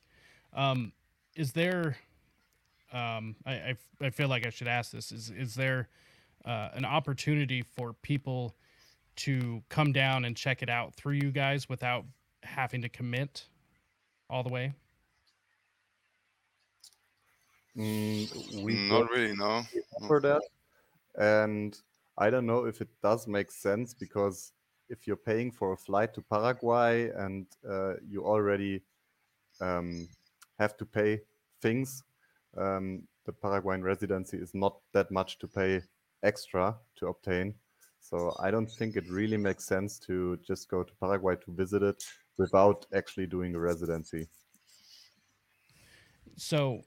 Um, 0.54 0.92
is 1.36 1.52
there? 1.54 1.98
Um, 2.94 3.36
I, 3.46 3.54
I, 3.54 3.76
I 4.02 4.10
feel 4.10 4.28
like 4.28 4.46
I 4.46 4.50
should 4.50 4.68
ask 4.68 4.92
this. 4.92 5.12
Is 5.12 5.30
is 5.30 5.56
there 5.56 5.90
uh, 6.46 6.70
an 6.74 6.86
opportunity 6.86 7.62
for 7.62 7.94
people 7.94 8.56
to 9.18 9.64
come 9.70 9.92
down 9.92 10.26
and 10.26 10.36
check 10.36 10.62
it 10.62 10.70
out 10.70 10.94
through 10.96 11.16
you 11.16 11.32
guys 11.32 11.68
without 11.68 12.06
having 12.46 12.82
to 12.82 12.90
commit 12.90 13.48
all 14.30 14.44
the 14.44 14.50
way? 14.50 14.74
Mm, 17.78 18.64
we 18.64 18.74
not 18.74 19.10
really, 19.10 19.36
no. 19.36 19.64
For 20.08 20.22
that, 20.22 20.42
and 21.18 21.78
I 22.18 22.30
don't 22.30 22.46
know 22.46 22.66
if 22.66 22.82
it 22.82 22.90
does 23.04 23.28
make 23.28 23.52
sense 23.52 23.94
because 23.94 24.54
if 24.90 25.08
you're 25.08 25.18
paying 25.18 25.52
for 25.52 25.74
a 25.74 25.78
flight 25.78 26.14
to 26.14 26.22
Paraguay 26.22 27.10
and 27.10 27.46
uh, 27.70 27.96
you 28.08 28.26
already 28.26 28.82
um, 29.60 30.08
have 30.60 30.78
to 30.78 30.86
pay 30.86 31.22
things, 31.62 32.04
um, 32.58 33.04
the 33.26 33.34
Paraguayan 33.34 33.84
residency 33.84 34.38
is 34.38 34.54
not 34.54 34.78
that 34.94 35.12
much 35.12 35.40
to 35.40 35.48
pay 35.48 35.82
extra 36.24 36.76
to 36.98 37.08
obtain. 37.08 37.56
So 38.00 38.36
I 38.40 38.52
don't 38.52 38.70
think 38.70 38.96
it 38.96 39.10
really 39.10 39.38
makes 39.38 39.66
sense 39.66 40.00
to 40.00 40.38
just 40.46 40.70
go 40.70 40.84
to 40.84 40.94
Paraguay 41.02 41.36
to 41.38 41.52
visit 41.52 41.82
it 41.82 42.04
without 42.38 42.86
actually 42.94 43.28
doing 43.28 43.56
a 43.56 43.60
residency. 43.60 44.28
So, 46.38 46.84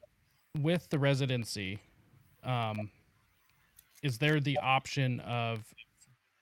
with 0.60 0.88
the 0.90 0.98
residency, 0.98 1.78
um, 2.44 2.90
is 4.02 4.18
there 4.18 4.40
the 4.40 4.58
option 4.58 5.20
of 5.20 5.64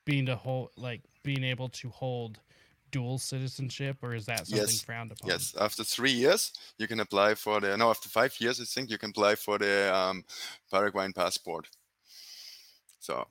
being 0.04 0.26
to 0.26 0.36
hold 0.36 0.70
like 0.76 1.02
being 1.22 1.44
able 1.44 1.68
to 1.68 1.88
hold 1.88 2.38
dual 2.90 3.18
citizenship, 3.18 3.98
or 4.02 4.14
is 4.14 4.26
that 4.26 4.46
something 4.46 4.58
Yes, 4.58 4.80
frowned 4.80 5.12
upon? 5.12 5.30
Yes, 5.30 5.54
after 5.60 5.84
three 5.84 6.12
years, 6.12 6.52
you 6.78 6.86
can 6.86 7.00
apply 7.00 7.34
for 7.34 7.60
the. 7.60 7.76
No, 7.76 7.90
after 7.90 8.08
five 8.08 8.34
years, 8.40 8.60
I 8.60 8.64
think 8.64 8.90
you 8.90 8.98
can 8.98 9.10
apply 9.10 9.34
for 9.34 9.58
the 9.58 9.94
um, 9.94 10.24
Paraguayan 10.70 11.12
passport. 11.12 11.68
So, 13.00 13.26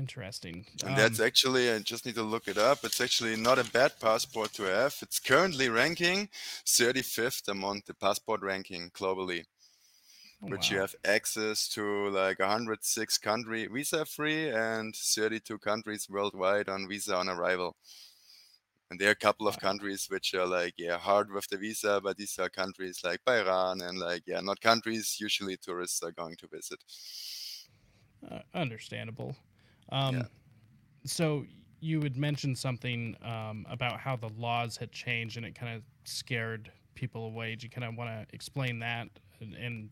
Interesting. 0.00 0.66
and 0.84 0.96
that's 0.96 1.18
Um, 1.18 1.20
actually, 1.20 1.70
I 1.70 1.78
just 1.78 2.04
need 2.06 2.14
to 2.16 2.22
look 2.22 2.46
it 2.48 2.58
up. 2.58 2.84
It's 2.84 3.00
actually 3.00 3.36
not 3.36 3.58
a 3.58 3.64
bad 3.64 3.98
passport 4.00 4.52
to 4.54 4.64
have. 4.64 4.96
It's 5.02 5.18
currently 5.18 5.68
ranking 5.68 6.28
35th 6.66 7.48
among 7.48 7.82
the 7.86 7.94
passport 7.94 8.42
ranking 8.42 8.90
globally, 8.90 9.46
oh, 10.42 10.48
which 10.48 10.70
you 10.70 10.78
have 10.78 10.94
access 11.04 11.66
to 11.68 12.10
like 12.10 12.38
106 12.40 13.16
country 13.18 13.66
visa 13.68 14.04
free 14.04 14.50
and 14.50 14.94
32 14.94 15.58
countries 15.58 16.08
worldwide 16.10 16.68
on 16.68 16.88
visa 16.88 17.16
on 17.16 17.28
arrival. 17.30 17.76
And 18.90 19.00
there 19.00 19.08
are 19.08 19.12
a 19.12 19.16
couple 19.16 19.48
of 19.48 19.58
Wow. 19.58 19.58
countries 19.58 20.06
which 20.10 20.34
are 20.34 20.46
like, 20.46 20.74
yeah, 20.76 20.98
hard 20.98 21.30
with 21.32 21.48
the 21.48 21.56
visa, 21.56 22.00
but 22.02 22.16
these 22.18 22.38
are 22.38 22.50
countries 22.50 23.00
like 23.02 23.24
Bahrain 23.24 23.80
and 23.82 23.98
like, 23.98 24.24
yeah, 24.26 24.40
not 24.40 24.60
countries 24.60 25.18
usually 25.18 25.56
tourists 25.56 26.02
are 26.02 26.12
going 26.12 26.36
to 26.36 26.46
visit. 26.46 26.84
Uh, 28.28 28.40
understandable. 28.54 29.36
Um, 29.90 30.28
So 31.06 31.46
you 31.80 32.02
had 32.02 32.16
mentioned 32.16 32.58
something 32.58 33.16
um, 33.22 33.66
about 33.70 34.00
how 34.00 34.16
the 34.16 34.28
laws 34.30 34.76
had 34.78 34.92
changed 34.92 35.36
and 35.38 35.46
it 35.46 35.54
kind 35.54 35.76
of 35.76 35.84
scared 36.04 36.72
people 36.94 37.26
away. 37.26 37.56
Do 37.56 37.66
you 37.66 37.70
kind 37.70 37.84
of 37.84 37.96
want 37.96 38.10
to 38.10 38.34
explain 38.34 38.80
that 38.80 39.08
and, 39.40 39.54
and 39.54 39.90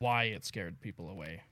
why 0.00 0.24
it 0.24 0.44
scared 0.44 0.80
people 0.80 1.10
away? 1.10 1.42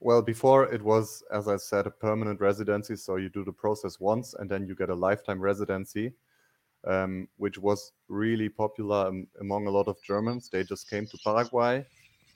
Well, 0.00 0.20
before 0.22 0.72
it 0.72 0.82
was, 0.82 1.22
as 1.30 1.46
I 1.48 1.56
said, 1.56 1.86
a 1.86 1.90
permanent 1.90 2.40
residency. 2.40 2.96
So 2.96 3.16
you 3.16 3.28
do 3.28 3.44
the 3.44 3.52
process 3.52 4.00
once 4.00 4.34
and 4.34 4.50
then 4.50 4.66
you 4.66 4.74
get 4.74 4.90
a 4.90 4.94
lifetime 4.94 5.40
residency, 5.40 6.14
um, 6.84 7.28
which 7.36 7.58
was 7.58 7.92
really 8.08 8.48
popular 8.50 9.08
am- 9.08 9.28
among 9.40 9.66
a 9.68 9.70
lot 9.70 9.88
of 9.88 10.02
Germans. 10.02 10.50
They 10.50 10.64
just 10.64 10.90
came 10.90 11.06
to 11.06 11.18
Paraguay 11.24 11.86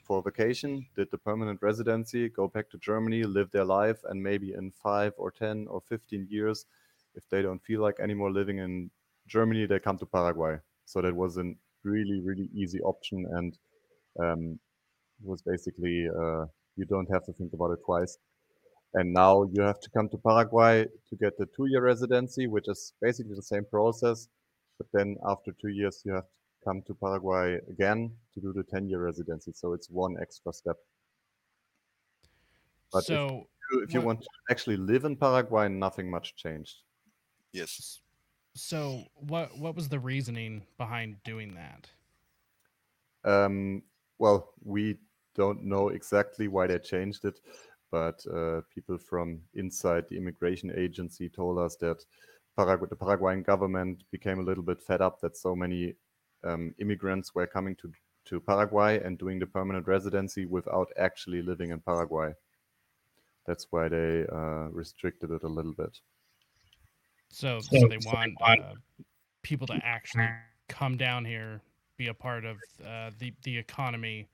for 0.07 0.23
vacation, 0.23 0.85
did 0.95 1.11
the 1.11 1.17
permanent 1.17 1.61
residency, 1.61 2.29
go 2.29 2.47
back 2.47 2.69
to 2.69 2.77
Germany, 2.77 3.23
live 3.23 3.51
their 3.51 3.65
life, 3.65 3.99
and 4.05 4.23
maybe 4.23 4.53
in 4.53 4.71
five 4.71 5.13
or 5.17 5.31
10 5.31 5.67
or 5.69 5.81
15 5.81 6.27
years, 6.29 6.65
if 7.15 7.27
they 7.29 7.41
don't 7.41 7.63
feel 7.63 7.81
like 7.81 7.99
anymore 7.99 8.31
living 8.31 8.59
in 8.59 8.89
Germany, 9.27 9.65
they 9.65 9.79
come 9.79 9.97
to 9.97 10.05
Paraguay. 10.05 10.57
So 10.85 11.01
that 11.01 11.13
was 11.13 11.37
a 11.37 11.53
really, 11.83 12.21
really 12.21 12.49
easy 12.53 12.79
option 12.81 13.27
and 13.31 13.57
um, 14.19 14.59
was 15.23 15.41
basically 15.41 16.07
uh, 16.07 16.45
you 16.77 16.85
don't 16.85 17.11
have 17.11 17.25
to 17.25 17.33
think 17.33 17.53
about 17.53 17.71
it 17.71 17.79
twice. 17.85 18.17
And 18.93 19.13
now 19.13 19.43
you 19.51 19.61
have 19.61 19.79
to 19.81 19.89
come 19.89 20.07
to 20.09 20.17
Paraguay 20.17 20.85
to 21.09 21.15
get 21.17 21.37
the 21.37 21.47
two-year 21.47 21.81
residency, 21.81 22.47
which 22.47 22.67
is 22.67 22.93
basically 23.01 23.35
the 23.35 23.41
same 23.41 23.65
process. 23.65 24.27
But 24.77 24.87
then 24.93 25.17
after 25.25 25.51
two 25.51 25.69
years, 25.69 26.01
you 26.05 26.13
have 26.13 26.23
to 26.23 26.37
come 26.67 26.81
to 26.83 26.93
Paraguay 26.93 27.59
again 27.69 28.11
to 28.33 28.41
do 28.41 28.51
the 28.53 28.63
10-year 28.63 29.01
residency. 29.01 29.51
So 29.53 29.73
it's 29.73 29.89
one 29.89 30.15
extra 30.21 30.51
step. 30.51 30.75
But 32.91 33.03
if 33.03 33.09
you- 33.09 33.47
If 33.83 33.93
you 33.93 33.99
want 34.01 34.21
to 34.21 34.27
actually 34.49 34.77
live 34.77 35.03
in 35.03 35.15
Paraguay, 35.17 35.67
nothing 35.67 36.09
much 36.09 36.35
changed. 36.35 36.83
Yes. 37.53 38.01
so 38.55 39.03
what 39.31 39.47
what 39.63 39.75
was 39.75 39.87
the 39.89 39.99
reasoning 39.99 40.53
behind 40.77 41.21
doing 41.23 41.49
that? 41.61 41.81
Um, 43.33 43.83
well, 44.23 44.39
we 44.75 44.97
don't 45.35 45.61
know 45.63 45.89
exactly 45.89 46.47
why 46.47 46.65
they 46.67 46.79
changed 46.79 47.23
it, 47.25 47.37
but 47.91 48.17
uh, 48.37 48.61
people 48.73 48.97
from 48.97 49.27
inside 49.53 50.03
the 50.09 50.17
immigration 50.17 50.71
agency 50.85 51.29
told 51.29 51.59
us 51.65 51.75
that 51.77 51.99
Paragu- 52.57 52.89
the 52.89 52.95
Paraguayan 52.95 53.43
government 53.43 53.95
became 54.11 54.39
a 54.39 54.47
little 54.49 54.63
bit 54.63 54.81
fed 54.81 55.01
up 55.01 55.19
that 55.21 55.37
so 55.37 55.55
many 55.55 55.93
um, 56.43 56.73
immigrants 56.79 57.33
were 57.35 57.47
coming 57.47 57.75
to, 57.77 57.91
to 58.25 58.39
Paraguay 58.39 59.01
and 59.03 59.17
doing 59.17 59.39
the 59.39 59.47
permanent 59.47 59.87
residency 59.87 60.45
without 60.45 60.89
actually 60.97 61.41
living 61.41 61.71
in 61.71 61.79
Paraguay. 61.79 62.33
That's 63.45 63.67
why 63.69 63.87
they 63.87 64.25
uh, 64.31 64.67
restricted 64.71 65.31
it 65.31 65.43
a 65.43 65.47
little 65.47 65.73
bit. 65.73 65.99
So, 67.29 67.59
so 67.59 67.87
they 67.87 67.97
want 68.05 68.33
uh, 68.41 68.73
people 69.41 69.67
to 69.67 69.79
actually 69.83 70.27
come 70.67 70.97
down 70.97 71.23
here, 71.25 71.61
be 71.95 72.07
a 72.07 72.13
part 72.13 72.45
of 72.45 72.57
uh, 72.85 73.11
the 73.19 73.33
the 73.43 73.57
economy, 73.57 74.27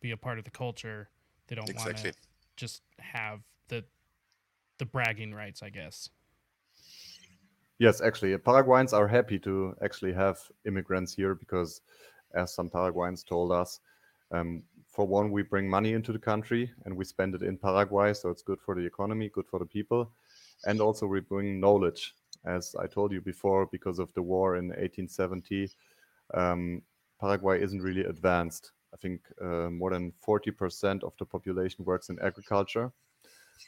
be 0.00 0.12
a 0.12 0.16
part 0.16 0.38
of 0.38 0.44
the 0.44 0.50
culture. 0.50 1.08
They 1.46 1.56
don't 1.56 1.74
want 1.76 1.96
to 1.98 2.12
just 2.56 2.82
have 2.98 3.40
the 3.68 3.84
the 4.78 4.86
bragging 4.86 5.34
rights, 5.34 5.62
I 5.62 5.70
guess. 5.70 6.08
Yes, 7.78 8.00
actually, 8.00 8.36
Paraguayans 8.38 8.92
are 8.92 9.08
happy 9.08 9.38
to 9.40 9.74
actually 9.82 10.12
have 10.12 10.38
immigrants 10.64 11.14
here 11.14 11.34
because, 11.34 11.80
as 12.34 12.54
some 12.54 12.70
Paraguayans 12.70 13.24
told 13.24 13.50
us, 13.50 13.80
um, 14.30 14.62
for 14.88 15.06
one, 15.06 15.30
we 15.32 15.42
bring 15.42 15.68
money 15.68 15.92
into 15.92 16.12
the 16.12 16.18
country 16.18 16.70
and 16.84 16.96
we 16.96 17.04
spend 17.04 17.34
it 17.34 17.42
in 17.42 17.58
Paraguay, 17.58 18.12
so 18.12 18.28
it's 18.30 18.42
good 18.42 18.60
for 18.60 18.76
the 18.76 18.86
economy, 18.86 19.28
good 19.28 19.46
for 19.48 19.58
the 19.58 19.66
people, 19.66 20.12
and 20.66 20.80
also 20.80 21.06
we 21.06 21.20
bring 21.20 21.60
knowledge. 21.60 22.14
As 22.44 22.76
I 22.78 22.86
told 22.86 23.10
you 23.10 23.20
before, 23.20 23.66
because 23.66 23.98
of 23.98 24.12
the 24.14 24.22
war 24.22 24.56
in 24.56 24.70
1870, 24.76 25.70
um, 26.34 26.82
Paraguay 27.20 27.60
isn't 27.62 27.82
really 27.82 28.04
advanced. 28.04 28.72
I 28.92 28.98
think 28.98 29.22
uh, 29.42 29.70
more 29.70 29.90
than 29.90 30.12
40% 30.24 31.02
of 31.02 31.14
the 31.18 31.24
population 31.24 31.84
works 31.84 32.08
in 32.08 32.20
agriculture. 32.20 32.92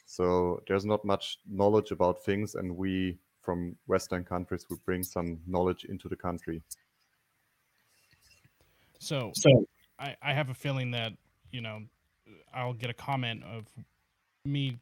So 0.05 0.63
there's 0.69 0.85
not 0.85 1.05
much 1.05 1.39
knowledge 1.49 1.91
about 1.91 2.23
things, 2.25 2.55
and 2.55 2.77
we 2.77 3.19
from 3.47 3.77
Western 3.87 4.25
countries 4.25 4.67
would 4.69 4.85
bring 4.85 5.03
some 5.03 5.39
knowledge 5.47 5.85
into 5.85 6.09
the 6.09 6.17
country. 6.17 6.61
So, 8.99 9.31
so 9.35 9.67
I, 9.99 10.17
I 10.21 10.33
have 10.35 10.51
a 10.51 10.55
feeling 10.55 10.91
that 10.91 11.13
you 11.53 11.61
know 11.61 11.83
I'll 12.53 12.75
get 12.75 12.91
a 12.91 12.95
comment 12.95 13.45
of 13.45 13.65
me 14.45 14.79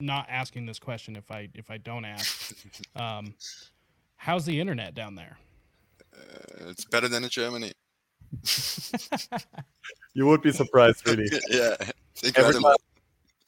not 0.00 0.26
asking 0.28 0.66
this 0.66 0.80
question 0.80 1.14
if 1.16 1.30
I 1.30 1.48
if 1.54 1.70
I 1.70 1.78
don't 1.78 2.04
ask. 2.04 2.54
Um, 2.96 3.34
how's 4.16 4.44
the 4.44 4.60
internet 4.60 4.94
down 4.94 5.16
there? 5.16 5.36
Uh, 6.16 6.70
it's 6.70 6.84
better 6.84 7.08
than 7.08 7.24
in 7.24 7.30
Germany. 7.30 7.72
You 10.14 10.26
would 10.26 10.42
be 10.42 10.52
surprised, 10.52 11.06
really. 11.06 11.28
yeah. 11.50 11.74
Every 11.80 12.28
incredible. 12.28 12.72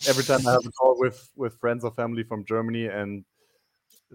Every 0.08 0.24
time 0.24 0.46
I 0.46 0.52
have 0.52 0.66
a 0.66 0.70
call 0.72 0.98
with 0.98 1.30
with 1.36 1.54
friends 1.60 1.84
or 1.84 1.92
family 1.92 2.24
from 2.24 2.44
Germany 2.44 2.86
and 2.86 3.24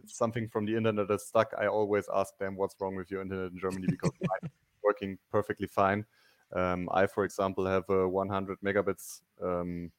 something 0.06 0.48
from 0.50 0.66
the 0.66 0.76
internet 0.76 1.10
is 1.12 1.26
stuck, 1.28 1.52
I 1.58 1.68
always 1.68 2.08
ask 2.14 2.38
them 2.38 2.56
what's 2.56 2.76
wrong 2.80 2.96
with 2.96 3.12
your 3.12 3.22
internet 3.22 3.52
in 3.52 3.60
Germany 3.60 3.88
because 3.90 4.12
mine's 4.22 4.52
working 4.84 5.18
perfectly 5.32 5.68
fine. 5.68 6.06
Um, 6.54 6.90
I, 6.92 7.08
for 7.08 7.24
example, 7.24 7.66
have 7.66 7.90
a 7.90 8.08
100 8.08 8.60
megabits 8.62 9.22
um, 9.42 9.92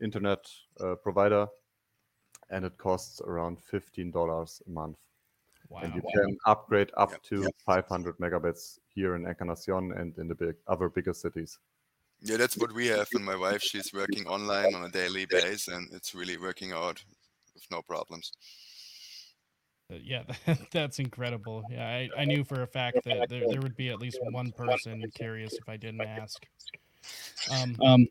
internet 0.00 0.44
uh, 0.80 0.96
provider, 0.96 1.46
and 2.50 2.64
it 2.64 2.76
costs 2.78 3.20
around 3.20 3.58
$15 3.72 4.62
a 4.66 4.70
month. 4.70 4.96
Wow. 5.68 5.80
and 5.84 5.94
you 5.94 6.02
can 6.02 6.36
upgrade 6.44 6.90
up 6.98 7.12
Yep. 7.12 7.22
to 7.22 7.48
500 7.64 8.18
megabits 8.18 8.78
here 8.94 9.14
in 9.16 9.26
Encarnacion 9.26 9.92
and 9.92 10.18
in 10.18 10.28
the 10.28 10.34
big 10.34 10.56
other 10.66 10.90
bigger 10.90 11.14
cities. 11.14 11.58
Yeah, 12.20 12.36
that's 12.36 12.58
what 12.58 12.72
we 12.72 12.88
have. 12.88 13.08
And 13.14 13.24
my 13.24 13.36
wife, 13.36 13.62
she's 13.62 13.90
working 13.92 14.26
online 14.26 14.74
on 14.74 14.84
a 14.84 14.90
daily 14.90 15.24
basis, 15.24 15.68
and 15.68 15.90
it's 15.94 16.14
really 16.14 16.36
working 16.36 16.72
out 16.72 17.02
with 17.54 17.64
no 17.70 17.80
problems. 17.80 18.32
Uh, 19.92 19.98
Yeah, 20.02 20.22
that's 20.70 20.98
incredible. 20.98 21.64
Yeah, 21.68 21.86
I, 21.86 22.10
I 22.16 22.24
knew 22.24 22.44
for 22.44 22.62
a 22.62 22.66
fact 22.66 23.04
that 23.04 23.28
there, 23.28 23.46
there 23.46 23.60
would 23.60 23.76
be 23.76 23.90
at 23.90 24.00
least 24.00 24.18
one 24.22 24.52
person 24.52 25.10
curious 25.14 25.58
if 25.58 25.68
I 25.68 25.76
didn't 25.76 26.02
ask. 26.02 26.46
Um, 27.50 27.76
Um, 27.82 28.06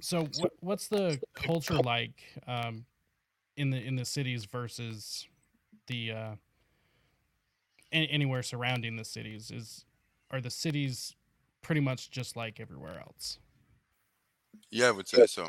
so 0.00 0.24
what, 0.38 0.52
what's 0.60 0.88
the 0.88 1.20
culture 1.34 1.78
like 1.78 2.22
um, 2.46 2.84
in 3.56 3.70
the 3.70 3.78
in 3.78 3.94
the 3.96 4.04
cities 4.04 4.44
versus 4.44 5.28
the 5.86 6.12
uh, 6.12 6.34
any, 7.92 8.10
anywhere 8.10 8.42
surrounding 8.42 8.96
the 8.96 9.04
cities? 9.04 9.50
Is 9.50 9.84
are 10.30 10.40
the 10.40 10.50
cities 10.50 11.14
pretty 11.60 11.80
much 11.80 12.10
just 12.10 12.36
like 12.36 12.58
everywhere 12.58 12.98
else? 12.98 13.38
Yeah, 14.70 14.88
I 14.88 14.90
would 14.92 15.08
say 15.08 15.26
so. 15.26 15.48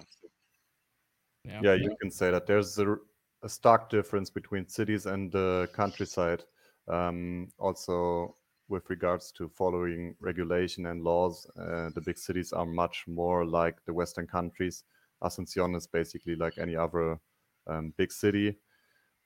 Yeah. 1.46 1.62
Yeah, 1.64 1.74
you 1.74 1.96
can 2.00 2.12
say 2.12 2.32
that 2.32 2.46
there's 2.46 2.78
a, 2.80 2.98
a 3.44 3.50
stark 3.50 3.90
difference 3.90 4.30
between 4.30 4.68
cities 4.68 5.06
and 5.06 5.32
the 5.32 5.70
countryside. 5.74 6.44
Um, 6.88 7.50
also, 7.60 8.36
with 8.70 8.90
regards 8.90 9.32
to 9.34 9.50
following 9.50 10.16
regulation 10.20 10.88
and 10.88 11.04
laws. 11.04 11.48
Uh, 11.58 11.90
the 11.94 12.02
big 12.06 12.18
cities 12.18 12.54
are 12.54 12.66
much 12.66 13.06
more 13.08 13.46
like 13.46 13.78
the 13.86 13.94
Western 13.94 14.28
countries. 14.28 14.84
Asuncion 15.22 15.76
is 15.76 15.88
basically 15.88 16.36
like 16.36 16.58
any 16.58 16.76
other 16.76 17.20
um, 17.68 17.94
big 17.98 18.12
city. 18.12 18.58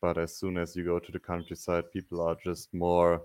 But 0.01 0.17
as 0.17 0.37
soon 0.37 0.57
as 0.57 0.75
you 0.75 0.83
go 0.83 0.99
to 0.99 1.11
the 1.11 1.19
countryside, 1.19 1.91
people 1.91 2.21
are 2.21 2.37
just 2.43 2.71
more, 2.73 3.21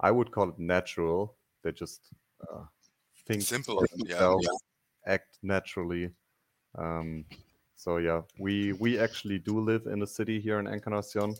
I 0.00 0.10
would 0.10 0.30
call 0.30 0.50
it 0.50 0.58
natural. 0.58 1.36
They 1.62 1.72
just 1.72 2.08
uh, 2.42 2.64
think 3.26 3.42
Simple, 3.42 3.80
for 3.80 3.86
yeah, 4.06 4.36
act 5.06 5.38
naturally. 5.42 6.10
Um, 6.76 7.24
so 7.76 7.98
yeah, 7.98 8.22
we 8.38 8.72
we 8.74 8.98
actually 8.98 9.38
do 9.38 9.60
live 9.60 9.86
in 9.86 10.02
a 10.02 10.06
city 10.06 10.40
here 10.40 10.58
in 10.58 10.66
Encarnacion, 10.66 11.34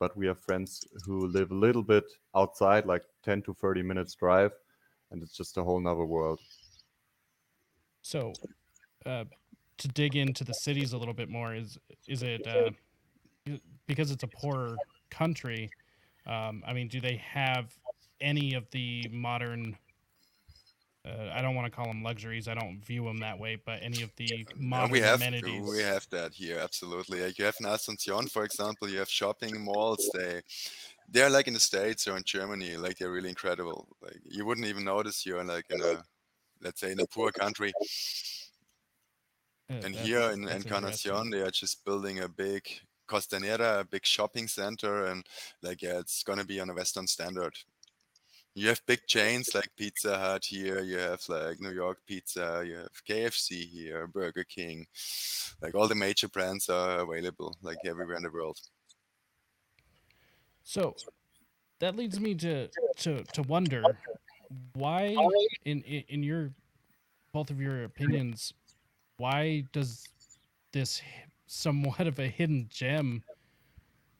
but 0.00 0.16
we 0.16 0.26
have 0.26 0.38
friends 0.38 0.84
who 1.04 1.26
live 1.28 1.50
a 1.50 1.54
little 1.54 1.82
bit 1.82 2.04
outside, 2.34 2.86
like 2.86 3.02
10 3.22 3.42
to 3.42 3.54
30 3.54 3.82
minutes 3.82 4.14
drive, 4.14 4.52
and 5.10 5.22
it's 5.22 5.36
just 5.36 5.56
a 5.56 5.62
whole 5.62 5.80
nother 5.80 6.04
world. 6.04 6.40
So, 8.02 8.32
uh, 9.06 9.24
to 9.78 9.88
dig 9.88 10.16
into 10.16 10.44
the 10.44 10.54
cities 10.54 10.92
a 10.92 10.98
little 10.98 11.14
bit 11.14 11.28
more, 11.28 11.54
is 11.54 11.78
is 12.08 12.22
it 12.22 12.46
uh, 12.46 12.70
because 13.86 14.10
it's 14.10 14.24
a 14.24 14.28
poorer 14.28 14.76
country? 15.10 15.70
Um, 16.26 16.62
I 16.66 16.72
mean, 16.72 16.88
do 16.88 17.00
they 17.00 17.16
have 17.16 17.74
any 18.20 18.54
of 18.54 18.70
the 18.70 19.08
modern? 19.12 19.76
Uh, 21.06 21.30
I 21.34 21.42
don't 21.42 21.54
want 21.54 21.66
to 21.66 21.70
call 21.70 21.86
them 21.86 22.02
luxuries. 22.02 22.48
I 22.48 22.54
don't 22.54 22.82
view 22.82 23.04
them 23.04 23.18
that 23.18 23.38
way, 23.38 23.56
but 23.56 23.80
any 23.82 24.02
of 24.02 24.10
the 24.16 24.46
modern 24.56 24.90
we 24.90 25.00
have 25.00 25.20
amenities. 25.20 25.60
we 25.68 25.80
have 25.80 26.08
that 26.10 26.32
here 26.32 26.58
absolutely. 26.58 27.22
Like 27.22 27.38
you 27.38 27.44
have 27.44 27.56
in 27.60 27.66
Asuncion, 27.66 28.30
for 28.30 28.44
example, 28.44 28.88
you 28.88 28.98
have 28.98 29.10
shopping 29.10 29.62
malls. 29.62 30.08
They 30.14 30.40
they're 31.10 31.28
like 31.28 31.46
in 31.46 31.54
the 31.54 31.60
states 31.60 32.08
or 32.08 32.16
in 32.16 32.22
Germany. 32.24 32.76
Like 32.78 32.96
they're 32.96 33.12
really 33.12 33.28
incredible. 33.28 33.86
Like 34.00 34.18
you 34.24 34.46
wouldn't 34.46 34.66
even 34.66 34.84
notice 34.84 35.26
you're 35.26 35.44
like 35.44 35.66
in 35.70 35.82
a 35.82 36.02
let's 36.62 36.80
say 36.80 36.92
in 36.92 37.00
a 37.00 37.06
poor 37.06 37.30
country. 37.32 37.72
And 39.68 39.94
here 39.94 40.30
in 40.30 40.48
Encarnacion, 40.48 41.30
they 41.30 41.40
are 41.40 41.50
just 41.50 41.84
building 41.84 42.20
a 42.20 42.28
big 42.28 42.66
Costanera, 43.08 43.80
a 43.80 43.84
big 43.84 44.06
shopping 44.06 44.48
center, 44.48 45.06
and 45.06 45.26
like 45.62 45.82
yeah, 45.82 45.98
it's 45.98 46.22
gonna 46.22 46.44
be 46.44 46.60
on 46.60 46.70
a 46.70 46.74
Western 46.74 47.06
standard. 47.06 47.54
You 48.56 48.68
have 48.68 48.86
big 48.86 49.00
chains 49.06 49.52
like 49.52 49.68
Pizza 49.76 50.16
Hut 50.16 50.44
here. 50.44 50.80
You 50.80 50.98
have 50.98 51.20
like 51.28 51.60
New 51.60 51.72
York 51.72 51.98
Pizza. 52.06 52.62
You 52.64 52.76
have 52.76 53.04
KFC 53.08 53.68
here, 53.68 54.06
Burger 54.06 54.44
King. 54.44 54.86
Like 55.60 55.74
all 55.74 55.88
the 55.88 55.96
major 55.96 56.28
brands 56.28 56.68
are 56.68 57.00
available 57.00 57.56
like 57.62 57.78
everywhere 57.84 58.16
in 58.16 58.22
the 58.22 58.30
world. 58.30 58.60
So 60.62 60.94
that 61.80 61.96
leads 61.96 62.20
me 62.20 62.34
to 62.36 62.68
to 62.98 63.24
to 63.24 63.42
wonder 63.42 63.82
why 64.74 65.16
in 65.64 65.82
in, 65.82 66.04
in 66.08 66.22
your 66.22 66.50
both 67.32 67.50
of 67.50 67.60
your 67.60 67.84
opinions 67.84 68.54
why 69.16 69.64
does 69.72 70.06
this 70.72 71.02
somewhat 71.46 72.06
of 72.06 72.18
a 72.18 72.28
hidden 72.28 72.66
gem 72.70 73.22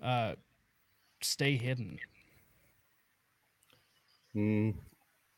uh 0.02 0.34
stay 1.20 1.56
hidden 1.56 1.98
Mm, 4.34 4.74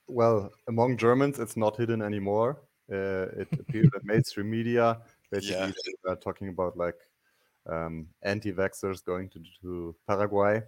well, 0.09 0.53
among 0.69 0.97
Germans, 0.99 1.39
it's 1.39 1.57
not 1.57 1.77
hidden 1.77 2.03
anymore. 2.03 2.63
Uh, 2.91 3.29
it 3.43 3.49
appeared 3.59 3.91
in 3.95 4.01
mainstream 4.05 4.51
media. 4.51 5.03
Basically, 5.31 5.69
Yeah. 5.69 5.73
they 6.05 6.11
are 6.13 6.17
talking 6.17 6.49
about 6.49 6.77
like 6.77 6.99
um, 7.67 8.09
anti-vaxxers 8.23 9.05
going 9.05 9.29
to, 9.31 9.43
to 9.63 9.97
Paraguay. 10.07 10.63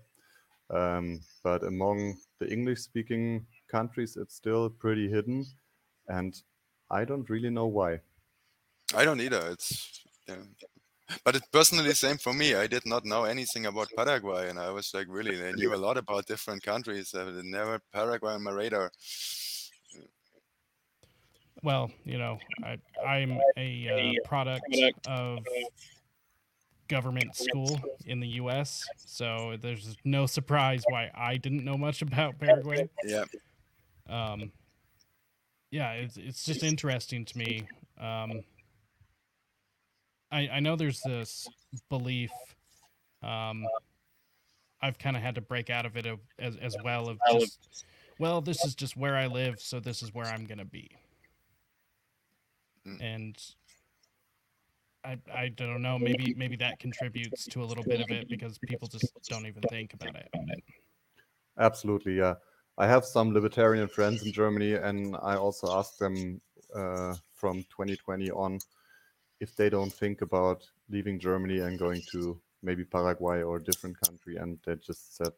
Um, 0.70 1.20
but 1.44 1.62
among 1.64 2.18
the 2.40 2.52
English-speaking 2.52 3.46
countries, 3.68 4.16
it's 4.16 4.34
still 4.34 4.70
pretty 4.70 5.08
hidden, 5.10 5.46
and 6.08 6.42
I 6.90 7.04
don't 7.04 7.28
really 7.30 7.50
know 7.50 7.66
why. 7.66 8.00
I 8.94 9.04
don't 9.04 9.20
either. 9.20 9.50
It's 9.50 10.06
yeah. 10.26 10.36
But 11.24 11.36
it's 11.36 11.46
personally 11.48 11.94
same 11.94 12.18
for 12.18 12.32
me. 12.34 12.54
I 12.54 12.66
did 12.66 12.84
not 12.84 13.04
know 13.04 13.24
anything 13.24 13.66
about 13.66 13.88
Paraguay, 13.96 14.50
and 14.50 14.58
I 14.58 14.70
was 14.70 14.92
like, 14.92 15.06
really, 15.08 15.42
I 15.42 15.52
knew 15.52 15.74
a 15.74 15.76
lot 15.76 15.96
about 15.96 16.26
different 16.26 16.62
countries. 16.62 17.14
I 17.14 17.24
had 17.24 17.44
never 17.44 17.80
Paraguay 17.92 18.34
on 18.34 18.42
my 18.42 18.50
radar. 18.50 18.90
well 21.62 21.90
you 22.04 22.18
know 22.18 22.38
i 22.64 22.78
i'm 23.06 23.38
a 23.56 24.14
uh, 24.22 24.28
product 24.28 24.64
of 25.06 25.38
government 26.88 27.34
school 27.34 27.80
in 28.06 28.20
the 28.20 28.28
us 28.28 28.86
so 28.96 29.56
there's 29.60 29.96
no 30.04 30.24
surprise 30.26 30.82
why 30.88 31.10
i 31.14 31.36
didn't 31.36 31.64
know 31.64 31.76
much 31.76 32.02
about 32.02 32.38
paraguay 32.38 32.88
Yeah, 33.04 33.24
um 34.08 34.52
yeah 35.70 35.92
it's 35.92 36.16
it's 36.16 36.44
just 36.44 36.62
interesting 36.62 37.24
to 37.24 37.38
me 37.38 37.66
um 38.00 38.42
i 40.30 40.48
i 40.48 40.60
know 40.60 40.76
there's 40.76 41.00
this 41.02 41.46
belief 41.88 42.30
um 43.22 43.66
i've 44.82 44.98
kind 44.98 45.16
of 45.16 45.22
had 45.22 45.34
to 45.34 45.40
break 45.40 45.70
out 45.70 45.86
of 45.86 45.96
it 45.96 46.06
as 46.38 46.56
as 46.56 46.76
well 46.84 47.08
of 47.08 47.18
just 47.32 47.84
well 48.18 48.40
this 48.40 48.64
is 48.64 48.74
just 48.74 48.96
where 48.96 49.16
i 49.16 49.26
live 49.26 49.60
so 49.60 49.80
this 49.80 50.02
is 50.02 50.14
where 50.14 50.26
i'm 50.26 50.44
gonna 50.44 50.64
be 50.64 50.90
Mm. 52.86 52.98
and 53.00 53.36
I, 55.04 55.18
I 55.34 55.48
don't 55.48 55.82
know 55.82 55.98
maybe 55.98 56.32
maybe 56.38 56.54
that 56.56 56.78
contributes 56.78 57.44
to 57.46 57.62
a 57.62 57.66
little 57.66 57.82
bit 57.82 58.00
of 58.00 58.10
it 58.10 58.28
because 58.30 58.56
people 58.58 58.86
just 58.88 59.12
don't 59.28 59.46
even 59.46 59.62
think 59.62 59.94
about 59.94 60.14
it 60.14 60.30
Absolutely, 61.58 62.16
yeah. 62.16 62.34
I 62.78 62.86
have 62.86 63.04
some 63.04 63.32
libertarian 63.32 63.88
friends 63.88 64.24
in 64.24 64.32
Germany, 64.32 64.74
and 64.74 65.16
I 65.22 65.34
also 65.34 65.76
asked 65.76 65.98
them 65.98 66.40
uh, 66.74 67.14
from 67.34 67.64
2020 67.64 68.30
on 68.30 68.60
if 69.40 69.54
they 69.56 69.70
don't 69.70 69.92
think 69.92 70.22
about 70.22 70.68
leaving 70.90 71.18
Germany 71.18 71.60
and 71.60 71.78
going 71.78 72.02
to 72.12 72.40
maybe 72.62 72.84
Paraguay 72.84 73.42
or 73.42 73.56
a 73.56 73.62
different 73.62 74.00
country, 74.00 74.36
and 74.36 74.58
they 74.64 74.74
just 74.76 75.16
said 75.16 75.32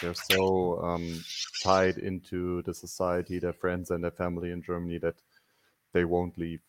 they're 0.00 0.14
so 0.14 0.80
um, 0.82 1.22
tied 1.62 1.98
into 1.98 2.62
the 2.62 2.74
society, 2.74 3.38
their 3.38 3.52
friends 3.52 3.90
and 3.90 4.02
their 4.02 4.10
family 4.10 4.50
in 4.50 4.62
Germany 4.62 4.98
that 4.98 5.16
they 5.92 6.04
won't 6.04 6.36
leave. 6.38 6.60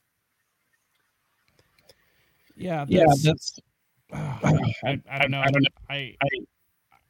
yeah 2.56 2.86
Yeah, 2.88 3.06
that's, 3.08 3.24
that's 3.24 3.60
I, 4.12 4.74
I, 4.86 5.02
I 5.10 5.18
don't 5.20 5.32
know. 5.32 5.44
I, 5.90 6.16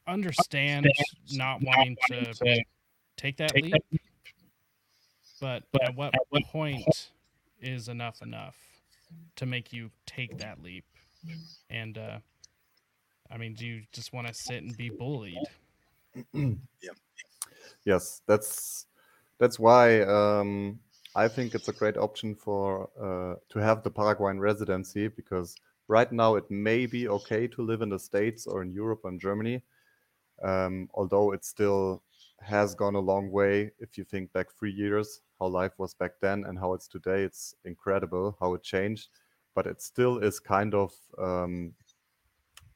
understand 0.07 0.87
not 1.33 1.61
wanting 1.61 1.95
to 2.07 2.33
take 3.15 3.37
that 3.37 3.49
take 3.49 3.63
leap 3.63 3.73
that 3.73 3.99
but 5.39 5.63
But 5.71 5.83
at 5.83 5.95
what 5.95 6.15
at 6.15 6.21
what 6.29 6.43
point 6.45 7.11
is 7.61 7.87
enough 7.87 8.21
enough 8.21 8.55
to 9.35 9.45
make 9.45 9.71
you 9.71 9.91
take 10.05 10.37
that 10.37 10.61
leap. 10.61 10.85
And 11.69 11.97
uh 11.97 12.19
i 13.31 13.37
mean 13.37 13.53
do 13.53 13.65
you 13.65 13.83
just 13.91 14.11
want 14.11 14.27
to 14.27 14.33
sit 14.33 14.63
and 14.63 14.75
be 14.75 14.89
bullied? 14.89 15.49
Yeah. 16.81 16.91
yes 17.85 18.21
that's 18.25 18.87
that's 19.37 19.59
why 19.59 20.01
um, 20.01 20.79
i 21.15 21.27
think 21.27 21.53
it's 21.55 21.67
a 21.67 21.73
great 21.73 21.97
option 21.97 22.35
for 22.35 22.89
uh, 22.99 23.35
to 23.49 23.59
have 23.59 23.83
the 23.83 23.91
paraguayan 23.91 24.39
residency 24.39 25.07
because 25.07 25.55
right 25.87 26.11
now 26.11 26.35
it 26.35 26.49
may 26.49 26.85
be 26.85 27.07
okay 27.07 27.47
to 27.47 27.61
live 27.61 27.81
in 27.81 27.89
the 27.89 27.99
states 27.99 28.47
or 28.47 28.61
in 28.61 28.71
europe 28.71 29.05
and 29.05 29.19
germany. 29.19 29.61
Um, 30.41 30.89
although 30.93 31.33
it's 31.33 31.49
still 31.49 32.01
has 32.41 32.75
gone 32.75 32.95
a 32.95 32.99
long 32.99 33.31
way 33.31 33.71
if 33.79 33.97
you 33.97 34.03
think 34.03 34.31
back 34.33 34.47
three 34.51 34.71
years 34.71 35.21
how 35.39 35.47
life 35.47 35.73
was 35.77 35.93
back 35.93 36.11
then 36.21 36.45
and 36.45 36.57
how 36.57 36.73
it's 36.73 36.87
today 36.87 37.23
it's 37.23 37.53
incredible 37.65 38.35
how 38.39 38.53
it 38.53 38.63
changed 38.63 39.09
but 39.55 39.67
it 39.67 39.81
still 39.81 40.19
is 40.19 40.39
kind 40.39 40.73
of 40.73 40.93
um, 41.17 41.73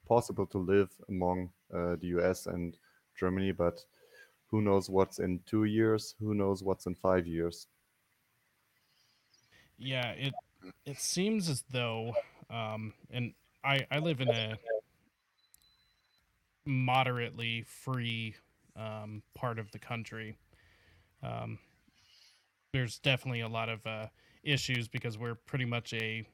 possible 0.07 0.45
to 0.45 0.57
live 0.57 0.89
among 1.09 1.49
uh, 1.73 1.95
the 2.01 2.07
us 2.07 2.45
and 2.45 2.77
germany 3.17 3.51
but 3.51 3.79
who 4.47 4.61
knows 4.61 4.89
what's 4.89 5.19
in 5.19 5.39
two 5.45 5.63
years 5.63 6.15
who 6.19 6.35
knows 6.35 6.61
what's 6.61 6.85
in 6.85 6.93
five 6.93 7.25
years. 7.25 7.67
Yeah 9.79 10.11
it 10.11 10.33
it 10.85 10.99
seems 10.99 11.49
as 11.49 11.63
though 11.71 12.13
um 12.49 12.93
and 13.09 13.33
i 13.63 13.85
i 13.91 13.97
live 13.99 14.21
in 14.21 14.29
a 14.29 14.57
moderately 16.65 17.63
free 17.63 18.35
um 18.75 19.21
part 19.35 19.59
of 19.59 19.71
the 19.71 19.79
country 19.79 20.35
um 21.21 21.59
there's 22.73 22.99
definitely 22.99 23.41
a 23.41 23.47
lot 23.47 23.69
of 23.69 23.85
uh 23.85 24.07
issues 24.43 24.87
because 24.87 25.17
we're 25.17 25.35
pretty 25.35 25.65
much 25.65 25.93
a 25.93 26.25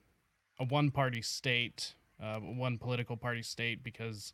a 0.60 0.66
one 0.66 0.90
party 0.92 1.22
state 1.22 1.94
uh 2.22 2.40
one 2.40 2.78
political 2.78 3.18
party 3.18 3.42
state 3.42 3.84
because 3.84 4.34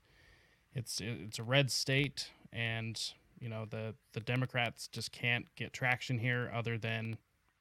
it's 0.73 1.01
it's 1.01 1.39
a 1.39 1.43
red 1.43 1.71
state 1.71 2.29
and 2.53 3.13
you 3.39 3.49
know 3.49 3.65
the 3.69 3.93
the 4.13 4.19
democrats 4.19 4.87
just 4.87 5.11
can't 5.11 5.45
get 5.55 5.73
traction 5.73 6.17
here 6.19 6.51
other 6.53 6.77
than 6.77 7.17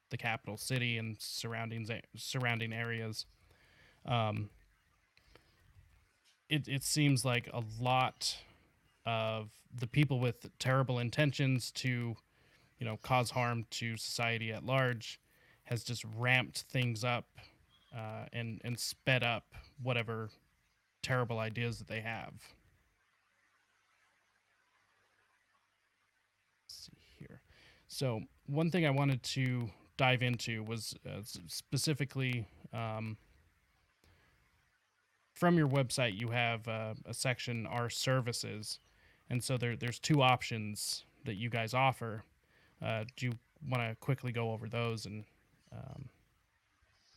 the 0.09 0.17
capital 0.17 0.57
city 0.57 0.97
and 0.97 1.17
surrounding 1.19 1.87
surrounding 2.15 2.73
areas. 2.73 3.25
Um, 4.05 4.49
it 6.49 6.67
it 6.67 6.83
seems 6.83 7.25
like 7.25 7.49
a 7.53 7.63
lot 7.79 8.37
of 9.05 9.49
the 9.77 9.87
people 9.87 10.19
with 10.19 10.49
terrible 10.59 10.99
intentions 10.99 11.71
to 11.71 12.15
you 12.79 12.85
know, 12.85 12.97
cause 12.97 13.31
harm 13.31 13.65
to 13.71 13.97
society 13.97 14.51
at 14.51 14.65
large, 14.65 15.19
has 15.65 15.83
just 15.83 16.03
ramped 16.17 16.65
things 16.69 17.03
up 17.03 17.25
uh, 17.95 18.25
and 18.33 18.61
and 18.63 18.77
sped 18.79 19.23
up 19.23 19.45
whatever 19.81 20.29
terrible 21.01 21.39
ideas 21.39 21.77
that 21.79 21.87
they 21.87 22.01
have. 22.01 22.33
Let's 26.63 26.85
see 26.85 26.91
here. 27.19 27.41
So 27.87 28.21
one 28.47 28.69
thing 28.69 28.85
I 28.85 28.89
wanted 28.89 29.23
to 29.23 29.69
dive 29.97 30.21
into 30.21 30.63
was 30.63 30.93
uh, 31.07 31.21
specifically 31.47 32.45
um, 32.73 33.17
from 35.33 35.57
your 35.57 35.69
website. 35.69 36.19
You 36.19 36.29
have 36.29 36.67
uh, 36.67 36.95
a 37.05 37.13
section 37.13 37.65
our 37.65 37.89
services, 37.89 38.79
and 39.29 39.43
so 39.43 39.57
there 39.57 39.75
there's 39.75 39.99
two 39.99 40.21
options 40.21 41.05
that 41.25 41.35
you 41.35 41.49
guys 41.49 41.73
offer. 41.73 42.23
Uh, 42.81 43.03
do 43.15 43.27
you 43.27 43.33
want 43.69 43.81
to 43.81 43.95
quickly 43.99 44.31
go 44.31 44.51
over 44.51 44.67
those 44.67 45.05
and 45.05 45.23
um, 45.71 46.09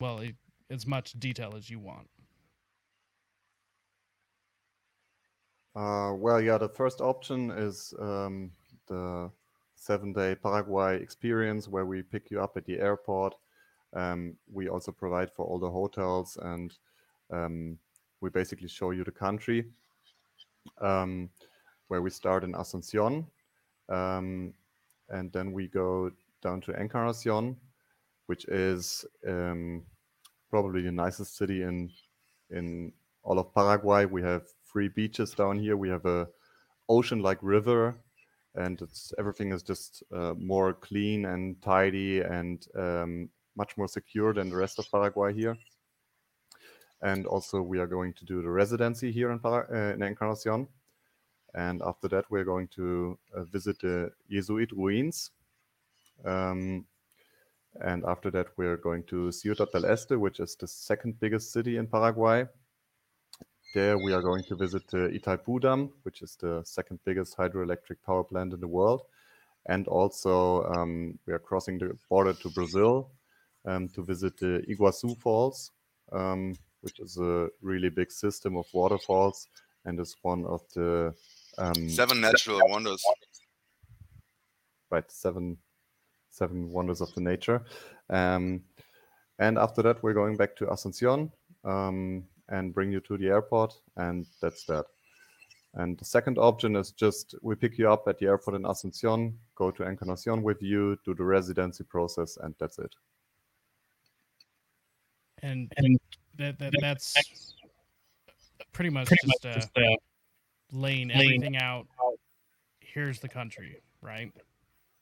well, 0.01 0.21
it, 0.21 0.35
as 0.71 0.87
much 0.87 1.13
detail 1.19 1.55
as 1.57 1.71
you 1.71 1.79
want. 1.79 2.09
Uh, 5.75 6.13
well, 6.15 6.41
yeah, 6.41 6.59
the 6.59 6.69
first 6.69 7.01
option 7.01 7.51
is 7.51 7.95
um, 8.01 8.51
the 8.89 9.31
seven 9.77 10.13
day 10.13 10.35
Paraguay 10.35 11.01
experience 11.01 11.69
where 11.69 11.87
we 11.87 12.03
pick 12.03 12.31
you 12.31 12.41
up 12.41 12.57
at 12.57 12.65
the 12.65 12.79
airport. 12.81 13.35
Um, 13.95 14.35
we 14.53 14.69
also 14.69 14.93
provide 14.93 15.31
for 15.31 15.47
all 15.47 15.59
the 15.59 15.71
hotels 15.71 16.37
and 16.43 16.75
um, 17.31 17.79
we 18.21 18.29
basically 18.29 18.69
show 18.69 18.91
you 18.91 19.05
the 19.05 19.11
country 19.11 19.65
um, 20.81 21.31
where 21.89 22.03
we 22.03 22.11
start 22.11 22.45
in 22.45 22.53
Asuncion 22.53 23.27
um, 23.89 24.53
and 25.09 25.33
then 25.33 25.53
we 25.53 25.69
go 25.69 26.11
down 26.43 26.61
to 26.63 26.79
Encarnacion, 26.79 27.57
which 28.27 28.45
is 28.47 29.05
um, 29.27 29.83
probably 30.51 30.83
the 30.83 30.93
nicest 30.93 31.37
city 31.37 31.63
in 31.63 31.91
in 32.51 32.93
all 33.23 33.39
of 33.39 33.55
Paraguay. 33.55 34.05
We 34.05 34.23
have 34.23 34.43
three 34.71 34.89
beaches 34.89 35.33
down 35.33 35.59
here. 35.59 35.77
We 35.77 35.89
have 35.89 36.07
a 36.07 36.29
ocean-like 36.89 37.39
river, 37.43 37.95
and 38.55 38.81
it's 38.81 39.13
everything 39.19 39.53
is 39.53 39.63
just 39.63 40.03
uh, 40.15 40.35
more 40.37 40.75
clean 40.75 41.27
and 41.27 41.61
tidy 41.63 42.21
and 42.21 42.67
um, 42.77 43.31
much 43.57 43.77
more 43.77 43.89
secure 43.89 44.33
than 44.33 44.51
the 44.51 44.57
rest 44.57 44.79
of 44.79 44.91
Paraguay 44.91 45.33
here. 45.35 45.57
And 47.01 47.27
also, 47.27 47.63
we 47.63 47.79
are 47.79 47.87
going 47.87 48.13
to 48.15 48.25
do 48.25 48.43
the 48.43 48.51
residency 48.51 49.13
here 49.13 49.31
in, 49.31 49.39
Para- 49.39 49.69
uh, 49.73 49.95
in 49.95 50.03
Encarnacion. 50.03 50.67
And 51.55 51.83
after 51.83 52.09
that, 52.09 52.31
we're 52.31 52.45
going 52.45 52.69
to 52.77 53.19
uh, 53.35 53.45
visit 53.45 53.81
the 53.81 54.13
Jesuit 54.31 54.71
ruins. 54.73 55.31
Um, 56.25 56.87
and 57.81 58.05
after 58.05 58.31
that, 58.33 58.49
we're 58.57 58.77
going 58.77 59.05
to 59.05 59.31
Ciudad 59.33 59.69
del 59.73 59.87
Este, 59.87 60.19
which 60.19 60.41
is 60.41 60.57
the 60.57 60.67
second 60.67 61.19
biggest 61.21 61.53
city 61.53 61.77
in 61.77 61.87
Paraguay. 61.87 62.47
There, 63.75 63.99
we 63.99 64.13
are 64.13 64.23
going 64.23 64.45
to 64.45 64.57
visit 64.57 64.89
the 64.89 65.09
Itaipu 65.09 65.61
Dam, 65.61 65.91
which 66.03 66.23
is 66.23 66.37
the 66.37 66.63
second 66.65 67.01
biggest 67.05 67.37
hydroelectric 67.37 67.97
power 68.05 68.25
plant 68.25 68.53
in 68.53 68.61
the 68.61 68.69
world. 68.69 69.03
And 69.67 69.87
also, 69.87 70.65
um, 70.65 71.19
we 71.27 71.33
are 71.35 71.39
crossing 71.39 71.79
the 71.79 71.97
border 72.09 72.33
to 72.33 72.49
Brazil 72.51 73.11
um, 73.67 73.89
to 73.91 74.03
visit 74.03 74.39
the 74.39 74.65
Iguazu 74.69 75.19
Falls, 75.19 75.71
um, 76.13 76.55
which 76.81 76.99
is 76.99 77.19
a 77.19 77.49
really 77.61 77.91
big 77.91 78.11
system 78.11 78.57
of 78.57 78.67
waterfalls 78.73 79.49
and 79.85 80.01
is 80.01 80.17
one 80.23 80.45
of 80.47 80.63
the 80.75 81.15
um, 81.59 81.89
Seven 81.89 82.21
natural 82.21 82.61
wonders. 82.69 83.03
right 84.91 85.11
seven 85.11 85.59
seven 86.31 86.71
wonders 86.71 87.01
of 87.01 87.13
the 87.15 87.21
nature. 87.21 87.63
Um, 88.11 88.63
and 89.39 89.59
after 89.59 89.83
that 89.83 90.03
we're 90.03 90.15
going 90.15 90.37
back 90.37 90.57
to 90.57 90.67
asuncion 90.67 91.31
um, 91.65 92.25
and 92.49 92.73
bring 92.73 92.91
you 92.93 93.01
to 93.01 93.19
the 93.19 93.27
airport 93.27 93.75
and 93.97 94.27
that's 94.41 94.65
that. 94.65 94.87
And 95.75 95.99
the 95.99 96.05
second 96.05 96.39
option 96.39 96.77
is 96.77 96.93
just 96.93 97.35
we 97.43 97.55
pick 97.55 97.77
you 97.77 97.91
up 97.91 98.09
at 98.09 98.19
the 98.19 98.27
airport 98.27 98.57
in 98.57 98.63
asuncion 98.63 99.35
go 99.55 99.71
to 99.71 99.83
encarnacion 99.83 100.43
with 100.43 100.63
you 100.63 100.97
do 101.05 101.15
the 101.15 101.25
residency 101.25 101.85
process 101.85 102.39
and 102.39 102.55
that's 102.59 102.79
it. 102.79 102.95
And, 105.43 105.73
And 105.77 105.99
that, 106.37 106.59
that 106.59 106.73
that's 106.81 107.15
that's 107.15 107.55
pretty 108.73 108.91
much 108.91 109.09
pretty 109.09 109.27
much 109.27 109.43
just, 109.43 109.47
uh, 109.47 109.55
just 109.55 109.79
uh, 109.79 109.97
laying 110.73 111.09
laying 111.09 111.43
everything 111.45 111.57
out. 111.57 111.87
Here's 112.81 113.21
the 113.21 113.29
country, 113.29 113.81
right? 114.03 114.33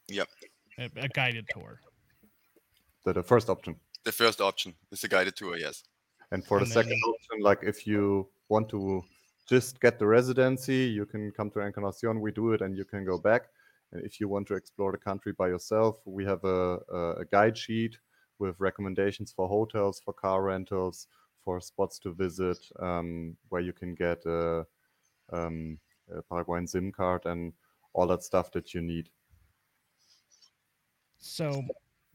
Yep. 0.08 0.28
A, 0.78 0.90
a 0.96 1.08
guided 1.08 1.46
tour. 1.50 1.80
the, 3.04 3.12
the 3.14 3.22
first 3.22 3.48
option 3.48 3.76
The 4.04 4.12
first 4.12 4.40
option 4.40 4.74
is 4.92 5.02
a 5.04 5.08
guided 5.08 5.36
tour, 5.36 5.56
yes. 5.56 5.82
And 6.32 6.44
for 6.44 6.58
the 6.58 6.64
And 6.64 6.72
second 6.72 6.90
then- 6.90 7.12
option, 7.14 7.40
like 7.40 7.60
if 7.62 7.86
you 7.86 8.28
want 8.48 8.68
to 8.70 9.02
just 9.48 9.80
get 9.80 9.98
the 9.98 10.06
residency, 10.06 10.84
you 10.98 11.06
can 11.06 11.30
come 11.32 11.50
to 11.50 11.60
Encarnacion, 11.60 12.20
we 12.20 12.32
do 12.32 12.52
it, 12.52 12.60
and 12.62 12.76
you 12.76 12.84
can 12.84 13.04
go 13.04 13.16
back. 13.18 13.42
And 13.92 14.04
if 14.04 14.18
you 14.20 14.28
want 14.28 14.48
to 14.48 14.54
explore 14.54 14.90
the 14.92 14.98
country 14.98 15.32
by 15.32 15.48
yourself, 15.48 16.00
we 16.04 16.24
have 16.24 16.42
a, 16.44 16.78
a, 16.92 17.00
a 17.20 17.24
guide 17.30 17.56
sheet 17.56 17.96
with 18.40 18.56
recommendations 18.58 19.32
for 19.32 19.48
hotels, 19.48 20.00
for 20.04 20.12
car 20.12 20.42
rentals, 20.42 21.06
for 21.44 21.60
spots 21.60 21.98
to 22.00 22.12
visit, 22.12 22.58
um, 22.80 23.36
where 23.48 23.62
you 23.62 23.72
can 23.72 23.94
get 23.94 24.18
a, 24.26 24.66
um, 25.30 25.78
a 26.10 26.22
Paraguayan 26.22 26.66
SIM 26.66 26.92
card 26.92 27.26
and 27.26 27.52
all 27.92 28.06
that 28.08 28.22
stuff 28.22 28.52
that 28.52 28.74
you 28.74 28.80
need. 28.82 29.10
So 31.18 31.62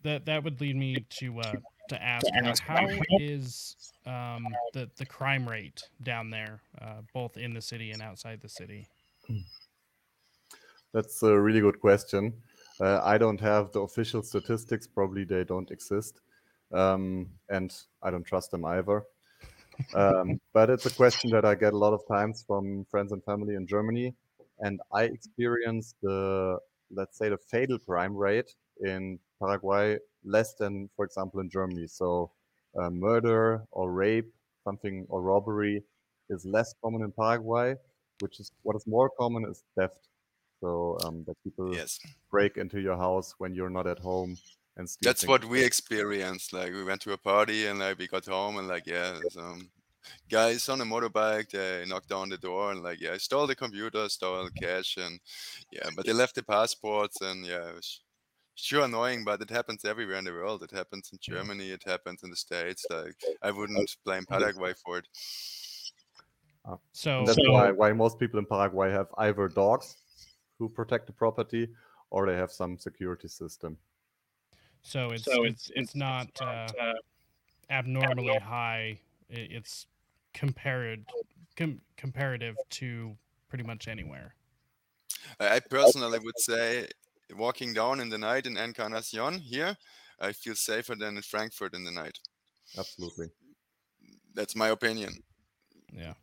that 0.04 0.26
that 0.26 0.44
would 0.44 0.62
lead 0.62 0.76
me 0.76 1.02
to 1.02 1.40
uh, 1.40 1.60
to 1.88 2.02
ask, 2.02 2.38
uh, 2.42 2.56
how 2.56 2.88
how- 2.88 3.18
is 3.18 3.78
um, 4.06 4.60
the 4.72 4.90
the 4.96 5.06
crime 5.06 5.48
rate 5.48 5.90
down 6.02 6.30
there, 6.30 6.62
uh, 6.80 7.02
both 7.14 7.38
in 7.38 7.54
the 7.54 7.62
city 7.62 7.92
and 7.92 8.02
outside 8.02 8.42
the 8.42 8.50
city? 8.50 8.88
That's 10.94 11.24
a 11.24 11.40
really 11.40 11.62
good 11.62 11.80
question. 11.80 12.42
Uh, 12.80 13.00
I 13.04 13.18
don't 13.18 13.40
have 13.40 13.72
the 13.72 13.82
official 13.82 14.24
statistics. 14.24 14.88
Probably 14.88 15.24
they 15.24 15.44
don't 15.44 15.70
exist, 15.72 16.22
um, 16.72 17.30
and 17.50 17.74
I 18.02 18.12
don't 18.12 18.24
trust 18.24 18.52
them 18.52 18.66
either. 18.66 19.06
Um, 19.94 20.40
but 20.54 20.70
it's 20.70 20.86
a 20.86 20.90
question 20.92 21.30
that 21.32 21.46
I 21.46 21.56
get 21.56 21.74
a 21.74 21.78
lot 21.78 21.94
of 21.94 22.02
times 22.08 22.44
from 22.48 22.86
friends 22.86 23.12
and 23.12 23.24
family 23.24 23.56
in 23.56 23.68
Germany, 23.68 24.16
and 24.60 24.80
I 24.94 25.04
experience 25.04 25.96
the 26.02 26.60
let's 26.92 27.18
say 27.18 27.30
the 27.30 27.38
fatal 27.38 27.80
crime 27.80 28.16
rate 28.16 28.52
in 28.82 29.20
Paraguay 29.42 29.98
less 30.24 30.54
than, 30.56 30.90
for 30.96 31.06
example, 31.06 31.40
in 31.40 31.50
Germany. 31.50 31.88
So, 31.88 32.32
uh, 32.80 32.90
murder 32.90 33.64
or 33.72 33.92
rape, 33.92 34.32
something 34.64 35.06
or 35.10 35.22
robbery 35.22 35.84
is 36.30 36.46
less 36.46 36.74
common 36.84 37.02
in 37.04 37.12
Paraguay. 37.12 37.76
Which 38.20 38.40
is 38.40 38.52
what 38.64 38.76
is 38.76 38.86
more 38.86 39.10
common 39.20 39.46
is 39.50 39.64
theft. 39.76 40.08
So 40.62 40.98
um, 41.04 41.24
that 41.26 41.36
people 41.44 41.74
Yes. 41.74 42.00
break 42.30 42.58
into 42.58 42.80
your 42.80 42.98
house 42.98 43.34
when 43.40 43.56
you're 43.56 43.70
not 43.70 43.88
at 43.88 44.00
home 44.00 44.38
and 44.82 44.90
steal. 44.90 45.08
That's 45.10 45.26
what 45.26 45.46
we 45.46 45.64
experienced. 45.64 46.52
Like 46.54 46.72
we 46.74 46.84
went 46.84 47.02
to 47.02 47.14
a 47.14 47.18
party 47.18 47.68
and 47.68 47.80
like 47.80 47.98
we 48.00 48.08
got 48.08 48.26
home 48.26 48.58
and 48.58 48.68
like 48.68 48.86
yeah, 48.86 49.20
some 49.30 49.70
guys 50.30 50.68
on 50.70 50.82
a 50.82 50.86
motorbike 50.86 51.50
they 51.52 51.86
knocked 51.88 52.10
down 52.10 52.30
the 52.30 52.38
door 52.38 52.72
and 52.72 52.82
like 52.84 53.00
yeah, 53.00 53.14
I 53.14 53.18
stole 53.18 53.48
the 53.48 53.56
computer, 53.56 54.10
stole 54.10 54.44
the 54.44 54.52
cash 54.52 54.98
and 54.98 55.20
yeah, 55.72 55.90
but 55.96 56.06
they 56.06 56.14
left 56.14 56.36
the 56.36 56.44
passports 56.44 57.22
and 57.22 57.46
yeah, 57.46 57.70
it 57.70 57.76
was 57.76 58.02
sure 58.56 58.84
annoying, 58.84 59.24
but 59.24 59.42
it 59.42 59.50
happens 59.50 59.86
everywhere 59.86 60.18
in 60.18 60.26
the 60.26 60.32
world. 60.32 60.64
It 60.64 60.72
happens 60.72 61.10
in 61.14 61.20
Germany, 61.22 61.70
it 61.72 61.84
happens 61.86 62.24
in 62.24 62.30
the 62.30 62.36
States. 62.36 62.86
Like 62.90 63.16
I 63.42 63.52
wouldn't 63.52 63.96
blame 64.04 64.26
Paraguay 64.26 64.74
for 64.84 64.98
it. 64.98 65.08
Oh, 66.66 66.80
so 66.94 67.20
And 67.20 67.28
that's 67.28 67.38
So- 67.38 67.52
why 67.54 67.72
why 67.72 67.94
most 67.94 68.20
people 68.20 68.40
in 68.40 68.46
Paraguay 68.46 68.90
have 68.92 69.08
either 69.18 69.48
dogs 69.48 69.98
who 70.58 70.70
protect 70.70 71.06
the 71.08 71.14
property 71.14 71.64
or 72.12 72.26
they 72.26 72.36
have 72.36 72.52
some 72.52 72.78
security 72.78 73.28
system. 73.28 73.78
So 74.84 75.12
it's 75.12 75.26
so 75.26 75.44
it's 75.44 75.72
it's 75.76 75.96
not 75.96 76.30
uh, 76.42 76.68
uh, 76.80 76.94
abnormally 77.70 78.38
high. 78.38 79.00
It's 79.30 79.88
compared 80.34 81.06
com- 81.56 81.82
comparative 81.98 82.56
to 82.72 83.16
pretty 83.48 83.64
much 83.64 83.88
anywhere. 83.88 84.36
I 85.40 85.56
I 85.56 85.60
personally 85.60 86.20
would 86.20 86.40
say 86.40 86.88
walking 87.36 87.74
down 87.74 88.00
in 88.00 88.10
the 88.10 88.18
night 88.18 88.46
in 88.46 88.58
Encarnacion 88.58 89.40
here, 89.40 89.78
I 90.20 90.34
feel 90.34 90.56
safer 90.56 90.96
than 90.96 91.18
in 91.18 91.22
Frankfurt 91.22 91.74
in 91.74 91.84
the 91.84 91.92
night. 91.92 92.20
Absolutely. 92.78 93.28
That's 94.34 94.56
my 94.56 94.70
opinion. 94.70 95.24
Yeah. 95.94 96.14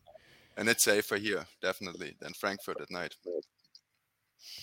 And 0.57 0.69
it's 0.69 0.83
safer 0.83 1.17
here, 1.17 1.47
definitely, 1.63 2.17
than 2.21 2.33
Frankfurt 2.33 2.81
at 2.81 2.91
night. 2.91 3.15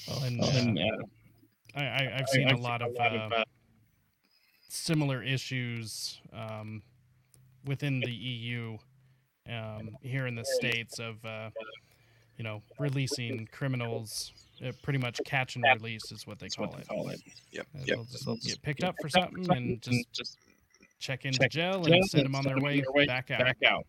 Well, 0.08 0.24
and, 0.24 0.44
and, 0.44 0.80
uh, 0.80 0.82
uh, 0.82 1.80
I, 1.80 1.84
I, 1.84 2.16
I've 2.16 2.22
I've 2.22 2.30
seen 2.30 2.48
a 2.48 2.52
seen 2.52 2.64
lot 2.64 2.82
of 2.82 2.96
uh, 3.00 3.44
similar 4.76 5.24
issues 5.24 6.20
um, 6.34 6.82
within 7.66 8.00
the 8.00 8.12
EU 8.12 8.78
um, 9.50 9.96
here 10.02 10.28
in 10.28 10.36
the 10.36 10.46
states 10.60 11.00
of 11.00 11.24
uh, 11.26 11.50
you 12.38 12.44
know 12.44 12.62
releasing 12.80 13.48
criminals 13.52 14.34
uh, 14.66 14.72
pretty 14.84 15.00
much 15.00 15.20
catch 15.26 15.56
and 15.56 15.66
release 15.76 16.12
is 16.12 16.26
what 16.28 16.40
they 16.40 16.48
call 16.50 16.68
what 16.68 16.76
they 16.76 16.82
it. 16.82 16.88
call 16.88 17.10
it. 17.10 17.22
Yep. 17.52 17.68
Uh, 17.76 17.80
Yep. 17.80 17.88
They'll 17.88 18.06
just 18.06 18.26
They'll 18.26 18.36
get 18.36 18.44
just 18.44 18.62
picked 18.64 18.80
get 18.82 18.90
up 18.90 18.96
for 19.02 19.08
picked 19.08 19.18
up 19.18 19.24
something 19.30 19.46
something 19.46 19.64
and 19.64 19.70
and 19.72 19.82
just 19.82 20.14
just 20.14 20.38
check 21.00 21.26
into 21.26 21.40
check 21.40 21.52
jail 21.52 21.82
jail 21.84 21.94
and 21.94 22.06
send 22.10 22.26
them 22.26 22.36
on 22.36 22.44
their 22.44 22.60
way 22.60 22.84
way 22.94 23.06
back 23.06 23.32
out. 23.32 23.40
back 23.40 23.58
out. 23.68 23.86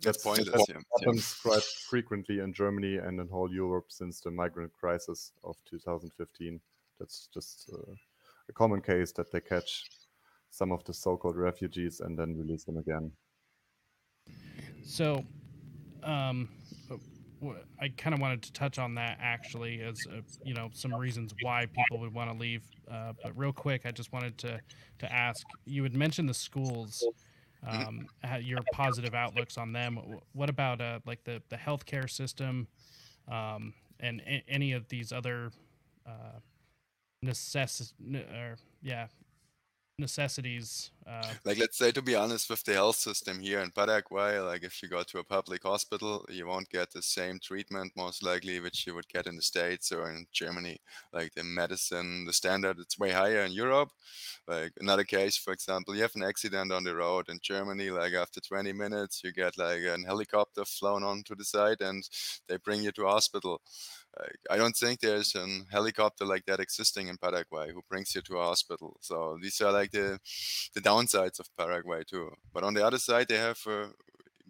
That's 0.00 0.22
That's 0.22 0.22
pointless. 0.24 0.54
what 0.60 0.68
Yeah. 0.68 0.76
happens 1.00 1.34
quite 1.42 1.62
frequently 1.62 2.38
in 2.38 2.52
Germany 2.52 2.96
and 2.98 3.18
in 3.20 3.28
whole 3.28 3.52
Europe 3.52 3.86
since 3.88 4.20
the 4.20 4.30
migrant 4.30 4.72
crisis 4.72 5.32
of 5.42 5.56
2015. 5.68 6.60
That's 7.00 7.28
just 7.34 7.68
uh, 7.72 7.92
a 8.48 8.52
common 8.52 8.80
case 8.80 9.10
that 9.12 9.32
they 9.32 9.40
catch 9.40 9.84
some 10.58 10.72
of 10.72 10.82
the 10.84 10.92
so-called 10.92 11.36
refugees 11.36 12.00
and 12.00 12.18
then 12.18 12.36
release 12.36 12.64
them 12.64 12.78
again. 12.78 13.12
So, 14.84 15.24
um, 16.02 16.48
I 17.80 17.88
kind 17.90 18.14
of 18.14 18.20
wanted 18.20 18.42
to 18.42 18.52
touch 18.52 18.80
on 18.80 18.96
that 18.96 19.18
actually, 19.20 19.80
as 19.80 20.04
uh, 20.10 20.22
you 20.42 20.54
know, 20.54 20.70
some 20.72 20.92
reasons 20.92 21.32
why 21.42 21.66
people 21.66 22.00
would 22.00 22.12
want 22.12 22.32
to 22.32 22.36
leave. 22.36 22.64
Uh, 22.90 23.12
but 23.22 23.38
real 23.38 23.52
quick, 23.52 23.82
I 23.84 23.92
just 23.92 24.12
wanted 24.12 24.36
to 24.38 24.60
to 24.98 25.12
ask. 25.12 25.46
You 25.64 25.84
had 25.84 25.94
mentioned 25.94 26.28
the 26.28 26.34
schools, 26.34 27.04
um, 27.64 28.08
your 28.40 28.58
positive 28.72 29.14
outlooks 29.14 29.56
on 29.56 29.72
them. 29.72 30.00
What 30.32 30.50
about 30.50 30.80
uh, 30.80 30.98
like 31.06 31.22
the 31.22 31.40
the 31.48 31.56
healthcare 31.56 32.10
system, 32.10 32.66
um, 33.30 33.72
and 34.00 34.20
a- 34.22 34.44
any 34.48 34.72
of 34.72 34.88
these 34.88 35.12
other 35.12 35.52
uh, 36.04 36.40
or 37.24 38.56
yeah 38.82 39.06
necessities 39.98 40.90
uh, 41.06 41.32
like 41.44 41.58
let's 41.58 41.78
say 41.78 41.90
to 41.90 42.02
be 42.02 42.14
honest 42.14 42.50
with 42.50 42.62
the 42.64 42.72
health 42.72 42.96
system 42.96 43.40
here 43.40 43.60
in 43.60 43.70
paraguay 43.70 44.38
like 44.38 44.62
if 44.62 44.82
you 44.82 44.88
go 44.88 45.02
to 45.02 45.18
a 45.18 45.24
public 45.24 45.62
hospital 45.62 46.24
you 46.28 46.46
won't 46.46 46.68
get 46.68 46.90
the 46.90 47.02
same 47.02 47.38
treatment 47.38 47.92
most 47.96 48.22
likely 48.22 48.60
which 48.60 48.86
you 48.86 48.94
would 48.94 49.08
get 49.08 49.26
in 49.26 49.36
the 49.36 49.42
states 49.42 49.92
or 49.92 50.10
in 50.10 50.26
germany. 50.32 50.78
Like 51.12 51.34
the 51.34 51.44
medicine 51.44 52.24
the 52.26 52.32
standard 52.32 52.78
it's 52.78 52.98
way 52.98 53.10
higher 53.10 53.42
in 53.42 53.52
europe. 53.52 53.90
Like 54.46 54.72
another 54.80 55.04
case 55.04 55.36
for 55.36 55.52
example 55.52 55.94
you 55.94 56.02
have 56.02 56.14
an 56.14 56.22
accident 56.22 56.72
on 56.72 56.84
the 56.84 56.94
road 56.94 57.26
in 57.28 57.38
germany 57.42 57.90
like 57.90 58.12
after 58.14 58.40
20 58.40 58.72
minutes 58.72 59.22
you 59.24 59.32
get 59.32 59.58
like 59.58 59.82
an 59.82 60.04
helicopter 60.04 60.64
flown 60.64 61.02
onto 61.02 61.34
the 61.34 61.44
site 61.44 61.80
and 61.80 62.08
they 62.48 62.56
bring 62.58 62.82
you 62.82 62.92
to 62.92 63.06
hospital 63.06 63.60
I 64.50 64.56
don't 64.56 64.76
think 64.76 65.00
there's 65.00 65.34
a 65.34 65.46
helicopter 65.70 66.24
like 66.24 66.44
that 66.46 66.60
existing 66.60 67.08
in 67.08 67.16
Paraguay 67.16 67.72
who 67.72 67.82
brings 67.88 68.14
you 68.14 68.22
to 68.22 68.38
a 68.38 68.44
hospital. 68.44 68.96
So 69.00 69.38
these 69.40 69.60
are 69.60 69.72
like 69.72 69.90
the 69.90 70.18
the 70.74 70.80
downsides 70.80 71.38
of 71.40 71.56
Paraguay 71.56 72.02
too. 72.04 72.30
But 72.52 72.64
on 72.64 72.74
the 72.74 72.86
other 72.86 72.98
side, 72.98 73.28
they 73.28 73.38
have 73.38 73.60
a 73.66 73.90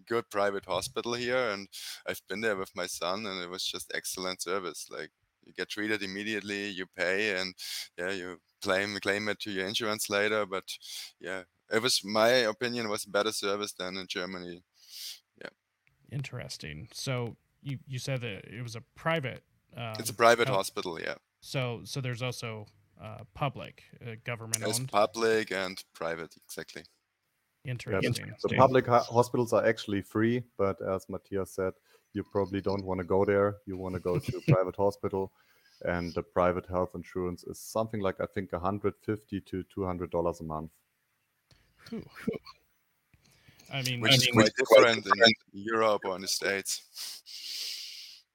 good 0.07 0.31
private 0.31 0.65
hospital 0.65 1.15
here, 1.15 1.51
and 1.51 1.69
I've 2.07 2.23
been 2.29 2.41
there 2.41 2.57
with 2.57 2.75
my 2.75 2.87
son, 2.87 3.27
and 3.27 3.43
it 3.43 3.51
was 3.51 3.65
just 3.65 3.93
excellent 3.95 4.43
service. 4.43 4.89
Like 4.91 5.11
you 5.45 5.53
get 5.53 5.69
treated 5.69 6.03
immediately, 6.03 6.69
you 6.69 6.87
pay, 6.97 7.39
and 7.39 7.55
yeah, 7.99 8.11
you 8.11 8.39
claim 8.63 8.97
claim 9.01 9.29
it 9.29 9.41
to 9.41 9.51
your 9.51 9.67
insurance 9.67 10.11
later. 10.11 10.47
But 10.47 10.65
yeah, 11.21 11.43
it 11.73 11.83
was 11.83 12.03
my 12.05 12.29
opinion 12.29 12.89
was 12.89 13.05
better 13.05 13.33
service 13.33 13.73
than 13.73 13.97
in 13.97 14.07
Germany. 14.07 14.63
Yeah, 15.41 15.51
interesting. 16.11 16.89
So 16.93 17.37
you 17.63 17.79
you 17.87 17.99
said 17.99 18.21
that 18.21 18.45
it 18.45 18.63
was 18.63 18.77
a 18.77 18.83
private. 18.95 19.43
Um, 19.77 19.95
It's 19.99 20.11
a 20.11 20.15
private 20.15 20.49
health- 20.49 20.57
hospital, 20.59 21.01
yeah. 21.01 21.17
So 21.41 21.83
so 21.85 22.01
there's 22.01 22.23
also 22.23 22.67
uh, 23.01 23.25
public, 23.35 23.85
uh, 24.03 24.17
government 24.25 24.63
It's 24.63 24.79
owned. 24.81 24.91
public 24.91 25.53
and 25.53 25.83
private, 25.95 26.35
exactly. 26.45 26.83
Yeah, 27.65 27.75
the- 27.75 27.93
Interesting. 27.97 28.35
the 28.43 28.57
public 28.57 28.87
ho- 28.87 29.05
hospitals 29.13 29.53
are 29.53 29.65
actually 29.69 30.03
free, 30.03 30.43
but 30.57 30.81
as 30.81 31.09
Matthias 31.09 31.53
said, 31.55 31.75
you 32.13 32.25
probably 32.25 32.61
don't 32.61 32.85
want 32.85 32.99
to 32.99 33.05
go 33.07 33.25
there. 33.25 33.57
You 33.67 33.77
want 33.77 33.95
to 33.95 34.01
go 34.01 34.19
to 34.19 34.37
a 34.37 34.41
private 34.55 34.77
hospital, 34.77 35.31
and 35.85 36.13
the 36.15 36.23
private 36.23 36.67
health 36.67 36.95
insurance 36.95 37.45
is 37.45 37.61
something 37.61 38.01
like 38.01 38.21
I 38.21 38.27
think 38.27 38.53
150 38.53 39.41
to 39.41 39.63
200 39.63 40.11
dollars 40.11 40.41
a 40.41 40.45
month. 40.45 40.73
Phew. 41.89 42.03
I 43.71 43.83
mean, 43.83 44.01
Which 44.01 44.13
I 44.13 44.15
is 44.15 44.25
mean, 44.25 44.33
quite 44.35 44.53
different 44.57 45.07
in 45.07 45.33
Europe 45.53 46.03
or 46.05 46.17
in 46.17 46.23
the 46.23 46.29
States. 46.29 46.83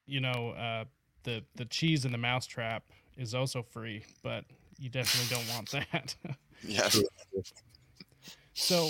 you 0.06 0.20
know, 0.20 0.50
uh, 0.50 0.84
the 1.24 1.42
the 1.56 1.64
cheese 1.64 2.04
in 2.04 2.12
the 2.12 2.18
mousetrap 2.18 2.84
is 3.16 3.34
also 3.34 3.62
free, 3.62 4.04
but 4.22 4.44
you 4.78 4.88
definitely 4.88 5.34
don't 5.36 5.54
want 5.54 5.70
that. 5.70 6.16
Yeah. 6.66 6.88
so 8.54 8.88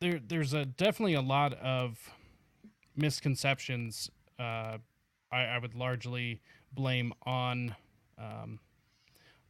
there 0.00 0.20
there's 0.24 0.52
a 0.54 0.64
definitely 0.64 1.14
a 1.14 1.22
lot 1.22 1.54
of 1.54 1.98
misconceptions 2.94 4.10
uh, 4.38 4.78
I, 5.32 5.44
I 5.44 5.58
would 5.58 5.74
largely 5.74 6.40
blame 6.72 7.12
on 7.24 7.74
um, 8.18 8.60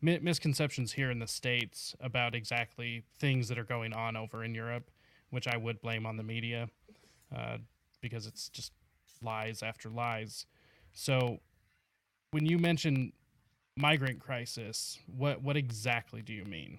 mi- 0.01 0.19
misconceptions 0.19 0.93
here 0.93 1.11
in 1.11 1.19
the 1.19 1.27
states 1.27 1.95
about 2.01 2.35
exactly 2.35 3.05
things 3.19 3.49
that 3.49 3.59
are 3.59 3.65
going 3.65 3.93
on 3.93 4.17
over 4.17 4.45
in 4.45 4.55
Europe, 4.55 4.91
which 5.31 5.47
I 5.47 5.57
would 5.57 5.81
blame 5.81 6.07
on 6.07 6.17
the 6.17 6.23
media 6.23 6.69
uh, 7.35 7.59
because 8.01 8.27
it's 8.27 8.49
just 8.49 8.73
lies 9.23 9.63
after 9.63 9.89
lies. 9.91 10.47
So 10.93 11.41
when 12.31 12.47
you 12.47 12.59
mention 12.59 13.13
migrant 13.77 14.21
crisis, 14.21 14.99
what 15.07 15.43
what 15.43 15.57
exactly 15.57 16.23
do 16.23 16.33
you 16.33 16.45
mean? 16.45 16.79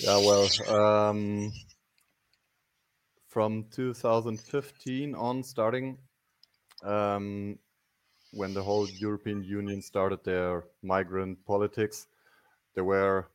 Yeah, 0.00 0.18
well, 0.18 0.48
um, 0.68 1.52
from 3.28 3.64
2015 3.72 5.14
on, 5.16 5.42
starting 5.42 5.98
um, 6.84 7.58
when 8.32 8.54
the 8.54 8.62
whole 8.62 8.88
European 8.88 9.42
Union 9.42 9.82
started 9.82 10.22
their 10.22 10.64
migrant 10.82 11.44
politics, 11.46 12.06
there 12.74 12.84
were, 12.84 13.26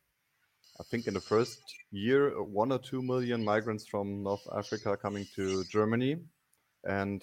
I 0.79 0.83
think, 0.83 1.07
in 1.07 1.13
the 1.13 1.19
first 1.19 1.59
year, 1.91 2.41
one 2.41 2.71
or 2.71 2.79
two 2.79 3.01
million 3.01 3.43
migrants 3.43 3.85
from 3.85 4.23
North 4.23 4.47
Africa 4.55 4.95
coming 4.95 5.25
to 5.35 5.65
Germany, 5.65 6.15
and 6.85 7.21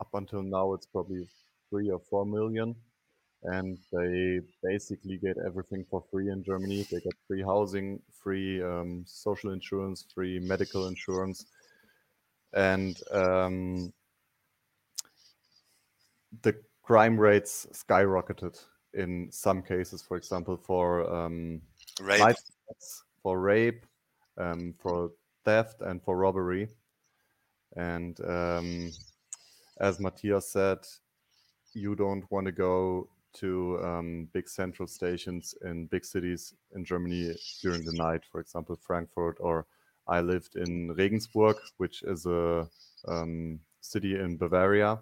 up 0.00 0.08
until 0.14 0.42
now, 0.42 0.72
it's 0.74 0.86
probably 0.86 1.26
three 1.70 1.90
or 1.90 1.98
four 1.98 2.24
million 2.24 2.76
and 3.46 3.78
they 3.92 4.40
basically 4.62 5.18
get 5.18 5.36
everything 5.44 5.84
for 5.88 6.02
free 6.10 6.30
in 6.30 6.42
Germany. 6.42 6.86
They 6.90 7.00
get 7.00 7.14
free 7.28 7.42
housing, 7.42 8.00
free 8.10 8.62
um, 8.62 9.04
social 9.06 9.52
insurance, 9.52 10.04
free 10.12 10.40
medical 10.40 10.88
insurance, 10.88 11.46
and 12.54 12.96
um, 13.12 13.92
the 16.42 16.56
crime 16.82 17.18
rates 17.18 17.66
skyrocketed 17.72 18.60
in 18.94 19.28
some 19.30 19.62
cases. 19.62 20.02
For 20.02 20.16
example, 20.16 20.56
for 20.56 21.08
um, 21.14 21.60
thefts, 21.98 23.04
for 23.22 23.38
rape, 23.38 23.86
um, 24.38 24.74
for 24.78 25.10
theft, 25.44 25.82
and 25.82 26.02
for 26.02 26.16
robbery. 26.16 26.68
And 27.76 28.18
um, 28.24 28.90
as 29.80 30.00
Matthias 30.00 30.50
said, 30.50 30.78
you 31.72 31.94
don't 31.94 32.24
want 32.30 32.46
to 32.46 32.52
go 32.52 33.08
to 33.34 33.78
um, 33.84 34.28
big 34.32 34.48
central 34.48 34.88
stations 34.88 35.54
in 35.64 35.86
big 35.86 36.04
cities 36.04 36.54
in 36.74 36.84
Germany 36.84 37.34
during 37.62 37.84
the 37.84 37.92
night, 37.92 38.22
for 38.30 38.40
example, 38.40 38.78
Frankfurt, 38.80 39.36
or 39.40 39.66
I 40.08 40.20
lived 40.20 40.56
in 40.56 40.92
Regensburg, 40.92 41.56
which 41.76 42.02
is 42.02 42.24
a 42.26 42.66
um, 43.06 43.60
city 43.80 44.18
in 44.18 44.36
Bavaria, 44.36 44.98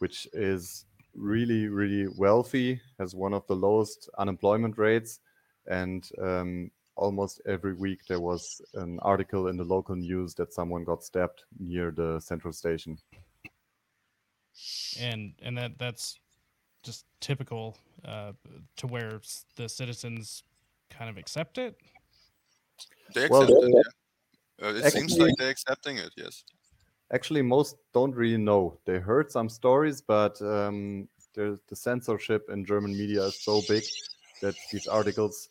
which 0.00 0.28
is 0.32 0.84
really, 1.14 1.68
really 1.68 2.12
wealthy, 2.18 2.80
has 2.98 3.14
one 3.14 3.32
of 3.32 3.46
the 3.46 3.56
lowest 3.56 4.10
unemployment 4.18 4.76
rates. 4.76 5.20
And 5.66 6.08
um, 6.20 6.70
almost 6.96 7.40
every 7.46 7.74
week 7.74 8.00
there 8.08 8.20
was 8.20 8.60
an 8.74 8.98
article 9.00 9.48
in 9.48 9.56
the 9.56 9.64
local 9.64 9.96
news 9.96 10.34
that 10.34 10.52
someone 10.52 10.84
got 10.84 11.02
stabbed 11.02 11.44
near 11.58 11.90
the 11.90 12.20
central 12.20 12.52
station. 12.52 12.98
And 15.00 15.32
and 15.42 15.56
that 15.58 15.78
that's 15.78 16.18
just 16.82 17.04
typical 17.20 17.76
uh, 18.04 18.32
to 18.76 18.86
where 18.86 19.20
the 19.56 19.68
citizens 19.68 20.42
kind 20.90 21.10
of 21.10 21.16
accept 21.16 21.58
it. 21.58 21.76
They 23.14 23.28
Well, 23.28 23.42
accept 23.42 23.64
it, 23.64 23.74
yeah. 23.74 24.66
Uh, 24.68 24.74
it 24.74 24.92
seems 24.92 25.12
actually- 25.12 25.26
like 25.26 25.34
they're 25.38 25.50
accepting 25.50 25.98
it, 25.98 26.12
yes. 26.16 26.44
Actually, 27.12 27.42
most 27.42 27.76
don't 27.94 28.14
really 28.16 28.36
know. 28.36 28.78
They 28.84 28.98
heard 28.98 29.30
some 29.30 29.48
stories, 29.48 30.00
but 30.02 30.40
um, 30.42 31.08
the, 31.34 31.56
the 31.68 31.76
censorship 31.76 32.50
in 32.50 32.64
German 32.64 32.92
media 32.98 33.22
is 33.26 33.40
so 33.44 33.62
big 33.68 33.84
that 34.42 34.56
these 34.72 34.88
articles, 34.88 35.48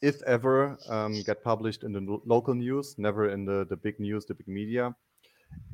if 0.00 0.22
ever, 0.22 0.78
um, 0.88 1.22
get 1.24 1.44
published 1.44 1.82
in 1.84 1.92
the 1.92 2.00
lo- 2.00 2.22
local 2.24 2.54
news, 2.54 2.94
never 2.96 3.28
in 3.28 3.44
the, 3.44 3.66
the 3.68 3.76
big 3.76 4.00
news, 4.00 4.24
the 4.24 4.34
big 4.34 4.48
media. 4.48 4.94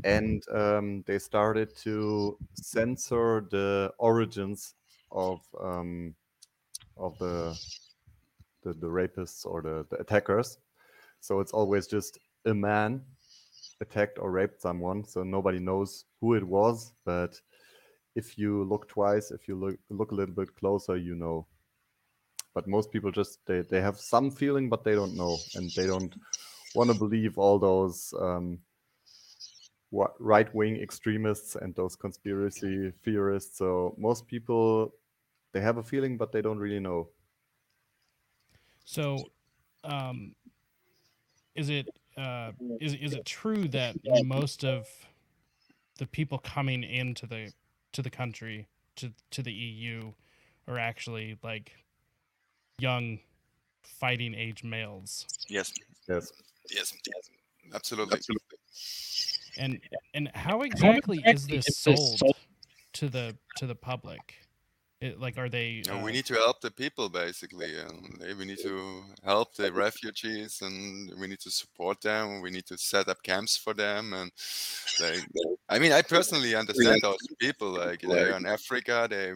And 0.05 0.43
um, 0.55 1.03
they 1.07 1.19
started 1.19 1.75
to 1.79 2.39
censor 2.55 3.47
the 3.51 3.93
origins 3.99 4.75
of 5.11 5.41
um, 5.61 6.15
of 6.97 7.19
the, 7.19 7.59
the 8.63 8.75
the 8.75 8.87
rapists 8.87 9.45
or 9.45 9.63
the, 9.63 9.87
the 9.91 9.97
attackers. 9.97 10.59
So 11.21 11.41
it's 11.41 11.53
always 11.53 11.87
just 11.87 12.19
a 12.47 12.55
man 12.55 13.03
attacked 13.81 14.19
or 14.19 14.31
raped 14.31 14.61
someone, 14.61 15.05
so 15.05 15.23
nobody 15.23 15.59
knows 15.59 16.05
who 16.21 16.35
it 16.35 16.45
was. 16.45 16.93
But 17.05 17.41
if 18.15 18.39
you 18.39 18.65
look 18.65 18.89
twice, 18.89 19.31
if 19.31 19.49
you 19.49 19.57
look 19.57 19.79
look 19.91 20.13
a 20.13 20.15
little 20.15 20.35
bit 20.35 20.55
closer, 20.55 20.97
you 20.97 21.15
know. 21.15 21.47
But 22.55 22.67
most 22.67 22.91
people 22.91 23.11
just 23.13 23.39
they, 23.47 23.61
they 23.63 23.81
have 23.81 23.99
some 23.99 24.31
feeling, 24.31 24.69
but 24.69 24.85
they 24.85 24.95
don't 24.95 25.17
know, 25.17 25.37
and 25.55 25.71
they 25.77 25.87
don't 25.87 26.15
want 26.75 26.91
to 26.91 26.99
believe 26.99 27.39
all 27.39 27.59
those 27.59 28.13
um, 28.21 28.59
right 29.91 30.53
wing 30.55 30.77
extremists 30.77 31.57
and 31.57 31.75
those 31.75 31.97
conspiracy 31.97 32.93
theorists. 33.05 33.59
So 33.59 33.95
most 33.99 34.27
people 34.27 34.95
they 35.53 35.61
have 35.61 35.79
a 35.79 35.83
feeling, 35.83 36.17
but 36.17 36.33
they 36.33 36.43
don't 36.43 36.59
really 36.59 36.81
know. 36.81 37.09
So, 38.85 39.19
um, 39.85 40.35
is 41.55 41.71
it 41.71 41.89
uh, 42.17 42.53
is 42.81 42.95
is 42.95 43.15
it 43.15 43.25
true 43.25 43.69
that 43.69 43.97
most 44.25 44.65
of 44.65 44.87
the 45.99 46.07
people 46.07 46.39
coming 46.39 46.85
into 46.85 47.27
the 47.27 47.53
to 47.93 48.03
the 48.03 48.11
country 48.11 48.69
to 48.97 49.13
to 49.31 49.43
the 49.43 49.53
EU 49.53 50.13
are 50.67 50.79
actually 50.79 51.39
like 51.43 51.73
young 52.79 53.19
fighting 53.83 54.35
age 54.35 54.63
males? 54.63 55.27
Yes. 55.49 55.73
Yes. 56.09 56.31
Yes. 56.71 56.95
yes. 57.07 57.31
Absolutely. 57.75 58.17
Absolutely. 58.17 58.59
And 59.59 59.81
and 60.15 60.31
how 60.35 60.63
exactly, 60.63 61.19
how 61.23 61.31
exactly 61.31 61.57
is 61.59 61.65
this 61.67 61.79
sold 61.79 62.37
to 62.95 63.09
the 63.09 63.37
to 63.57 63.67
the 63.67 63.75
public? 63.75 64.35
It, 65.01 65.21
like, 65.21 65.39
are 65.39 65.49
they? 65.49 65.83
Uh... 65.89 66.01
we 66.03 66.11
need 66.11 66.27
to 66.27 66.35
help 66.35 66.61
the 66.61 66.73
people 66.73 67.09
basically, 67.09 67.77
and 67.79 68.39
we 68.39 68.45
need 68.45 68.59
to 68.63 69.05
help 69.25 69.55
the 69.55 69.73
refugees, 69.73 70.61
and 70.63 71.13
we 71.21 71.29
need 71.29 71.41
to 71.41 71.51
support 71.51 72.01
them. 72.01 72.41
We 72.41 72.51
need 72.51 72.67
to 72.67 72.77
set 72.77 73.09
up 73.09 73.23
camps 73.23 73.57
for 73.57 73.75
them, 73.75 74.13
and 74.13 74.33
like, 75.01 75.21
I 75.69 75.79
mean, 75.79 75.93
I 75.93 76.03
personally 76.03 76.55
understand 76.55 77.01
those 77.03 77.19
people. 77.39 77.71
Like, 77.71 78.01
they're 78.01 78.37
in 78.37 78.47
Africa, 78.47 79.07
they 79.09 79.35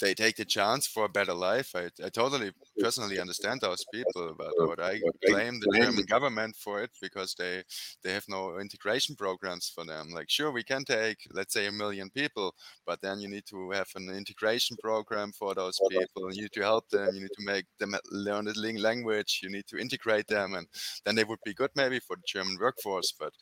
they 0.00 0.14
take 0.14 0.36
the 0.36 0.44
chance 0.44 0.86
for 0.86 1.04
a 1.04 1.08
better 1.08 1.34
life. 1.34 1.72
I, 1.74 1.88
I 2.04 2.08
totally 2.08 2.52
personally 2.78 3.18
understand 3.18 3.60
those 3.60 3.84
people, 3.92 4.34
but 4.36 4.52
what 4.56 4.80
I 4.80 5.00
blame 5.26 5.58
the 5.60 5.78
German 5.78 6.04
government 6.04 6.56
for 6.56 6.82
it 6.82 6.90
because 7.00 7.34
they 7.34 7.62
they 8.02 8.12
have 8.12 8.24
no 8.28 8.60
integration 8.60 9.16
programs 9.16 9.68
for 9.74 9.84
them. 9.84 10.10
Like, 10.10 10.30
sure, 10.30 10.52
we 10.52 10.62
can 10.62 10.84
take 10.84 11.18
let's 11.32 11.54
say 11.54 11.66
a 11.66 11.72
million 11.72 12.10
people, 12.10 12.54
but 12.86 13.00
then 13.00 13.20
you 13.20 13.28
need 13.28 13.46
to 13.46 13.70
have 13.70 13.88
an 13.96 14.08
integration 14.10 14.76
program 14.82 15.32
for 15.32 15.54
those 15.54 15.80
people. 15.90 16.32
You 16.32 16.42
need 16.42 16.52
to 16.52 16.62
help 16.62 16.88
them. 16.90 17.14
You 17.14 17.22
need 17.22 17.36
to 17.38 17.44
make 17.44 17.66
them 17.78 17.94
learn 18.10 18.44
the 18.44 18.78
language. 18.78 19.40
You 19.42 19.50
need 19.50 19.66
to 19.68 19.78
integrate 19.78 20.28
them, 20.28 20.54
and 20.54 20.66
then 21.04 21.14
they 21.14 21.24
would 21.24 21.40
be 21.44 21.54
good 21.54 21.70
maybe 21.74 21.98
for 21.98 22.16
the 22.16 22.22
German 22.26 22.56
workforce. 22.60 23.12
But 23.18 23.32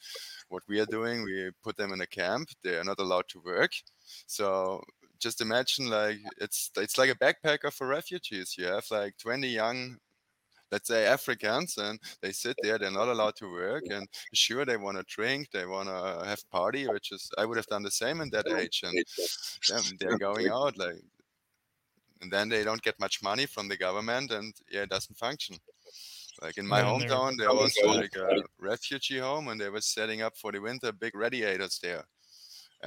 what 0.48 0.62
we 0.68 0.80
are 0.80 0.86
doing, 0.86 1.24
we 1.24 1.50
put 1.62 1.76
them 1.76 1.92
in 1.92 2.00
a 2.00 2.06
camp. 2.06 2.48
They 2.62 2.76
are 2.76 2.84
not 2.84 3.00
allowed 3.00 3.28
to 3.28 3.40
work. 3.44 3.72
So 4.26 4.82
just 5.20 5.40
imagine 5.40 5.88
like 5.90 6.18
it's 6.38 6.70
it's 6.76 6.98
like 6.98 7.10
a 7.10 7.14
backpacker 7.14 7.72
for 7.72 7.86
refugees. 7.86 8.56
You 8.58 8.66
have 8.66 8.86
like 8.90 9.16
20 9.18 9.48
young 9.48 9.98
let's 10.72 10.88
say 10.88 11.06
Africans, 11.06 11.76
and 11.78 11.98
they 12.22 12.32
sit 12.32 12.56
there. 12.62 12.78
They're 12.78 12.90
not 12.90 13.08
allowed 13.08 13.36
to 13.36 13.50
work, 13.50 13.84
and 13.90 14.06
sure 14.34 14.64
they 14.64 14.76
want 14.76 14.96
to 14.98 15.04
drink, 15.04 15.50
they 15.52 15.66
want 15.66 15.88
to 15.88 16.26
have 16.26 16.48
party, 16.50 16.86
which 16.88 17.12
is 17.12 17.30
I 17.38 17.44
would 17.44 17.56
have 17.56 17.66
done 17.66 17.82
the 17.82 17.90
same 17.90 18.20
in 18.20 18.30
that 18.30 18.48
age, 18.48 18.82
and 18.84 18.94
yeah, 19.70 19.80
they're 19.98 20.18
going 20.28 20.48
out 20.48 20.76
like, 20.76 21.02
and 22.20 22.30
then 22.30 22.48
they 22.48 22.64
don't 22.64 22.82
get 22.82 22.98
much 23.00 23.22
money 23.22 23.46
from 23.46 23.68
the 23.68 23.76
government, 23.76 24.30
and 24.30 24.54
yeah, 24.70 24.82
it 24.82 24.90
doesn't 24.90 25.18
function. 25.18 25.56
Like 26.42 26.58
in 26.58 26.66
my 26.66 26.82
hometown, 26.82 27.38
there 27.38 27.54
was 27.54 27.74
like 27.84 28.14
a 28.16 28.42
refugee 28.58 29.18
home, 29.18 29.48
and 29.48 29.60
they 29.60 29.70
were 29.70 29.80
setting 29.80 30.22
up 30.22 30.36
for 30.36 30.52
the 30.52 30.60
winter 30.60 30.92
big 30.92 31.14
radiators 31.14 31.78
there. 31.82 32.04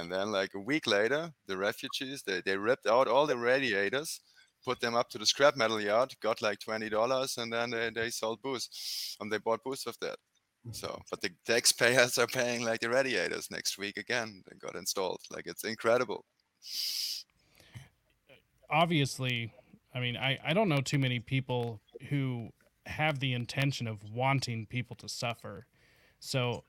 And 0.00 0.10
then 0.10 0.32
like 0.32 0.54
a 0.54 0.60
week 0.60 0.86
later, 0.86 1.30
the 1.46 1.56
refugees, 1.56 2.22
they, 2.26 2.40
they 2.44 2.56
ripped 2.56 2.86
out 2.86 3.06
all 3.06 3.26
the 3.26 3.36
radiators, 3.36 4.20
put 4.64 4.80
them 4.80 4.94
up 4.94 5.10
to 5.10 5.18
the 5.18 5.26
scrap 5.26 5.56
metal 5.56 5.80
yard, 5.80 6.14
got 6.22 6.40
like 6.40 6.58
$20, 6.58 7.38
and 7.38 7.52
then 7.52 7.70
they, 7.70 7.90
they 7.90 8.10
sold 8.10 8.40
booze. 8.42 9.16
And 9.20 9.30
they 9.30 9.38
bought 9.38 9.62
booze 9.62 9.84
with 9.84 9.98
that. 10.00 10.16
Mm. 10.66 10.74
So, 10.74 11.00
but 11.10 11.20
the 11.20 11.30
taxpayers 11.46 12.16
are 12.22 12.26
paying 12.26 12.64
like 12.64 12.80
the 12.80 12.88
radiators 12.88 13.50
next 13.50 13.78
week 13.78 13.98
again. 13.98 14.42
They 14.48 14.56
got 14.56 14.74
installed. 14.74 15.20
Like 15.30 15.46
it's 15.46 15.64
incredible. 15.64 16.24
Obviously, 18.70 19.52
I 19.94 20.00
mean, 20.00 20.16
I, 20.16 20.38
I 20.44 20.54
don't 20.54 20.68
know 20.68 20.80
too 20.80 20.98
many 20.98 21.18
people 21.18 21.80
who 22.08 22.50
have 22.86 23.20
the 23.20 23.34
intention 23.34 23.86
of 23.86 24.02
wanting 24.10 24.66
people 24.66 24.96
to 24.96 25.08
suffer. 25.08 25.66
So 26.20 26.64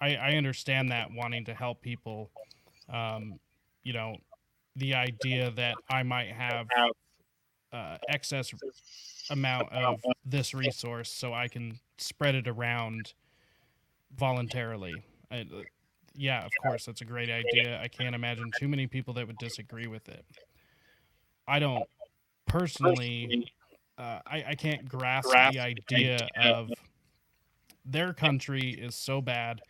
I, 0.00 0.16
I 0.16 0.30
understand 0.32 0.90
that 0.90 1.08
wanting 1.12 1.44
to 1.46 1.54
help 1.54 1.80
people 1.80 2.30
um, 2.88 3.38
you 3.82 3.92
know, 3.92 4.16
the 4.76 4.94
idea 4.94 5.50
that 5.52 5.74
I 5.90 6.02
might 6.02 6.32
have 6.32 6.66
uh, 7.72 7.98
excess 8.08 8.52
amount 9.30 9.72
of 9.72 10.00
this 10.24 10.54
resource 10.54 11.10
so 11.10 11.32
I 11.32 11.48
can 11.48 11.78
spread 11.98 12.34
it 12.34 12.48
around 12.48 13.14
voluntarily. 14.16 14.94
I, 15.30 15.46
yeah, 16.14 16.44
of 16.44 16.50
course, 16.62 16.84
that's 16.84 17.00
a 17.00 17.04
great 17.04 17.30
idea. 17.30 17.80
I 17.80 17.88
can't 17.88 18.14
imagine 18.14 18.50
too 18.58 18.68
many 18.68 18.86
people 18.86 19.14
that 19.14 19.26
would 19.26 19.38
disagree 19.38 19.86
with 19.86 20.08
it. 20.08 20.24
I 21.46 21.58
don't 21.58 21.84
personally, 22.46 23.50
uh, 23.98 24.20
I, 24.26 24.44
I 24.48 24.54
can't 24.54 24.88
grasp 24.88 25.30
the 25.30 25.60
idea 25.60 26.26
of 26.36 26.70
their 27.84 28.12
country 28.12 28.70
is 28.70 28.94
so 28.94 29.20
bad, 29.20 29.60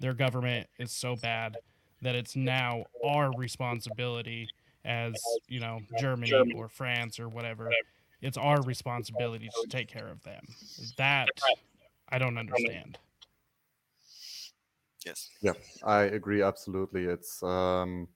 their 0.00 0.14
government 0.14 0.66
is 0.78 0.90
so 0.90 1.16
bad 1.16 1.56
that 2.02 2.14
it's 2.14 2.36
now 2.36 2.84
our 3.04 3.30
responsibility 3.36 4.48
as 4.84 5.14
you 5.48 5.60
know 5.60 5.80
Germany 5.98 6.52
or 6.54 6.68
France 6.68 7.18
or 7.18 7.28
whatever. 7.28 7.70
It's 8.20 8.36
our 8.36 8.60
responsibility 8.62 9.48
to 9.62 9.68
take 9.68 9.88
care 9.88 10.08
of 10.08 10.22
them. 10.22 10.42
That 10.98 11.28
I 12.08 12.18
don't 12.18 12.38
understand. 12.38 12.98
Yes. 15.04 15.30
Yeah, 15.40 15.54
I 15.82 16.02
agree 16.02 16.42
absolutely. 16.42 17.06
It's 17.06 17.42
um, 17.42 18.08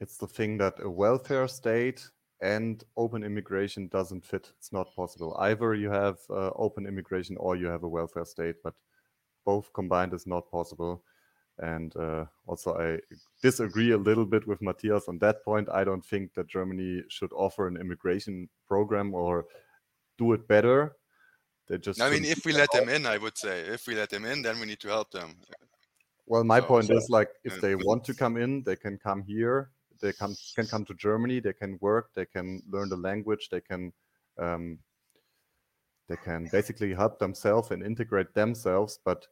it's 0.00 0.16
the 0.16 0.26
thing 0.26 0.58
that 0.58 0.74
a 0.82 0.90
welfare 0.90 1.48
state 1.48 2.08
and 2.42 2.82
open 2.96 3.24
immigration 3.24 3.88
doesn't 3.88 4.24
fit. 4.24 4.52
It's 4.58 4.72
not 4.72 4.94
possible. 4.94 5.36
Either 5.38 5.74
you 5.74 5.90
have 5.90 6.18
uh, 6.30 6.50
open 6.56 6.86
immigration 6.86 7.36
or 7.38 7.56
you 7.56 7.66
have 7.66 7.82
a 7.82 7.88
welfare 7.88 8.24
state, 8.24 8.56
but 8.62 8.74
both 9.44 9.72
combined 9.72 10.12
is 10.12 10.26
not 10.26 10.50
possible. 10.50 11.02
And 11.58 11.96
uh, 11.96 12.26
also, 12.46 12.76
I 12.76 12.98
disagree 13.42 13.92
a 13.92 13.96
little 13.96 14.26
bit 14.26 14.46
with 14.46 14.60
Matthias 14.60 15.08
on 15.08 15.18
that 15.18 15.42
point. 15.42 15.68
I 15.70 15.84
don't 15.84 16.04
think 16.04 16.34
that 16.34 16.48
Germany 16.48 17.02
should 17.08 17.32
offer 17.32 17.66
an 17.66 17.78
immigration 17.78 18.48
program 18.68 19.14
or 19.14 19.46
do 20.18 20.34
it 20.34 20.46
better. 20.48 20.96
They 21.68 21.78
just. 21.78 22.00
I 22.00 22.10
mean, 22.10 22.24
if 22.24 22.44
we 22.44 22.52
let 22.52 22.70
them 22.72 22.88
in, 22.88 23.06
I 23.06 23.16
would 23.16 23.38
say 23.38 23.60
if 23.60 23.86
we 23.86 23.94
let 23.94 24.10
them 24.10 24.24
in, 24.26 24.42
then 24.42 24.60
we 24.60 24.66
need 24.66 24.80
to 24.80 24.88
help 24.88 25.10
them. 25.10 25.36
Well, 26.26 26.44
my 26.44 26.60
so, 26.60 26.66
point 26.66 26.86
so, 26.86 26.96
is 26.96 27.08
like 27.08 27.30
if 27.44 27.60
they 27.60 27.74
want 27.74 28.04
to 28.04 28.14
come 28.14 28.36
in, 28.36 28.62
they 28.62 28.76
can 28.76 28.98
come 28.98 29.22
here. 29.22 29.70
They 30.00 30.12
come 30.12 30.36
can 30.54 30.66
come 30.66 30.84
to 30.84 30.94
Germany. 30.94 31.40
They 31.40 31.54
can 31.54 31.78
work. 31.80 32.10
They 32.14 32.26
can 32.26 32.62
learn 32.70 32.90
the 32.90 32.96
language. 32.96 33.48
They 33.50 33.60
can 33.60 33.92
um, 34.38 34.78
they 36.08 36.16
can 36.16 36.48
basically 36.52 36.94
help 36.94 37.18
themselves 37.18 37.70
and 37.70 37.82
integrate 37.82 38.34
themselves. 38.34 38.98
But 39.04 39.26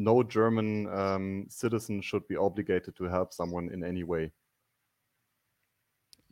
no 0.00 0.22
German 0.22 0.88
um, 0.88 1.46
citizen 1.48 2.00
should 2.00 2.26
be 2.26 2.36
obligated 2.36 2.96
to 2.96 3.04
help 3.04 3.34
someone 3.34 3.68
in 3.70 3.84
any 3.84 4.02
way. 4.02 4.32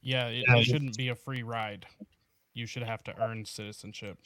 Yeah, 0.00 0.28
it, 0.28 0.44
it 0.48 0.64
shouldn't 0.64 0.96
be 0.96 1.08
a 1.08 1.14
free 1.14 1.42
ride. 1.42 1.84
You 2.54 2.66
should 2.66 2.82
have 2.82 3.04
to 3.04 3.14
earn 3.20 3.44
citizenship. 3.44 4.16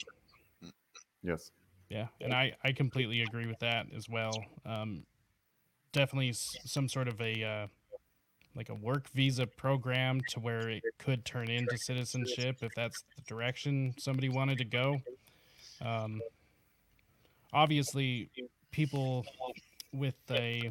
Yes. 1.23 1.51
Yeah, 1.89 2.07
and 2.21 2.33
I, 2.33 2.53
I 2.63 2.71
completely 2.71 3.21
agree 3.21 3.45
with 3.45 3.59
that 3.59 3.87
as 3.95 4.07
well. 4.09 4.33
Um, 4.65 5.03
definitely 5.91 6.33
some 6.33 6.87
sort 6.87 7.07
of 7.07 7.19
a 7.19 7.43
uh, 7.43 7.67
like 8.55 8.69
a 8.69 8.75
work 8.75 9.09
visa 9.09 9.45
program 9.45 10.21
to 10.29 10.39
where 10.39 10.69
it 10.69 10.83
could 10.99 11.25
turn 11.25 11.49
into 11.49 11.77
citizenship 11.77 12.57
if 12.61 12.71
that's 12.75 13.03
the 13.15 13.21
direction 13.23 13.93
somebody 13.97 14.29
wanted 14.29 14.57
to 14.59 14.65
go. 14.65 15.01
Um, 15.81 16.21
obviously, 17.51 18.29
people 18.73 19.25
with 19.93 20.15
a 20.29 20.69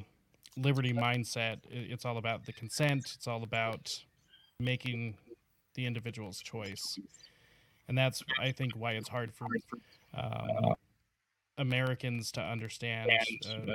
liberty 0.59 0.93
mindset, 0.93 1.59
it's 1.71 2.05
all 2.05 2.19
about 2.19 2.45
the 2.45 2.53
consent. 2.53 3.13
It's 3.15 3.27
all 3.27 3.43
about 3.43 3.91
making 4.61 5.15
the 5.75 5.87
individual's 5.87 6.41
choice, 6.41 6.99
and 7.89 7.97
that's 7.97 8.23
I 8.39 8.53
think 8.53 8.73
why 8.77 8.93
it's 8.93 9.09
hard 9.09 9.33
for 9.33 9.47
um, 10.15 10.75
Americans 11.57 12.31
to 12.33 12.43
understand 12.43 13.11
uh, 13.49 13.73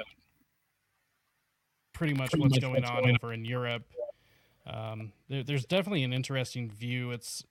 pretty 1.94 2.14
much 2.14 2.32
what's 2.38 2.60
going 2.60 2.86
on 2.86 3.10
over 3.10 3.34
in 3.34 3.44
Europe. 3.44 3.84
Um, 4.68 5.14
there, 5.30 5.44
there's 5.44 5.66
definitely 5.66 6.04
an 6.04 6.14
interesting 6.14 6.70
view. 6.70 7.12
It's 7.12 7.44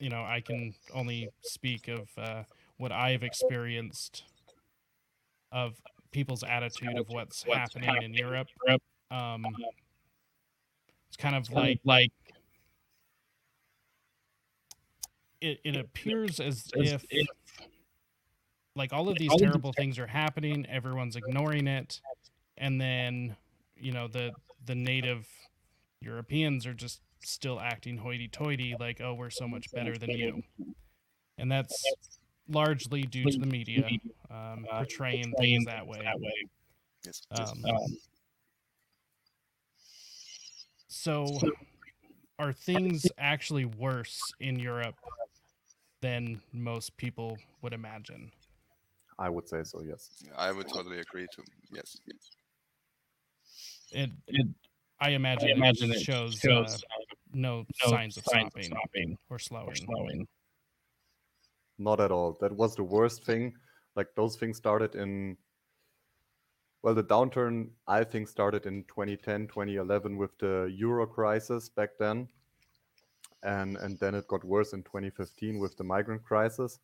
you 0.00 0.08
know 0.08 0.24
I 0.24 0.40
can 0.40 0.74
only 0.92 1.28
speak 1.42 1.88
of 1.88 2.08
uh, 2.18 2.42
what 2.78 2.90
I've 2.90 3.22
experienced 3.22 4.24
of 5.52 5.80
people's 6.16 6.42
attitude 6.42 6.96
of 6.96 7.06
what's 7.10 7.44
happening 7.44 8.02
in 8.02 8.14
Europe. 8.14 8.48
Um, 9.10 9.44
it's 11.08 11.16
kind 11.18 11.36
of 11.36 11.50
like 11.50 11.78
like 11.84 12.10
it, 15.42 15.60
it 15.62 15.76
appears 15.76 16.40
as 16.40 16.70
if 16.74 17.04
like 18.74 18.94
all 18.94 19.10
of 19.10 19.18
these 19.18 19.30
terrible 19.36 19.74
things 19.74 19.98
are 19.98 20.06
happening, 20.06 20.64
everyone's 20.70 21.16
ignoring 21.16 21.66
it, 21.66 22.00
and 22.56 22.80
then 22.80 23.36
you 23.76 23.92
know 23.92 24.08
the 24.08 24.32
the 24.64 24.74
native 24.74 25.26
Europeans 26.00 26.66
are 26.66 26.72
just 26.72 27.02
still 27.22 27.60
acting 27.60 27.98
hoity-toity, 27.98 28.74
like 28.80 29.02
oh 29.02 29.12
we're 29.12 29.28
so 29.28 29.46
much 29.46 29.70
better 29.70 29.98
than 29.98 30.10
you, 30.12 30.42
and 31.36 31.52
that's 31.52 31.84
largely 32.48 33.02
due 33.02 33.30
to 33.30 33.38
the 33.38 33.46
media 33.46 33.86
um, 34.30 34.66
portraying 34.70 35.32
things 35.38 35.64
that 35.66 35.86
way. 35.86 36.00
That 36.02 36.20
way. 36.20 36.48
Yes. 37.04 37.22
Um, 37.30 37.64
so, 40.88 41.38
are 42.38 42.52
things 42.52 43.06
actually 43.18 43.64
worse 43.64 44.20
in 44.40 44.58
Europe 44.58 44.96
than 46.00 46.40
most 46.52 46.96
people 46.96 47.38
would 47.62 47.72
imagine? 47.72 48.32
I 49.18 49.28
would 49.28 49.48
say 49.48 49.62
so. 49.64 49.82
Yes. 49.82 50.10
I 50.36 50.52
would 50.52 50.68
totally 50.68 51.00
agree 51.00 51.26
to 51.32 51.42
yes. 51.72 51.98
It, 53.92 54.10
it 54.26 54.46
I 55.00 55.10
imagine, 55.10 55.50
imagine 55.50 55.90
it 55.90 55.96
it 55.96 56.02
shows, 56.02 56.34
shows, 56.34 56.74
uh, 56.74 56.96
no, 57.32 57.66
no 57.84 57.90
signs 57.90 58.16
of 58.16 58.24
signs 58.24 58.54
of 58.56 58.64
stopping, 58.64 58.64
stopping 58.64 59.18
or 59.30 59.38
slowing. 59.38 59.68
or 59.68 59.74
slowing. 59.74 60.28
Not 61.78 62.00
at 62.00 62.10
all. 62.10 62.36
That 62.40 62.52
was 62.52 62.74
the 62.74 62.84
worst 62.84 63.24
thing. 63.24 63.54
Like 63.96 64.08
those 64.14 64.36
things 64.36 64.56
started 64.58 64.94
in 64.94 65.36
well, 66.82 66.94
the 66.94 67.02
downturn 67.02 67.70
I 67.88 68.04
think 68.04 68.28
started 68.28 68.66
in 68.66 68.84
2010, 68.84 69.48
2011 69.48 70.16
with 70.16 70.38
the 70.38 70.72
euro 70.76 71.06
crisis 71.06 71.68
back 71.68 71.90
then. 71.98 72.28
And 73.42 73.76
and 73.78 73.98
then 73.98 74.14
it 74.14 74.28
got 74.28 74.44
worse 74.44 74.72
in 74.72 74.82
2015 74.82 75.58
with 75.58 75.76
the 75.76 75.84
migrant 75.84 76.22
crisis. 76.24 76.78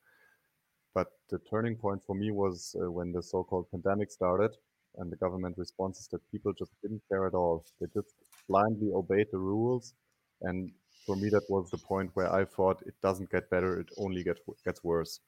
But 0.95 1.09
the 1.31 1.39
turning 1.51 1.77
point 1.77 2.03
for 2.07 2.15
me 2.15 2.31
was 2.31 2.77
uh, 2.83 2.91
when 2.91 3.13
the 3.13 3.23
so-called 3.23 3.71
pandemic 3.71 4.11
started 4.11 4.57
and 4.97 5.11
the 5.11 5.17
government 5.17 5.57
responses 5.59 6.09
that 6.09 6.21
people 6.31 6.53
just 6.53 6.73
didn't 6.83 7.03
care 7.09 7.27
at 7.27 7.35
all. 7.35 7.65
They 7.81 7.87
just 7.95 8.15
blindly 8.49 8.91
obeyed 8.93 9.29
the 9.33 9.39
rules 9.39 9.95
and 10.43 10.71
for 11.07 11.17
me 11.17 11.29
that 11.31 11.45
was 11.49 11.71
the 11.71 11.79
point 11.79 12.11
where 12.15 12.33
I 12.33 12.45
thought 12.45 12.83
it 12.87 12.95
doesn't 13.03 13.31
get 13.31 13.51
better, 13.51 13.81
it 13.81 13.91
only 13.97 14.23
gets 14.23 14.41
gets 14.65 14.85
worse. 14.85 15.21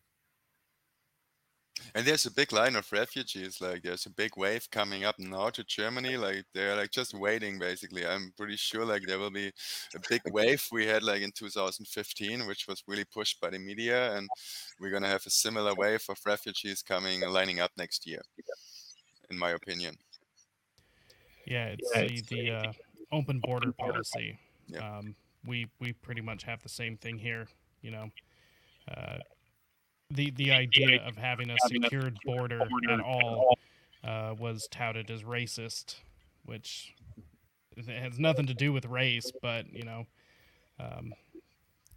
And 1.97 2.05
there's 2.05 2.27
a 2.27 2.33
big 2.33 2.53
line 2.53 2.75
of 2.75 2.91
refugees. 2.91 3.61
Like 3.61 3.83
there's 3.83 4.07
a 4.07 4.11
big 4.11 4.37
wave 4.37 4.69
coming 4.71 5.05
up 5.05 5.17
now 5.19 5.51
to 5.51 5.63
Germany. 5.63 6.17
Like 6.17 6.45
they're 6.53 6.75
like 6.75 6.91
just 6.91 7.15
waiting. 7.15 7.59
Basically, 7.61 8.05
I'm 8.05 8.33
pretty 8.37 8.57
sure 8.57 8.85
like 8.85 9.03
there 9.07 9.21
will 9.21 9.31
be 9.31 9.53
a 9.95 10.01
big 10.09 10.23
wave 10.33 10.67
we 10.73 10.87
had 10.87 11.05
like 11.05 11.23
in 11.23 11.31
2015, 11.31 12.47
which 12.49 12.67
was 12.67 12.83
really 12.89 13.05
pushed 13.05 13.41
by 13.41 13.51
the 13.51 13.61
media, 13.61 14.17
and 14.17 14.29
we're 14.81 14.91
gonna 14.91 15.09
have 15.09 15.25
a 15.25 15.31
similar 15.31 15.73
wave 15.75 16.05
of 16.09 16.19
refugees 16.27 16.83
coming 16.83 17.23
and 17.23 17.33
lining 17.33 17.61
up 17.61 17.71
next 17.77 18.09
year. 18.09 18.23
In 19.31 19.39
my 19.39 19.51
opinion. 19.51 19.97
Yeah, 21.47 21.67
it's 21.67 21.91
Yeah, 21.95 22.09
the, 22.09 22.23
the 22.29 22.51
uh, 22.51 22.73
open 23.13 23.39
border 23.39 23.73
policy. 23.73 24.39
Yeah. 24.67 24.99
Um, 24.99 25.15
we 25.47 25.69
we 25.79 25.93
pretty 25.93 26.23
much 26.23 26.43
have 26.43 26.63
the 26.63 26.69
same 26.69 26.97
thing 26.97 27.19
here. 27.19 27.47
You 27.83 27.91
know, 27.93 28.11
uh, 28.89 29.19
the 30.11 30.31
the 30.33 30.53
idea 30.53 31.03
of 31.03 31.17
having 31.17 31.51
a 31.51 31.57
secured 31.67 32.19
border 32.25 32.59
border 32.59 32.93
at 32.93 33.01
at 33.01 33.05
all 33.05 33.59
uh, 34.05 34.35
was 34.39 34.69
touted 34.71 35.11
as 35.11 35.23
racist, 35.23 35.97
which 36.45 36.95
it 37.77 37.87
has 37.89 38.19
nothing 38.19 38.47
to 38.47 38.55
do 38.55 38.73
with 38.73 38.85
race, 38.85 39.31
but 39.43 39.73
you 39.73 39.85
know, 39.85 40.07
um, 40.79 41.13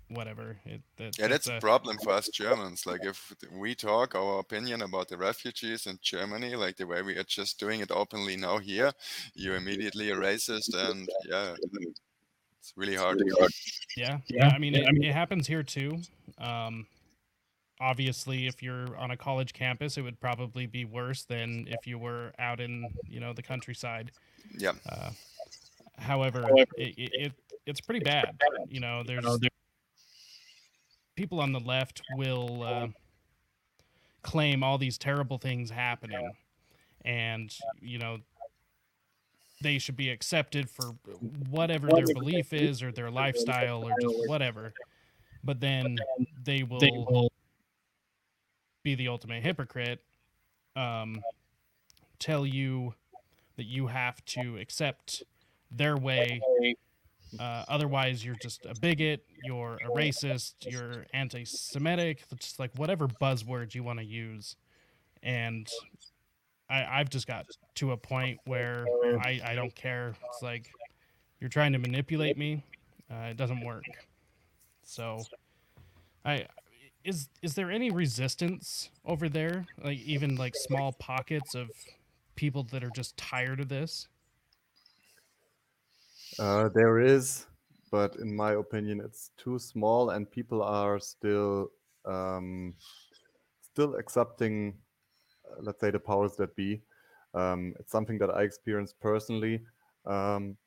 whatever. 0.09 0.57
It, 0.65 0.81
that, 0.97 1.17
Yeah, 1.19 1.27
that's 1.27 1.47
a 1.47 1.57
a, 1.57 1.59
problem 1.59 1.97
for 2.03 2.11
us 2.13 2.29
Germans. 2.29 2.85
Like 2.85 3.03
if 3.03 3.33
we 3.51 3.75
talk 3.75 4.15
our 4.15 4.39
opinion 4.39 4.81
about 4.81 5.09
the 5.09 5.17
refugees 5.17 5.85
in 5.85 5.99
Germany, 6.01 6.55
like 6.55 6.77
the 6.77 6.87
way 6.87 7.01
we 7.01 7.17
are 7.17 7.23
just 7.23 7.59
doing 7.59 7.81
it 7.81 7.91
openly 7.91 8.37
now 8.37 8.57
here, 8.57 8.91
you're 9.35 9.55
immediately 9.55 10.09
a 10.11 10.15
racist, 10.15 10.73
and 10.73 11.07
yeah, 11.29 11.55
it's 12.59 12.73
really 12.75 12.95
hard. 12.95 13.21
Yeah, 13.95 14.19
Yeah, 14.27 14.47
I 14.47 14.57
mean, 14.57 14.75
it, 14.75 14.87
I 14.87 14.91
mean- 14.91 15.03
it 15.03 15.13
happens 15.13 15.47
here 15.47 15.63
too. 15.63 15.99
Um, 16.37 16.87
obviously, 17.79 18.47
if 18.47 18.61
you're 18.63 18.95
on 18.97 19.11
a 19.11 19.17
college 19.17 19.53
campus, 19.53 19.97
it 19.97 20.01
would 20.01 20.19
probably 20.19 20.65
be 20.65 20.85
worse 20.85 21.23
than 21.23 21.67
if 21.69 21.85
you 21.87 21.97
were 21.97 22.33
out 22.39 22.59
in 22.59 22.89
you 23.07 23.19
know 23.19 23.33
the 23.33 23.41
countryside. 23.43 24.11
Yeah, 24.57 24.73
Uh, 24.89 25.11
however, 25.97 26.41
However, 26.41 26.71
it, 26.77 26.93
it, 26.97 27.09
it 27.13 27.31
it's 27.65 27.81
pretty 27.81 28.03
bad. 28.03 28.37
You 28.69 28.79
know, 28.79 29.03
there's 29.03 29.25
people 31.15 31.39
on 31.39 31.51
the 31.51 31.59
left 31.59 32.01
will 32.15 32.63
uh, 32.63 32.87
claim 34.21 34.63
all 34.63 34.77
these 34.77 34.97
terrible 34.97 35.37
things 35.37 35.69
happening, 35.69 36.31
and 37.03 37.53
you 37.81 37.97
know 37.99 38.19
they 39.61 39.79
should 39.79 39.97
be 39.97 40.09
accepted 40.09 40.69
for 40.69 40.95
whatever 41.49 41.87
their 41.87 42.05
belief 42.13 42.53
is 42.53 42.83
or 42.83 42.91
their 42.91 43.09
lifestyle 43.09 43.83
or 43.83 43.91
just 43.99 44.29
whatever. 44.29 44.71
But 45.43 45.59
then 45.59 45.97
They 46.43 46.63
will 46.63 47.31
be 48.87 48.95
the 48.95 49.07
ultimate 49.07 49.43
hypocrite. 49.43 50.01
Um, 50.75 51.21
tell 52.19 52.45
you 52.45 52.93
that 53.57 53.65
you 53.65 53.87
have 53.87 54.23
to 54.25 54.57
accept 54.57 55.23
their 55.71 55.97
way 55.97 56.41
uh, 57.39 57.63
otherwise, 57.67 58.23
you're 58.23 58.37
just 58.41 58.65
a 58.65 58.73
bigot, 58.79 59.23
you're 59.43 59.77
a 59.85 59.89
racist, 59.89 60.53
you're 60.61 61.05
anti 61.13 61.43
Semitic, 61.43 62.23
just 62.39 62.59
like 62.59 62.71
whatever 62.75 63.07
buzzwords 63.07 63.75
you 63.75 63.83
want 63.83 63.99
to 63.99 64.05
use. 64.05 64.55
And 65.23 65.67
I, 66.69 66.85
I've 66.85 67.09
just 67.09 67.27
got 67.27 67.45
to 67.75 67.91
a 67.91 67.97
point 67.97 68.39
where 68.45 68.85
I, 69.21 69.41
I 69.45 69.55
don't 69.55 69.75
care. 69.75 70.15
It's 70.29 70.41
like 70.41 70.71
you're 71.39 71.49
trying 71.49 71.73
to 71.73 71.79
manipulate 71.79 72.37
me, 72.37 72.63
uh, 73.11 73.27
it 73.31 73.37
doesn't 73.37 73.63
work. 73.63 73.83
So, 74.83 75.23
I. 76.23 76.47
Is 77.07 77.29
is 77.41 77.53
there 77.53 77.71
any 77.71 77.89
resistance 77.89 78.89
over 79.05 79.29
there? 79.29 79.65
Like 79.81 79.99
even 79.99 80.35
like 80.35 80.55
small 80.55 80.91
pockets 80.91 81.55
of 81.55 81.69
people 82.35 82.63
that 82.71 82.83
are 82.83 82.89
just 82.89 83.15
tired 83.15 83.61
of 83.61 83.69
this? 83.69 84.09
Uh, 86.37 86.67
there 86.75 86.99
is, 86.99 87.45
but 87.91 88.17
in 88.17 88.35
my 88.35 88.55
opinion, 88.55 88.99
it's 88.99 89.31
too 89.37 89.57
small, 89.57 90.09
and 90.09 90.29
people 90.29 90.61
are 90.61 90.99
still 90.99 91.71
um, 92.03 92.73
still 93.61 93.95
accepting, 93.95 94.73
uh, 95.49 95.61
let's 95.61 95.79
say, 95.79 95.91
the 95.91 95.99
powers 95.99 96.35
that 96.35 96.53
be. 96.57 96.81
Um, 97.33 97.73
it's 97.79 97.91
something 97.91 98.17
that 98.17 98.31
I 98.31 98.41
experienced 98.43 98.99
personally. 98.99 99.61
Um, 100.05 100.57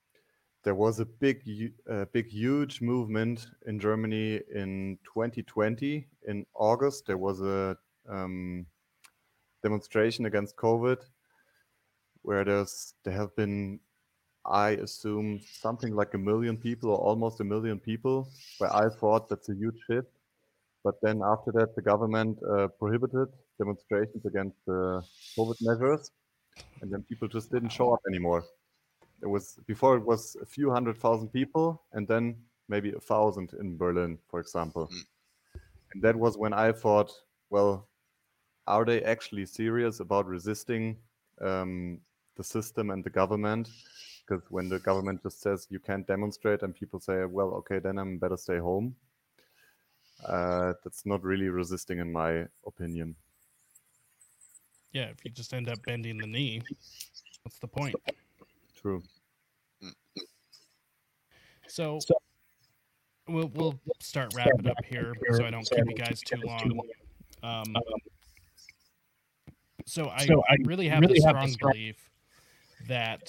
there 0.63 0.75
was 0.75 1.01
a 1.01 1.07
big, 1.07 1.43
uh, 1.91 2.05
big, 2.13 2.29
huge 2.29 2.81
movement 2.81 3.47
in 3.67 3.81
Germany 3.81 4.41
in 4.55 4.99
2020. 5.05 6.07
In 6.29 6.47
August, 6.55 7.07
there 7.07 7.17
was 7.17 7.41
a 7.41 7.77
um, 8.09 8.67
demonstration 9.63 10.27
against 10.27 10.57
COVID, 10.57 10.99
where 12.23 12.45
there's 12.45 12.95
there 13.05 13.15
have 13.15 13.35
been 13.37 13.81
I 14.47 14.71
assume 14.71 15.41
something 15.43 15.95
like 15.95 16.15
a 16.15 16.19
million 16.19 16.57
people 16.57 16.91
or 16.91 16.99
almost 16.99 17.41
a 17.41 17.45
million 17.45 17.79
people, 17.79 18.29
where 18.59 18.75
I 18.75 18.89
thought 18.89 19.29
that's 19.29 19.49
a 19.49 19.55
huge 19.55 19.79
shift. 19.87 20.09
But 20.83 20.95
then 21.03 21.21
after 21.23 21.53
that, 21.53 21.75
the 21.75 21.83
government 21.83 22.39
uh, 22.43 22.69
prohibited 22.79 23.29
demonstrations 23.59 24.25
against 24.25 24.57
the 24.67 25.03
COVID 25.39 25.57
measures, 25.61 26.11
and 26.81 26.91
then 26.93 27.03
people 27.03 27.29
just 27.29 27.51
didn't 27.51 27.69
show 27.71 27.93
up 27.93 28.01
anymore. 28.09 28.45
It 29.23 29.27
was 29.27 29.59
before 29.67 29.97
it 29.97 30.05
was 30.05 30.37
a 30.41 30.47
few 30.47 30.71
hundred 30.71 30.99
thousand 30.99 31.29
people, 31.29 31.83
and 31.93 32.07
then 32.07 32.37
maybe 32.69 32.93
a 32.93 33.01
thousand 33.01 33.53
in 33.61 33.77
Berlin, 33.77 34.19
for 34.29 34.41
example. 34.41 34.89
Mm. 34.93 35.61
And 35.93 36.03
that 36.03 36.17
was 36.17 36.39
when 36.39 36.53
I 36.53 36.73
thought, 36.73 37.13
well, 37.51 37.89
are 38.67 38.85
they 38.85 39.03
actually 39.03 39.47
serious 39.47 40.01
about 40.01 40.27
resisting 40.27 40.97
um, 41.41 42.01
the 42.37 42.45
system 42.45 42.91
and 42.91 43.03
the 43.05 43.11
government? 43.11 43.69
because 44.31 44.45
when 44.51 44.69
the 44.69 44.79
government 44.79 45.23
just 45.23 45.41
says 45.41 45.67
you 45.71 45.81
can't 45.81 46.07
demonstrate 46.07 46.63
and 46.63 46.75
people 46.75 47.01
say 47.01 47.25
well 47.25 47.49
okay 47.49 47.79
then 47.79 47.99
i'm 47.99 48.19
better 48.19 48.37
stay 48.37 48.59
home 48.59 48.95
uh, 50.27 50.73
that's 50.85 51.07
not 51.07 51.23
really 51.25 51.49
resisting 51.49 51.99
in 51.99 52.13
my 52.13 52.47
opinion 52.67 53.17
Yeah, 54.93 55.05
if 55.05 55.25
you 55.25 55.31
just 55.31 55.55
end 55.55 55.69
up 55.69 55.79
bending 55.87 56.19
the 56.19 56.27
knee, 56.27 56.63
what's 57.45 57.59
the 57.61 57.69
point? 57.69 57.95
True 58.81 59.03
So 61.69 61.99
So- 62.01 62.15
we'll 63.29 63.49
we'll 63.55 63.79
start 64.01 64.35
wrapping 64.35 64.67
up 64.67 64.85
here 64.85 65.15
so 65.33 65.45
I 65.45 65.51
don't 65.51 65.69
keep 65.71 65.85
you 65.89 65.95
guys 65.95 66.21
too 66.21 66.37
long. 66.45 66.81
Um, 67.43 67.77
So 69.87 70.09
I, 70.09 70.27
So 70.27 70.43
I 70.49 70.57
really 70.65 70.89
have 70.89 71.01
really 71.01 71.15
the 71.15 71.21
strong 71.21 71.49
strong- 71.49 71.73
belief 71.73 72.11
that 72.89 73.23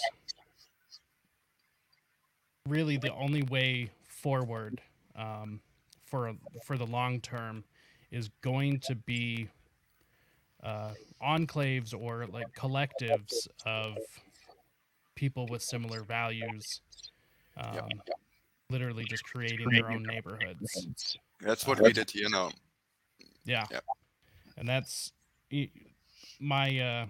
really 2.67 2.97
the 2.97 3.13
only 3.13 3.43
way 3.43 3.89
forward 4.07 4.81
um, 5.15 5.59
for 6.05 6.33
for 6.65 6.77
the 6.77 6.85
long 6.85 7.19
term 7.21 7.63
is 8.11 8.29
going 8.41 8.79
to 8.81 8.95
be 8.95 9.47
uh, 10.63 10.93
enclaves 11.23 11.93
or 11.97 12.25
like 12.27 12.47
collectives 12.55 13.47
of 13.65 13.97
people 15.15 15.47
with 15.49 15.61
similar 15.61 16.03
values, 16.03 16.81
um, 17.57 17.89
literally 18.69 19.05
just 19.05 19.23
creating 19.23 19.69
their 19.69 19.91
own 19.91 20.03
neighborhoods. 20.03 21.17
That's 21.41 21.65
what 21.67 21.81
we 21.81 21.93
did 21.93 22.09
here 22.09 22.29
now. 22.29 22.51
Yeah. 23.45 23.65
Yep. 23.71 23.83
And 24.57 24.67
that's 24.67 25.11
my 26.39 26.79
uh, 26.79 27.05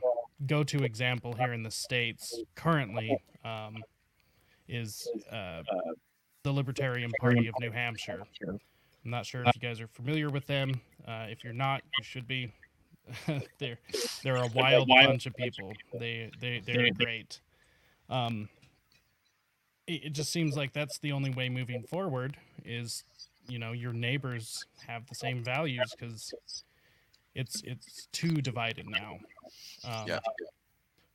go 0.46 0.64
to 0.64 0.84
example 0.84 1.34
here 1.34 1.54
in 1.54 1.64
the 1.64 1.72
States 1.72 2.42
currently 2.56 3.18
um, 3.44 3.78
is 4.68 5.08
uh, 5.32 5.62
the 6.44 6.52
Libertarian 6.52 7.12
Party 7.20 7.48
of 7.48 7.56
New 7.60 7.72
Hampshire. 7.72 8.24
I'm 8.48 9.12
not 9.12 9.26
sure 9.26 9.44
if 9.46 9.56
you 9.56 9.62
guys 9.62 9.82
are 9.82 9.88
familiar 9.88 10.30
with 10.30 10.46
them. 10.48 10.80
Uh, 11.08 11.26
if 11.30 11.44
you're 11.44 11.54
not, 11.54 11.82
you 11.98 12.04
should 12.04 12.28
be. 12.28 12.54
they're 13.58 13.80
they're 14.24 14.36
a 14.36 14.48
wild 14.54 14.88
bunch 14.88 15.26
of 15.26 15.36
people. 15.36 15.74
They 16.00 16.30
they 16.40 16.62
they're 16.64 16.92
great. 16.92 17.42
Um, 18.12 18.50
it, 19.88 20.06
it 20.06 20.14
just 20.14 20.32
seems 20.32 20.56
like 20.56 20.74
that's 20.74 21.00
the 21.00 21.12
only 21.14 21.32
way 21.32 21.50
moving 21.50 21.82
forward 21.84 22.38
is 22.64 23.04
you 23.48 23.58
know 23.58 23.72
your 23.72 23.94
neighbors 23.94 24.66
have 24.86 25.08
the 25.08 25.16
same 25.16 25.44
values 25.44 25.96
because 25.98 26.34
it's 27.34 27.64
it's 27.66 28.08
too 28.12 28.42
divided 28.42 28.88
now. 28.88 29.18
Um, 29.84 30.08
Yeah. 30.08 30.20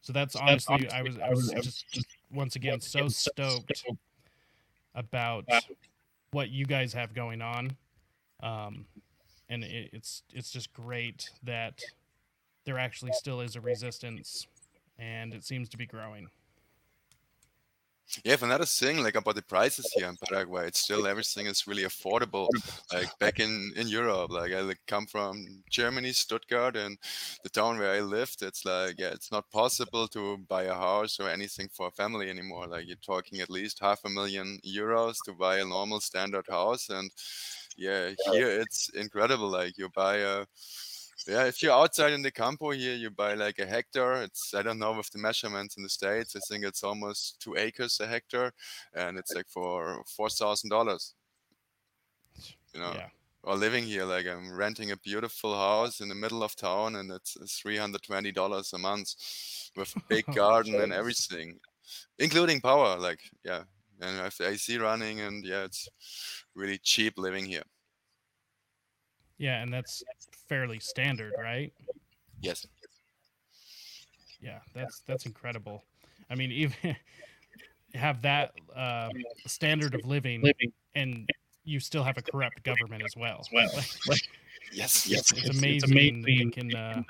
So 0.01 0.13
that's 0.13 0.37
honestly, 0.37 0.89
I 0.91 1.03
was 1.03 1.19
I 1.19 1.31
was 1.31 1.51
just 1.51 1.85
just 1.91 2.07
once 2.31 2.57
again 2.57 2.81
so 2.81 3.09
stoked 3.09 3.85
about 4.95 5.45
what 6.31 6.51
you 6.51 6.65
guys 6.65 6.93
have 6.93 7.13
going 7.13 7.43
on, 7.43 7.77
um, 8.41 8.87
and 9.49 9.65
it, 9.65 9.91
it's 9.93 10.23
it's 10.33 10.51
just 10.51 10.73
great 10.73 11.29
that 11.43 11.83
there 12.65 12.79
actually 12.79 13.13
still 13.13 13.41
is 13.41 13.57
a 13.57 13.61
resistance, 13.61 14.47
and 14.99 15.35
it 15.35 15.45
seems 15.45 15.69
to 15.71 15.77
be 15.77 15.87
growing. 15.87 16.29
Yeah, 18.25 18.35
if 18.35 18.43
another 18.43 18.65
thing 18.67 19.03
like 19.03 19.17
about 19.17 19.35
the 19.35 19.43
prices 19.43 19.91
here 19.97 20.09
in 20.09 20.17
Paraguay, 20.17 20.69
it's 20.69 20.81
still 20.81 21.07
everything 21.07 21.47
is 21.47 21.67
really 21.67 21.83
affordable. 21.83 22.49
Like 22.93 23.09
back 23.19 23.41
in 23.41 23.73
in 23.77 23.89
Europe, 23.89 24.31
like 24.31 24.53
I 24.53 24.61
like, 24.61 24.81
come 24.87 25.07
from 25.07 25.65
Germany, 25.71 26.13
Stuttgart, 26.13 26.77
and 26.77 26.99
the 27.43 27.49
town 27.51 27.79
where 27.79 27.93
I 27.93 28.01
lived, 28.01 28.43
it's 28.43 28.65
like 28.65 28.97
yeah, 28.99 29.09
it's 29.11 29.33
not 29.33 29.51
possible 29.51 30.07
to 30.09 30.39
buy 30.39 30.65
a 30.65 30.75
house 30.75 31.19
or 31.19 31.29
anything 31.29 31.69
for 31.73 31.89
a 31.89 31.91
family 31.91 32.31
anymore. 32.31 32.67
Like 32.69 32.87
you're 32.87 32.97
talking 33.05 33.41
at 33.41 33.51
least 33.51 33.81
half 33.81 34.05
a 34.05 34.09
million 34.11 34.61
euros 34.65 35.17
to 35.25 35.33
buy 35.33 35.59
a 35.59 35.65
normal 35.65 36.01
standard 36.01 36.47
house, 36.49 36.89
and 36.89 37.11
yeah, 37.77 38.13
here 38.31 38.49
it's 38.61 38.89
incredible. 38.91 39.49
Like 39.49 39.77
you 39.79 39.89
buy 39.91 40.17
a 40.19 40.47
yeah, 41.27 41.47
if 41.47 41.63
you're 41.63 41.73
outside 41.73 42.13
in 42.13 42.23
the 42.23 42.31
campo 42.31 42.71
here, 42.71 42.95
you 42.95 43.11
buy 43.11 43.35
like 43.35 43.59
a 43.59 43.67
hectare. 43.67 44.23
It's 44.23 44.55
I 44.55 44.63
don't 44.63 44.79
know 44.79 44.93
with 44.97 45.11
the 45.11 45.19
measurements 45.19 45.77
in 45.77 45.83
the 45.83 45.89
states. 45.89 46.37
I 46.37 46.41
think 46.41 46.65
it's 46.65 46.85
almost 46.85 47.41
two 47.41 47.57
acres 47.57 48.01
a 48.01 48.07
hectare, 48.07 48.53
and 48.95 49.19
it's 49.19 49.35
like 49.35 49.49
for 49.49 50.05
four 50.07 50.31
thousand 50.31 50.71
dollars. 50.71 51.15
You 52.75 52.81
know, 52.81 52.95
Yeah, 52.95 53.09
or 53.43 53.57
living 53.57 53.85
here, 53.85 54.05
like 54.05 54.27
I'm 54.27 54.53
renting 54.55 54.91
a 54.91 54.97
beautiful 54.97 55.55
house 55.57 56.01
in 56.01 56.09
the 56.09 56.15
middle 56.15 56.43
of 56.43 56.55
town, 56.57 56.97
and 56.97 57.11
it's 57.11 57.37
uh, 57.37 57.47
three 57.49 57.77
hundred 57.77 58.03
twenty 58.03 58.33
dollars 58.33 58.73
a 58.73 58.79
month 58.79 59.15
with 59.77 59.95
a 59.97 60.01
big 60.09 60.31
garden 60.33 60.81
and 60.81 60.93
everything, 60.93 61.61
including 62.19 62.61
power. 62.61 62.99
Like 62.99 63.23
yeah, 63.45 63.65
and 64.01 64.21
I 64.21 64.25
have 64.25 64.37
the 64.39 64.49
AC 64.49 64.79
running, 64.79 65.21
and 65.21 65.45
yeah, 65.45 65.65
it's 65.65 65.89
really 66.55 66.79
cheap 66.79 67.19
living 67.19 67.47
here. 67.47 67.65
Yeah, 69.39 69.63
and 69.63 69.73
that's 69.73 70.03
fairly 70.49 70.79
standard, 70.81 71.35
right? 71.39 71.73
Yes. 72.41 72.67
Yeah, 74.41 74.61
that's 74.75 75.01
that's 75.07 75.27
incredible. 75.27 75.85
I 76.31 76.35
mean, 76.35 76.53
even 76.53 76.97
have 77.95 78.23
that 78.23 78.53
uh, 78.75 79.11
standard 79.47 79.95
of 79.95 80.05
living, 80.07 80.43
living 80.43 80.73
and 80.95 81.29
you 81.65 81.81
still 81.81 82.05
have 82.05 82.17
a 82.19 82.23
corrupt 82.23 82.63
government 82.63 83.03
as 83.03 83.17
well. 83.17 83.41
as 83.41 83.49
well. 83.53 83.71
Like, 84.07 84.21
Yes. 84.73 85.09
yes, 85.09 85.33
It's 85.33 85.49
amazing 85.51 86.25
it 86.27 86.53
can 86.53 86.75
uh, 86.75 87.03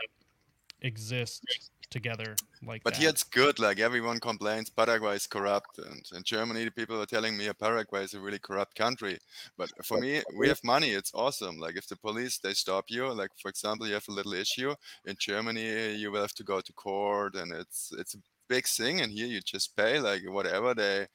exist 0.82 1.42
together 1.90 2.34
like 2.62 2.82
But 2.82 2.94
that. 2.94 3.00
here 3.00 3.08
it's 3.10 3.22
good. 3.22 3.58
Like 3.58 3.78
everyone 3.80 4.20
complains 4.20 4.70
Paraguay 4.70 5.16
is 5.16 5.26
corrupt, 5.26 5.78
and 5.78 6.02
in 6.14 6.22
Germany 6.22 6.64
the 6.64 6.70
people 6.70 7.00
are 7.00 7.06
telling 7.06 7.36
me 7.36 7.48
Paraguay 7.52 8.04
is 8.04 8.14
a 8.14 8.20
really 8.20 8.38
corrupt 8.38 8.74
country. 8.74 9.18
But 9.56 9.70
for 9.84 9.98
me, 9.98 10.22
we 10.36 10.48
have 10.48 10.60
money. 10.64 10.90
It's 10.90 11.12
awesome. 11.14 11.58
Like 11.58 11.76
if 11.76 11.86
the 11.86 11.96
police 11.96 12.38
they 12.38 12.54
stop 12.54 12.86
you, 12.88 13.12
like 13.12 13.30
for 13.40 13.48
example, 13.48 13.86
you 13.86 13.94
have 13.94 14.08
a 14.08 14.12
little 14.12 14.34
issue 14.34 14.74
in 15.04 15.16
Germany, 15.18 15.94
you 15.96 16.10
will 16.10 16.22
have 16.22 16.34
to 16.34 16.44
go 16.44 16.60
to 16.60 16.72
court, 16.72 17.34
and 17.36 17.52
it's 17.52 17.92
it's 17.98 18.14
a 18.14 18.18
big 18.48 18.66
thing. 18.66 19.00
And 19.00 19.12
here 19.12 19.26
you 19.26 19.40
just 19.40 19.76
pay 19.76 20.00
like 20.00 20.22
whatever 20.28 20.74
they 20.74 21.06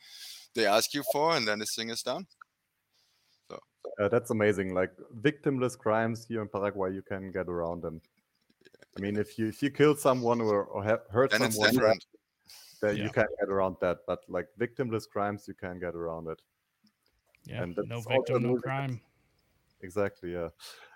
they 0.56 0.66
ask 0.66 0.94
you 0.94 1.04
for, 1.12 1.36
and 1.36 1.48
then 1.48 1.60
the 1.60 1.66
thing 1.66 1.90
is 1.90 2.04
done. 2.04 2.26
Uh, 4.00 4.08
that's 4.08 4.32
amazing. 4.32 4.74
Like 4.74 4.92
victimless 5.22 5.78
crimes 5.78 6.26
here 6.26 6.42
in 6.42 6.48
Paraguay, 6.48 6.94
you 6.94 7.02
can 7.02 7.32
get 7.32 7.48
around 7.48 7.82
them. 7.82 8.02
I 8.98 9.02
mean, 9.02 9.18
if 9.18 9.38
you 9.40 9.48
if 9.48 9.62
you 9.64 9.70
kill 9.72 9.96
someone 9.96 10.42
or, 10.42 10.64
or 10.66 10.84
ha- 10.84 11.00
hurt 11.10 11.32
Then 11.32 11.52
someone, 11.52 11.72
different. 11.72 12.06
then 12.82 12.98
Yeah. 12.98 13.04
you 13.04 13.10
can 13.10 13.28
get 13.40 13.50
around 13.50 13.78
that. 13.82 14.00
But 14.08 14.20
like 14.28 14.48
victimless 14.60 15.08
crimes, 15.10 15.48
you 15.48 15.54
can 15.54 15.80
get 15.80 15.96
around 15.96 16.28
it. 16.28 16.42
yeah, 17.46 17.64
and 17.64 17.78
no 17.88 18.02
victim, 18.02 18.44
no 18.44 18.58
crime. 18.58 19.02
Exactly. 19.82 20.34
Yeah. 20.34 20.50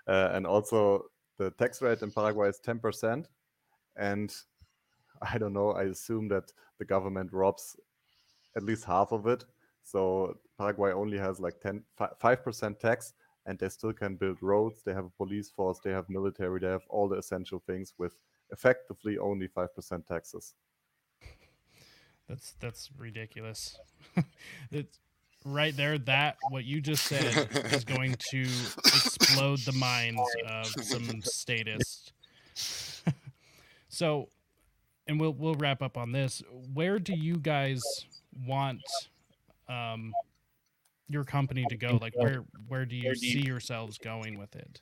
Uh, 0.06 0.30
and 0.32 0.46
also, 0.46 1.06
the 1.38 1.50
tax 1.52 1.82
rate 1.82 2.02
in 2.02 2.10
Paraguay 2.12 2.48
is 2.48 2.58
ten 2.60 2.78
percent, 2.78 3.28
and 3.96 4.34
I 5.22 5.38
don't 5.38 5.52
know. 5.54 5.70
I 5.72 5.84
assume 5.84 6.28
that 6.28 6.52
the 6.78 6.84
government 6.84 7.32
robs 7.32 7.76
at 8.56 8.62
least 8.62 8.84
half 8.84 9.12
of 9.12 9.26
it. 9.26 9.44
So 9.82 10.36
Paraguay 10.58 10.92
only 10.92 11.16
has 11.18 11.38
like 11.38 11.60
10, 11.60 11.82
5% 11.98 12.78
tax, 12.80 13.12
and 13.46 13.58
they 13.58 13.68
still 13.68 13.92
can 13.92 14.16
build 14.16 14.38
roads. 14.42 14.82
They 14.84 14.92
have 14.92 15.06
a 15.06 15.10
police 15.10 15.48
force. 15.48 15.78
They 15.82 15.90
have 15.90 16.08
military. 16.10 16.60
They 16.60 16.66
have 16.66 16.84
all 16.88 17.08
the 17.08 17.16
essential 17.16 17.62
things 17.64 17.94
with 17.96 18.16
effectively 18.50 19.18
only 19.18 19.48
5% 19.48 20.06
taxes. 20.06 20.54
That's 22.28 22.54
that's 22.58 22.90
ridiculous. 22.98 23.78
it's 24.72 24.98
right 25.44 25.76
there. 25.76 25.96
That 25.96 26.36
what 26.50 26.64
you 26.64 26.80
just 26.80 27.04
said 27.04 27.48
is 27.72 27.84
going 27.84 28.16
to 28.30 28.40
explode 28.40 29.60
the 29.60 29.70
minds 29.70 30.20
of 30.48 30.66
some 30.66 31.22
statists. 31.22 32.10
so, 33.88 34.28
and 35.06 35.20
we'll 35.20 35.34
we'll 35.34 35.54
wrap 35.54 35.82
up 35.82 35.96
on 35.96 36.10
this. 36.10 36.42
Where 36.74 36.98
do 36.98 37.14
you 37.14 37.36
guys 37.36 37.80
want 38.44 38.82
um, 39.68 40.12
your 41.08 41.24
company 41.24 41.64
to 41.68 41.76
go? 41.76 41.98
Like, 42.00 42.14
where 42.16 42.44
where 42.68 42.86
do 42.86 42.96
you 42.96 43.14
see 43.14 43.40
yourselves 43.40 43.98
going 43.98 44.38
with 44.38 44.54
it? 44.56 44.80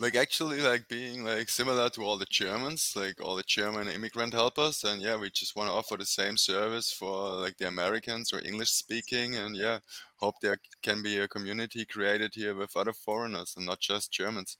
like 0.00 0.16
actually 0.16 0.62
like 0.62 0.88
being 0.88 1.24
like 1.24 1.48
similar 1.48 1.90
to 1.90 2.02
all 2.02 2.16
the 2.16 2.26
Germans, 2.30 2.94
like 2.96 3.20
all 3.22 3.36
the 3.36 3.42
German 3.42 3.88
immigrant 3.88 4.32
helpers, 4.32 4.82
and 4.84 5.02
yeah, 5.02 5.16
we 5.16 5.30
just 5.30 5.54
want 5.56 5.68
to 5.68 5.74
offer 5.74 5.96
the 5.96 6.06
same 6.06 6.36
service 6.36 6.90
for 6.92 7.32
like 7.34 7.56
the 7.58 7.68
Americans 7.68 8.32
or 8.32 8.40
English 8.44 8.70
speaking, 8.70 9.36
and 9.36 9.54
yeah, 9.54 9.78
hope 10.16 10.36
there 10.40 10.58
can 10.82 11.02
be 11.02 11.18
a 11.18 11.28
community 11.28 11.84
created 11.84 12.32
here 12.34 12.54
with 12.54 12.76
other 12.76 12.94
foreigners 12.94 13.54
and 13.56 13.66
not 13.66 13.80
just 13.80 14.10
Germans. 14.10 14.56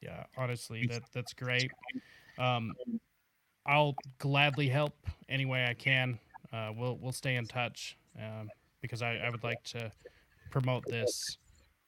Yeah, 0.00 0.24
honestly, 0.36 0.86
that 0.88 1.02
that's 1.12 1.32
great. 1.32 1.70
Um, 2.38 2.72
I'll 3.66 3.94
gladly 4.18 4.68
help 4.68 4.94
any 5.28 5.46
way 5.46 5.66
I 5.66 5.74
can. 5.74 6.18
Uh, 6.52 6.72
we'll 6.76 6.96
we'll 6.98 7.12
stay 7.12 7.36
in 7.36 7.46
touch 7.46 7.96
um, 8.18 8.48
because 8.80 9.02
I, 9.02 9.16
I 9.16 9.30
would 9.30 9.42
like 9.42 9.62
to 9.64 9.90
promote 10.50 10.84
this. 10.84 11.38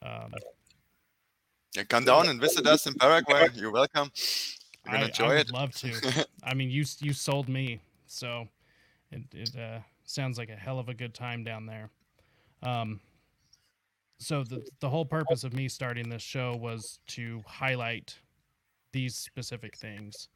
Um, 0.02 0.32
Yeah, 1.74 1.84
come 1.84 2.04
down 2.04 2.28
and 2.28 2.40
visit 2.40 2.66
us 2.66 2.86
in 2.86 2.94
Paraguay. 2.94 3.48
You're 3.54 3.70
welcome. 3.70 4.10
You're 4.84 4.94
I, 4.94 4.98
gonna 4.98 5.04
I 5.04 5.08
enjoy 5.08 5.28
would 5.28 5.48
it. 5.48 5.52
love 5.52 5.74
to. 5.76 6.26
I 6.42 6.54
mean, 6.54 6.70
you 6.70 6.84
you 7.00 7.12
sold 7.12 7.48
me, 7.48 7.80
so 8.06 8.48
it 9.10 9.22
it 9.32 9.56
uh, 9.56 9.80
sounds 10.04 10.38
like 10.38 10.48
a 10.48 10.56
hell 10.56 10.78
of 10.78 10.88
a 10.88 10.94
good 10.94 11.14
time 11.14 11.44
down 11.44 11.66
there. 11.66 11.90
Um, 12.62 13.00
so 14.18 14.42
the 14.42 14.66
the 14.80 14.88
whole 14.88 15.04
purpose 15.04 15.44
of 15.44 15.52
me 15.52 15.68
starting 15.68 16.08
this 16.08 16.22
show 16.22 16.56
was 16.56 17.00
to 17.08 17.42
highlight 17.46 18.16
these 18.92 19.14
specific 19.14 19.76
things, 19.76 20.28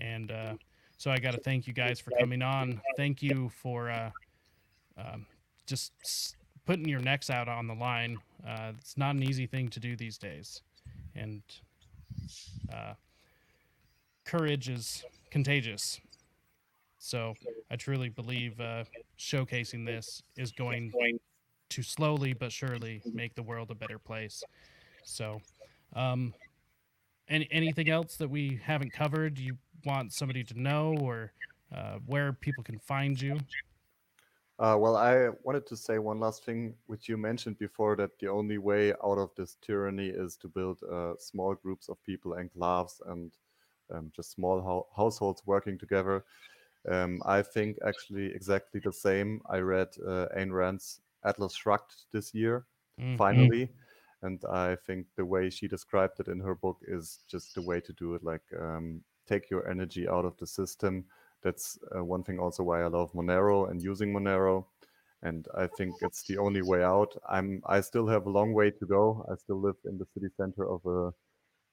and 0.00 0.30
uh, 0.30 0.54
so 0.98 1.10
I 1.10 1.18
got 1.18 1.32
to 1.32 1.38
thank 1.40 1.66
you 1.66 1.72
guys 1.72 2.00
for 2.00 2.10
coming 2.18 2.42
on. 2.42 2.80
Thank 2.96 3.22
you 3.22 3.50
for 3.62 3.90
uh, 3.90 4.10
um, 4.96 5.26
just 5.66 6.36
putting 6.66 6.88
your 6.88 7.00
necks 7.00 7.30
out 7.30 7.48
on 7.48 7.66
the 7.66 7.74
line. 7.74 8.18
Uh, 8.46 8.72
it's 8.76 8.96
not 8.96 9.14
an 9.14 9.22
easy 9.22 9.46
thing 9.46 9.68
to 9.70 9.80
do 9.80 9.96
these 9.96 10.18
days. 10.18 10.62
and 11.14 11.42
uh, 12.72 12.94
courage 14.24 14.68
is 14.68 15.04
contagious. 15.30 16.00
So 16.98 17.34
I 17.70 17.76
truly 17.76 18.08
believe 18.08 18.60
uh, 18.60 18.84
showcasing 19.18 19.86
this 19.86 20.22
is 20.36 20.52
going 20.52 20.92
to 21.70 21.82
slowly 21.82 22.32
but 22.32 22.50
surely 22.50 23.02
make 23.14 23.34
the 23.34 23.42
world 23.42 23.70
a 23.70 23.74
better 23.74 23.98
place. 23.98 24.42
So, 25.04 25.40
um, 25.94 26.34
any 27.28 27.46
anything 27.50 27.88
else 27.88 28.16
that 28.16 28.28
we 28.28 28.60
haven't 28.62 28.92
covered? 28.92 29.38
You 29.38 29.56
want 29.84 30.12
somebody 30.12 30.44
to 30.44 30.60
know, 30.60 30.96
or 31.00 31.32
uh, 31.74 31.98
where 32.06 32.32
people 32.32 32.62
can 32.64 32.78
find 32.78 33.20
you? 33.20 33.38
Uh, 34.58 34.76
well, 34.76 34.96
I 34.96 35.28
wanted 35.44 35.66
to 35.66 35.76
say 35.76 35.98
one 35.98 36.18
last 36.18 36.44
thing, 36.44 36.74
which 36.88 37.08
you 37.08 37.16
mentioned 37.16 37.58
before, 37.58 37.94
that 37.96 38.18
the 38.18 38.28
only 38.28 38.58
way 38.58 38.92
out 39.04 39.18
of 39.18 39.30
this 39.36 39.56
tyranny 39.62 40.08
is 40.08 40.36
to 40.38 40.48
build 40.48 40.82
uh, 40.82 41.14
small 41.18 41.54
groups 41.54 41.88
of 41.88 42.02
people, 42.02 42.32
and 42.34 42.50
enclaves, 42.50 43.00
and 43.06 43.30
um, 43.92 44.10
just 44.14 44.32
small 44.32 44.60
ho- 44.60 44.88
households 44.96 45.42
working 45.46 45.78
together. 45.78 46.24
Um, 46.88 47.22
I 47.24 47.42
think 47.42 47.78
actually 47.86 48.26
exactly 48.26 48.80
the 48.80 48.92
same. 48.92 49.42
I 49.48 49.58
read 49.58 49.88
uh, 50.04 50.26
Ayn 50.36 50.52
Rand's 50.52 51.00
Atlas 51.24 51.54
Shrugged 51.54 52.06
this 52.12 52.34
year, 52.34 52.66
Mm. 52.98 53.16
finally. 53.16 53.68
And 54.22 54.44
I 54.50 54.74
think 54.74 55.06
the 55.14 55.24
way 55.24 55.50
she 55.50 55.68
described 55.68 56.18
it 56.18 56.26
in 56.26 56.40
her 56.40 56.56
book 56.56 56.78
is 56.88 57.20
just 57.28 57.54
the 57.54 57.62
way 57.62 57.80
to 57.80 57.92
do 57.92 58.14
it. 58.14 58.24
Like, 58.24 58.42
um, 58.58 59.04
take 59.28 59.50
your 59.50 59.68
energy 59.68 60.08
out 60.08 60.24
of 60.24 60.36
the 60.38 60.46
system. 60.46 61.04
That's 61.42 61.78
uh, 61.96 62.04
one 62.04 62.22
thing 62.22 62.38
also 62.38 62.62
why 62.62 62.82
I 62.82 62.86
love 62.86 63.12
Monero 63.12 63.70
and 63.70 63.82
using 63.82 64.12
Monero. 64.12 64.64
And 65.22 65.46
I 65.56 65.66
think 65.66 65.94
it's 66.00 66.22
the 66.22 66.38
only 66.38 66.62
way 66.62 66.82
out. 66.82 67.16
I'm 67.28 67.60
I 67.66 67.80
still 67.80 68.06
have 68.06 68.26
a 68.26 68.30
long 68.30 68.52
way 68.52 68.70
to 68.70 68.86
go. 68.86 69.26
I 69.30 69.34
still 69.36 69.60
live 69.60 69.76
in 69.84 69.98
the 69.98 70.06
city 70.14 70.28
center 70.36 70.64
of 70.68 70.80
a 70.86 71.12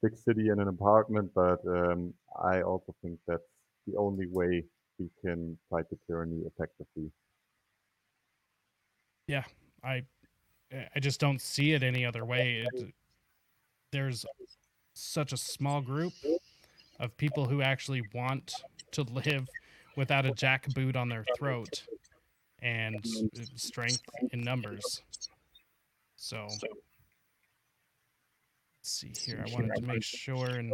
big 0.01 0.17
city 0.17 0.49
in 0.49 0.59
an 0.59 0.67
apartment, 0.67 1.31
but 1.35 1.59
um, 1.67 2.13
I 2.43 2.63
also 2.63 2.95
think 3.01 3.19
that's 3.27 3.49
the 3.85 3.95
only 3.97 4.27
way 4.27 4.63
we 4.97 5.09
can 5.23 5.57
fight 5.69 5.85
the 5.91 5.97
tyranny 6.07 6.41
effectively. 6.47 7.11
Yeah, 9.27 9.43
I 9.83 10.03
I 10.95 10.99
just 10.99 11.19
don't 11.19 11.41
see 11.41 11.73
it 11.73 11.83
any 11.83 12.05
other 12.05 12.25
way. 12.25 12.65
It, 12.65 12.93
there's 13.91 14.25
such 14.95 15.33
a 15.33 15.37
small 15.37 15.81
group 15.81 16.13
of 16.99 17.15
people 17.17 17.45
who 17.45 17.61
actually 17.61 18.01
want 18.13 18.53
to 18.91 19.03
live 19.03 19.47
without 19.95 20.25
a 20.25 20.31
jackboot 20.31 20.95
on 20.95 21.09
their 21.09 21.25
throat 21.37 21.83
and 22.61 23.05
strength 23.55 24.01
in 24.31 24.41
numbers. 24.41 25.01
So 26.15 26.47
let's 26.47 26.61
see 28.81 29.13
here. 29.17 29.43
I 29.45 29.53
wanted 29.53 29.75
to 29.75 29.81
make 29.81 30.03
sure 30.03 30.47
and 30.47 30.73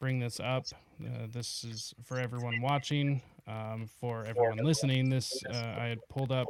bring 0.00 0.18
this 0.18 0.40
up. 0.40 0.66
Uh, 1.02 1.26
this 1.32 1.64
is 1.64 1.94
for 2.04 2.18
everyone 2.18 2.60
watching. 2.60 3.22
Um, 3.46 3.88
for 4.00 4.24
everyone 4.26 4.58
listening, 4.58 5.08
this 5.08 5.32
uh, 5.50 5.74
I 5.78 5.86
had 5.86 5.98
pulled 6.08 6.32
up 6.32 6.48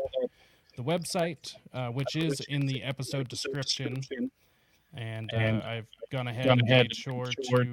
the 0.76 0.82
website, 0.82 1.54
uh, 1.72 1.88
which 1.88 2.16
is 2.16 2.40
in 2.48 2.66
the 2.66 2.82
episode 2.82 3.28
description, 3.28 4.00
and 4.94 5.30
uh, 5.32 5.60
I've 5.64 5.86
gone 6.10 6.26
ahead 6.28 6.46
and 6.46 6.62
made 6.66 6.94
sure 6.94 7.26
to 7.26 7.72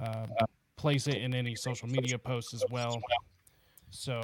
uh, 0.00 0.26
place 0.76 1.06
it 1.06 1.16
in 1.16 1.34
any 1.34 1.54
social 1.54 1.88
media 1.88 2.18
posts 2.18 2.54
as 2.54 2.64
well. 2.70 3.00
So 3.90 4.20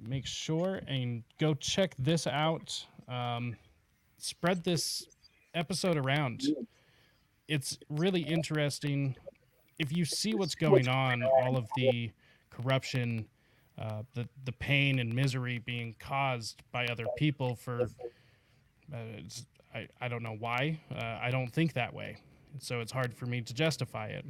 make 0.00 0.26
sure 0.26 0.80
and 0.86 1.22
go 1.38 1.54
check 1.54 1.94
this 1.98 2.26
out. 2.26 2.86
Um, 3.08 3.56
spread 4.18 4.64
this 4.64 5.06
episode 5.54 5.96
around. 5.96 6.42
It's 7.48 7.78
really 7.88 8.22
interesting. 8.22 9.16
If 9.78 9.96
you 9.96 10.04
see 10.04 10.34
what's 10.34 10.54
going 10.54 10.88
on, 10.88 11.22
all 11.22 11.56
of 11.56 11.68
the 11.76 12.10
corruption, 12.50 13.26
uh, 13.78 14.02
the 14.14 14.26
the 14.44 14.52
pain 14.52 14.98
and 14.98 15.12
misery 15.12 15.58
being 15.58 15.94
caused 15.98 16.62
by 16.72 16.86
other 16.86 17.04
people 17.16 17.54
for, 17.54 17.82
uh, 18.92 18.96
I 19.74 19.86
I 20.00 20.08
don't 20.08 20.22
know 20.22 20.36
why. 20.38 20.80
Uh, 20.90 21.18
I 21.20 21.30
don't 21.30 21.52
think 21.52 21.74
that 21.74 21.92
way, 21.92 22.16
so 22.58 22.80
it's 22.80 22.92
hard 22.92 23.14
for 23.14 23.26
me 23.26 23.42
to 23.42 23.54
justify 23.54 24.06
it. 24.06 24.24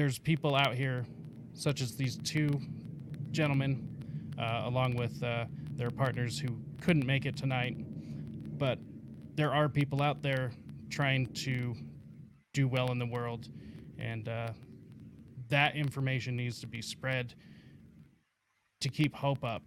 There's 0.00 0.18
people 0.18 0.56
out 0.56 0.72
here, 0.72 1.04
such 1.52 1.82
as 1.82 1.94
these 1.94 2.16
two 2.16 2.58
gentlemen, 3.32 3.86
uh, 4.38 4.62
along 4.64 4.96
with 4.96 5.22
uh, 5.22 5.44
their 5.76 5.90
partners 5.90 6.38
who 6.38 6.58
couldn't 6.80 7.04
make 7.04 7.26
it 7.26 7.36
tonight. 7.36 7.76
But 8.56 8.78
there 9.34 9.52
are 9.52 9.68
people 9.68 10.00
out 10.00 10.22
there 10.22 10.52
trying 10.88 11.26
to 11.44 11.74
do 12.54 12.66
well 12.66 12.90
in 12.92 12.98
the 12.98 13.04
world, 13.04 13.50
and 13.98 14.26
uh, 14.26 14.52
that 15.50 15.76
information 15.76 16.34
needs 16.34 16.60
to 16.60 16.66
be 16.66 16.80
spread 16.80 17.34
to 18.80 18.88
keep 18.88 19.14
hope 19.14 19.44
up. 19.44 19.60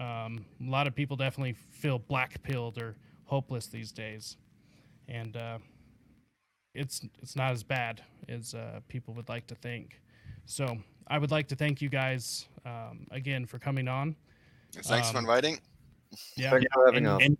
Um, 0.00 0.44
a 0.60 0.68
lot 0.68 0.88
of 0.88 0.94
people 0.96 1.16
definitely 1.16 1.52
feel 1.52 2.00
black 2.00 2.42
pilled 2.42 2.78
or 2.78 2.96
hopeless 3.26 3.68
these 3.68 3.92
days, 3.92 4.38
and 5.06 5.36
uh, 5.36 5.58
it's 6.78 7.06
it's 7.22 7.36
not 7.36 7.52
as 7.52 7.62
bad 7.62 8.02
as 8.28 8.54
uh, 8.54 8.80
people 8.88 9.14
would 9.14 9.28
like 9.28 9.46
to 9.48 9.54
think. 9.56 10.00
So 10.46 10.78
I 11.08 11.18
would 11.18 11.30
like 11.30 11.48
to 11.48 11.56
thank 11.56 11.82
you 11.82 11.88
guys 11.88 12.46
um, 12.64 13.06
again 13.10 13.46
for 13.46 13.58
coming 13.58 13.88
on. 13.88 14.14
Thanks 14.72 15.10
for 15.10 15.16
Um, 15.18 15.24
inviting. 15.24 15.58
Yeah, 16.36 16.50
Thank 16.50 16.62
you 16.62 16.68
for 16.72 16.86
having 16.86 17.06
and- 17.06 17.16
us. 17.16 17.26
and 17.26 17.38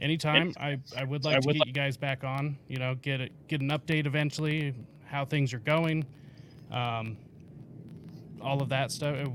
anytime 0.00 0.52
I, 0.58 0.78
I 0.96 1.04
would 1.04 1.24
like 1.24 1.40
to 1.40 1.52
get 1.52 1.66
you 1.66 1.72
guys 1.72 1.96
back 1.96 2.24
on 2.24 2.58
you 2.68 2.76
know 2.78 2.96
get 2.96 3.20
a, 3.20 3.28
get 3.48 3.60
an 3.60 3.68
update 3.70 4.06
eventually 4.06 4.74
how 5.06 5.24
things 5.24 5.54
are 5.54 5.60
going 5.60 6.04
um, 6.72 7.16
all 8.42 8.60
of 8.60 8.68
that 8.70 8.90
stuff 8.90 9.16
uh, 9.24 9.30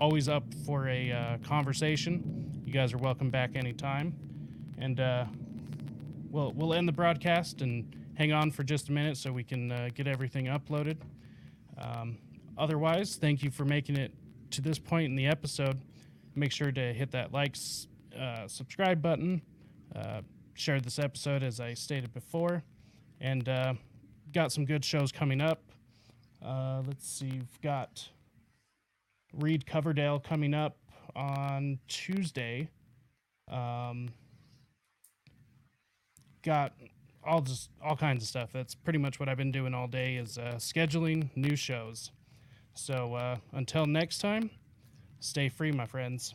always 0.00 0.28
up 0.28 0.42
for 0.66 0.88
a 0.88 1.12
uh, 1.12 1.38
conversation 1.38 2.50
you 2.66 2.72
guys 2.72 2.92
are 2.92 2.98
welcome 2.98 3.30
back 3.30 3.54
anytime 3.54 4.12
and 4.78 4.98
uh, 4.98 5.24
we'll 6.30 6.50
we'll 6.52 6.74
end 6.74 6.88
the 6.88 6.92
broadcast 6.92 7.62
and 7.62 7.84
hang 8.14 8.32
on 8.32 8.50
for 8.50 8.62
just 8.62 8.88
a 8.88 8.92
minute 8.92 9.16
so 9.16 9.32
we 9.32 9.44
can 9.44 9.72
uh, 9.72 9.88
get 9.94 10.06
everything 10.06 10.46
uploaded 10.46 10.96
um, 11.78 12.18
otherwise 12.58 13.16
thank 13.16 13.42
you 13.42 13.50
for 13.50 13.64
making 13.64 13.96
it 13.96 14.12
to 14.50 14.60
this 14.60 14.78
point 14.78 15.06
in 15.06 15.16
the 15.16 15.26
episode 15.26 15.80
make 16.34 16.52
sure 16.52 16.72
to 16.72 16.92
hit 16.92 17.10
that 17.10 17.32
like 17.32 17.56
uh, 18.18 18.46
subscribe 18.46 19.00
button 19.00 19.40
uh, 19.94 20.22
share 20.54 20.80
this 20.80 20.98
episode 20.98 21.42
as 21.42 21.60
I 21.60 21.74
stated 21.74 22.12
before, 22.12 22.62
and 23.20 23.48
uh, 23.48 23.74
got 24.32 24.52
some 24.52 24.64
good 24.64 24.84
shows 24.84 25.12
coming 25.12 25.40
up. 25.40 25.62
Uh, 26.44 26.82
let's 26.86 27.08
see, 27.08 27.30
we've 27.30 27.60
got 27.60 28.08
Reed 29.38 29.66
Coverdale 29.66 30.18
coming 30.18 30.54
up 30.54 30.76
on 31.14 31.78
Tuesday. 31.88 32.68
Um, 33.50 34.08
got 36.42 36.72
all 37.24 37.40
just 37.40 37.70
all 37.82 37.96
kinds 37.96 38.22
of 38.22 38.28
stuff. 38.28 38.50
That's 38.52 38.74
pretty 38.74 38.98
much 38.98 39.20
what 39.20 39.28
I've 39.28 39.36
been 39.36 39.52
doing 39.52 39.74
all 39.74 39.86
day 39.86 40.16
is 40.16 40.38
uh, 40.38 40.54
scheduling 40.58 41.30
new 41.36 41.56
shows. 41.56 42.10
So 42.74 43.14
uh, 43.14 43.36
until 43.52 43.86
next 43.86 44.18
time, 44.18 44.50
stay 45.20 45.48
free, 45.48 45.72
my 45.72 45.86
friends. 45.86 46.34